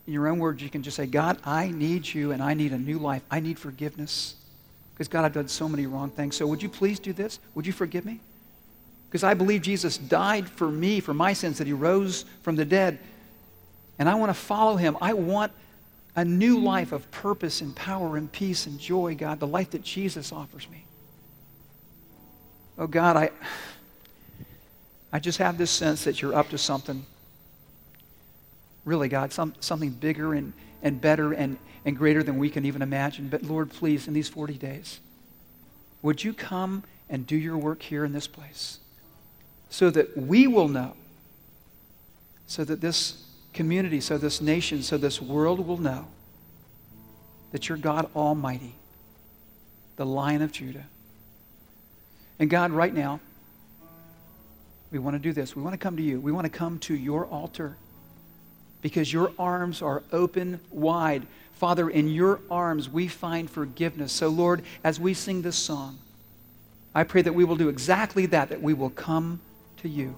In 0.08 0.14
your 0.14 0.26
own 0.26 0.40
words, 0.40 0.60
you 0.64 0.68
can 0.68 0.82
just 0.82 0.96
say, 0.96 1.06
God, 1.06 1.38
I 1.44 1.70
need 1.70 2.12
you 2.12 2.32
and 2.32 2.42
I 2.42 2.54
need 2.54 2.72
a 2.72 2.78
new 2.78 2.98
life. 2.98 3.22
I 3.30 3.38
need 3.38 3.56
forgiveness. 3.56 4.34
Because, 4.94 5.06
God, 5.06 5.24
I've 5.24 5.32
done 5.32 5.46
so 5.46 5.68
many 5.68 5.86
wrong 5.86 6.10
things. 6.10 6.34
So, 6.34 6.44
would 6.48 6.60
you 6.60 6.68
please 6.68 6.98
do 6.98 7.12
this? 7.12 7.38
Would 7.54 7.68
you 7.68 7.72
forgive 7.72 8.04
me? 8.04 8.18
Because 9.08 9.24
I 9.24 9.34
believe 9.34 9.62
Jesus 9.62 9.96
died 9.96 10.48
for 10.48 10.70
me, 10.70 11.00
for 11.00 11.14
my 11.14 11.32
sins, 11.32 11.58
that 11.58 11.66
He 11.66 11.72
rose 11.72 12.24
from 12.42 12.56
the 12.56 12.64
dead. 12.64 12.98
And 13.98 14.08
I 14.08 14.14
want 14.16 14.30
to 14.30 14.34
follow 14.34 14.76
Him. 14.76 14.96
I 15.00 15.14
want 15.14 15.52
a 16.14 16.24
new 16.24 16.58
life 16.58 16.92
of 16.92 17.10
purpose 17.10 17.60
and 17.60 17.74
power 17.74 18.16
and 18.16 18.30
peace 18.30 18.66
and 18.66 18.78
joy, 18.78 19.14
God, 19.14 19.40
the 19.40 19.46
life 19.46 19.70
that 19.70 19.82
Jesus 19.82 20.32
offers 20.32 20.68
me. 20.68 20.84
Oh, 22.76 22.86
God, 22.86 23.16
I, 23.16 23.30
I 25.12 25.18
just 25.20 25.38
have 25.38 25.58
this 25.58 25.70
sense 25.70 26.04
that 26.04 26.20
you're 26.20 26.34
up 26.34 26.50
to 26.50 26.58
something. 26.58 27.04
Really, 28.84 29.08
God, 29.08 29.32
some, 29.32 29.54
something 29.60 29.90
bigger 29.90 30.34
and, 30.34 30.52
and 30.82 31.00
better 31.00 31.32
and, 31.32 31.56
and 31.84 31.96
greater 31.96 32.22
than 32.22 32.38
we 32.38 32.50
can 32.50 32.64
even 32.66 32.82
imagine. 32.82 33.28
But 33.28 33.42
Lord, 33.42 33.70
please, 33.70 34.06
in 34.06 34.12
these 34.12 34.28
40 34.28 34.54
days, 34.54 35.00
would 36.02 36.22
you 36.22 36.32
come 36.32 36.84
and 37.08 37.26
do 37.26 37.36
your 37.36 37.56
work 37.56 37.82
here 37.82 38.04
in 38.04 38.12
this 38.12 38.26
place 38.26 38.80
so 39.70 39.90
that 39.90 40.16
we 40.16 40.46
will 40.46 40.68
know, 40.68 40.94
so 42.46 42.64
that 42.64 42.80
this 42.80 43.24
community, 43.52 44.00
so 44.00 44.18
this 44.18 44.40
nation, 44.40 44.82
so 44.82 44.96
this 44.96 45.20
world 45.20 45.66
will 45.66 45.78
know 45.78 46.06
that 47.52 47.68
you're 47.68 47.78
God 47.78 48.08
Almighty, 48.14 48.74
the 49.96 50.06
Lion 50.06 50.42
of 50.42 50.52
Judah. 50.52 50.84
And 52.38 52.48
God, 52.48 52.70
right 52.70 52.94
now, 52.94 53.20
we 54.90 54.98
want 54.98 55.14
to 55.14 55.18
do 55.18 55.32
this. 55.32 55.56
We 55.56 55.62
want 55.62 55.74
to 55.74 55.78
come 55.78 55.96
to 55.96 56.02
you. 56.02 56.20
We 56.20 56.32
want 56.32 56.44
to 56.44 56.50
come 56.50 56.78
to 56.80 56.94
your 56.94 57.26
altar 57.26 57.76
because 58.80 59.12
your 59.12 59.32
arms 59.38 59.82
are 59.82 60.02
open 60.12 60.60
wide. 60.70 61.26
Father, 61.54 61.90
in 61.90 62.08
your 62.08 62.40
arms 62.50 62.88
we 62.88 63.08
find 63.08 63.50
forgiveness. 63.50 64.12
So, 64.12 64.28
Lord, 64.28 64.62
as 64.84 65.00
we 65.00 65.14
sing 65.14 65.42
this 65.42 65.56
song, 65.56 65.98
I 66.94 67.04
pray 67.04 67.22
that 67.22 67.34
we 67.34 67.44
will 67.44 67.56
do 67.56 67.68
exactly 67.68 68.26
that, 68.26 68.48
that 68.48 68.62
we 68.62 68.74
will 68.74 68.90
come 68.90 69.40
to 69.78 69.88
you 69.88 70.16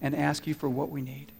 and 0.00 0.14
ask 0.14 0.46
you 0.46 0.54
for 0.54 0.68
what 0.68 0.90
we 0.90 1.02
need. 1.02 1.32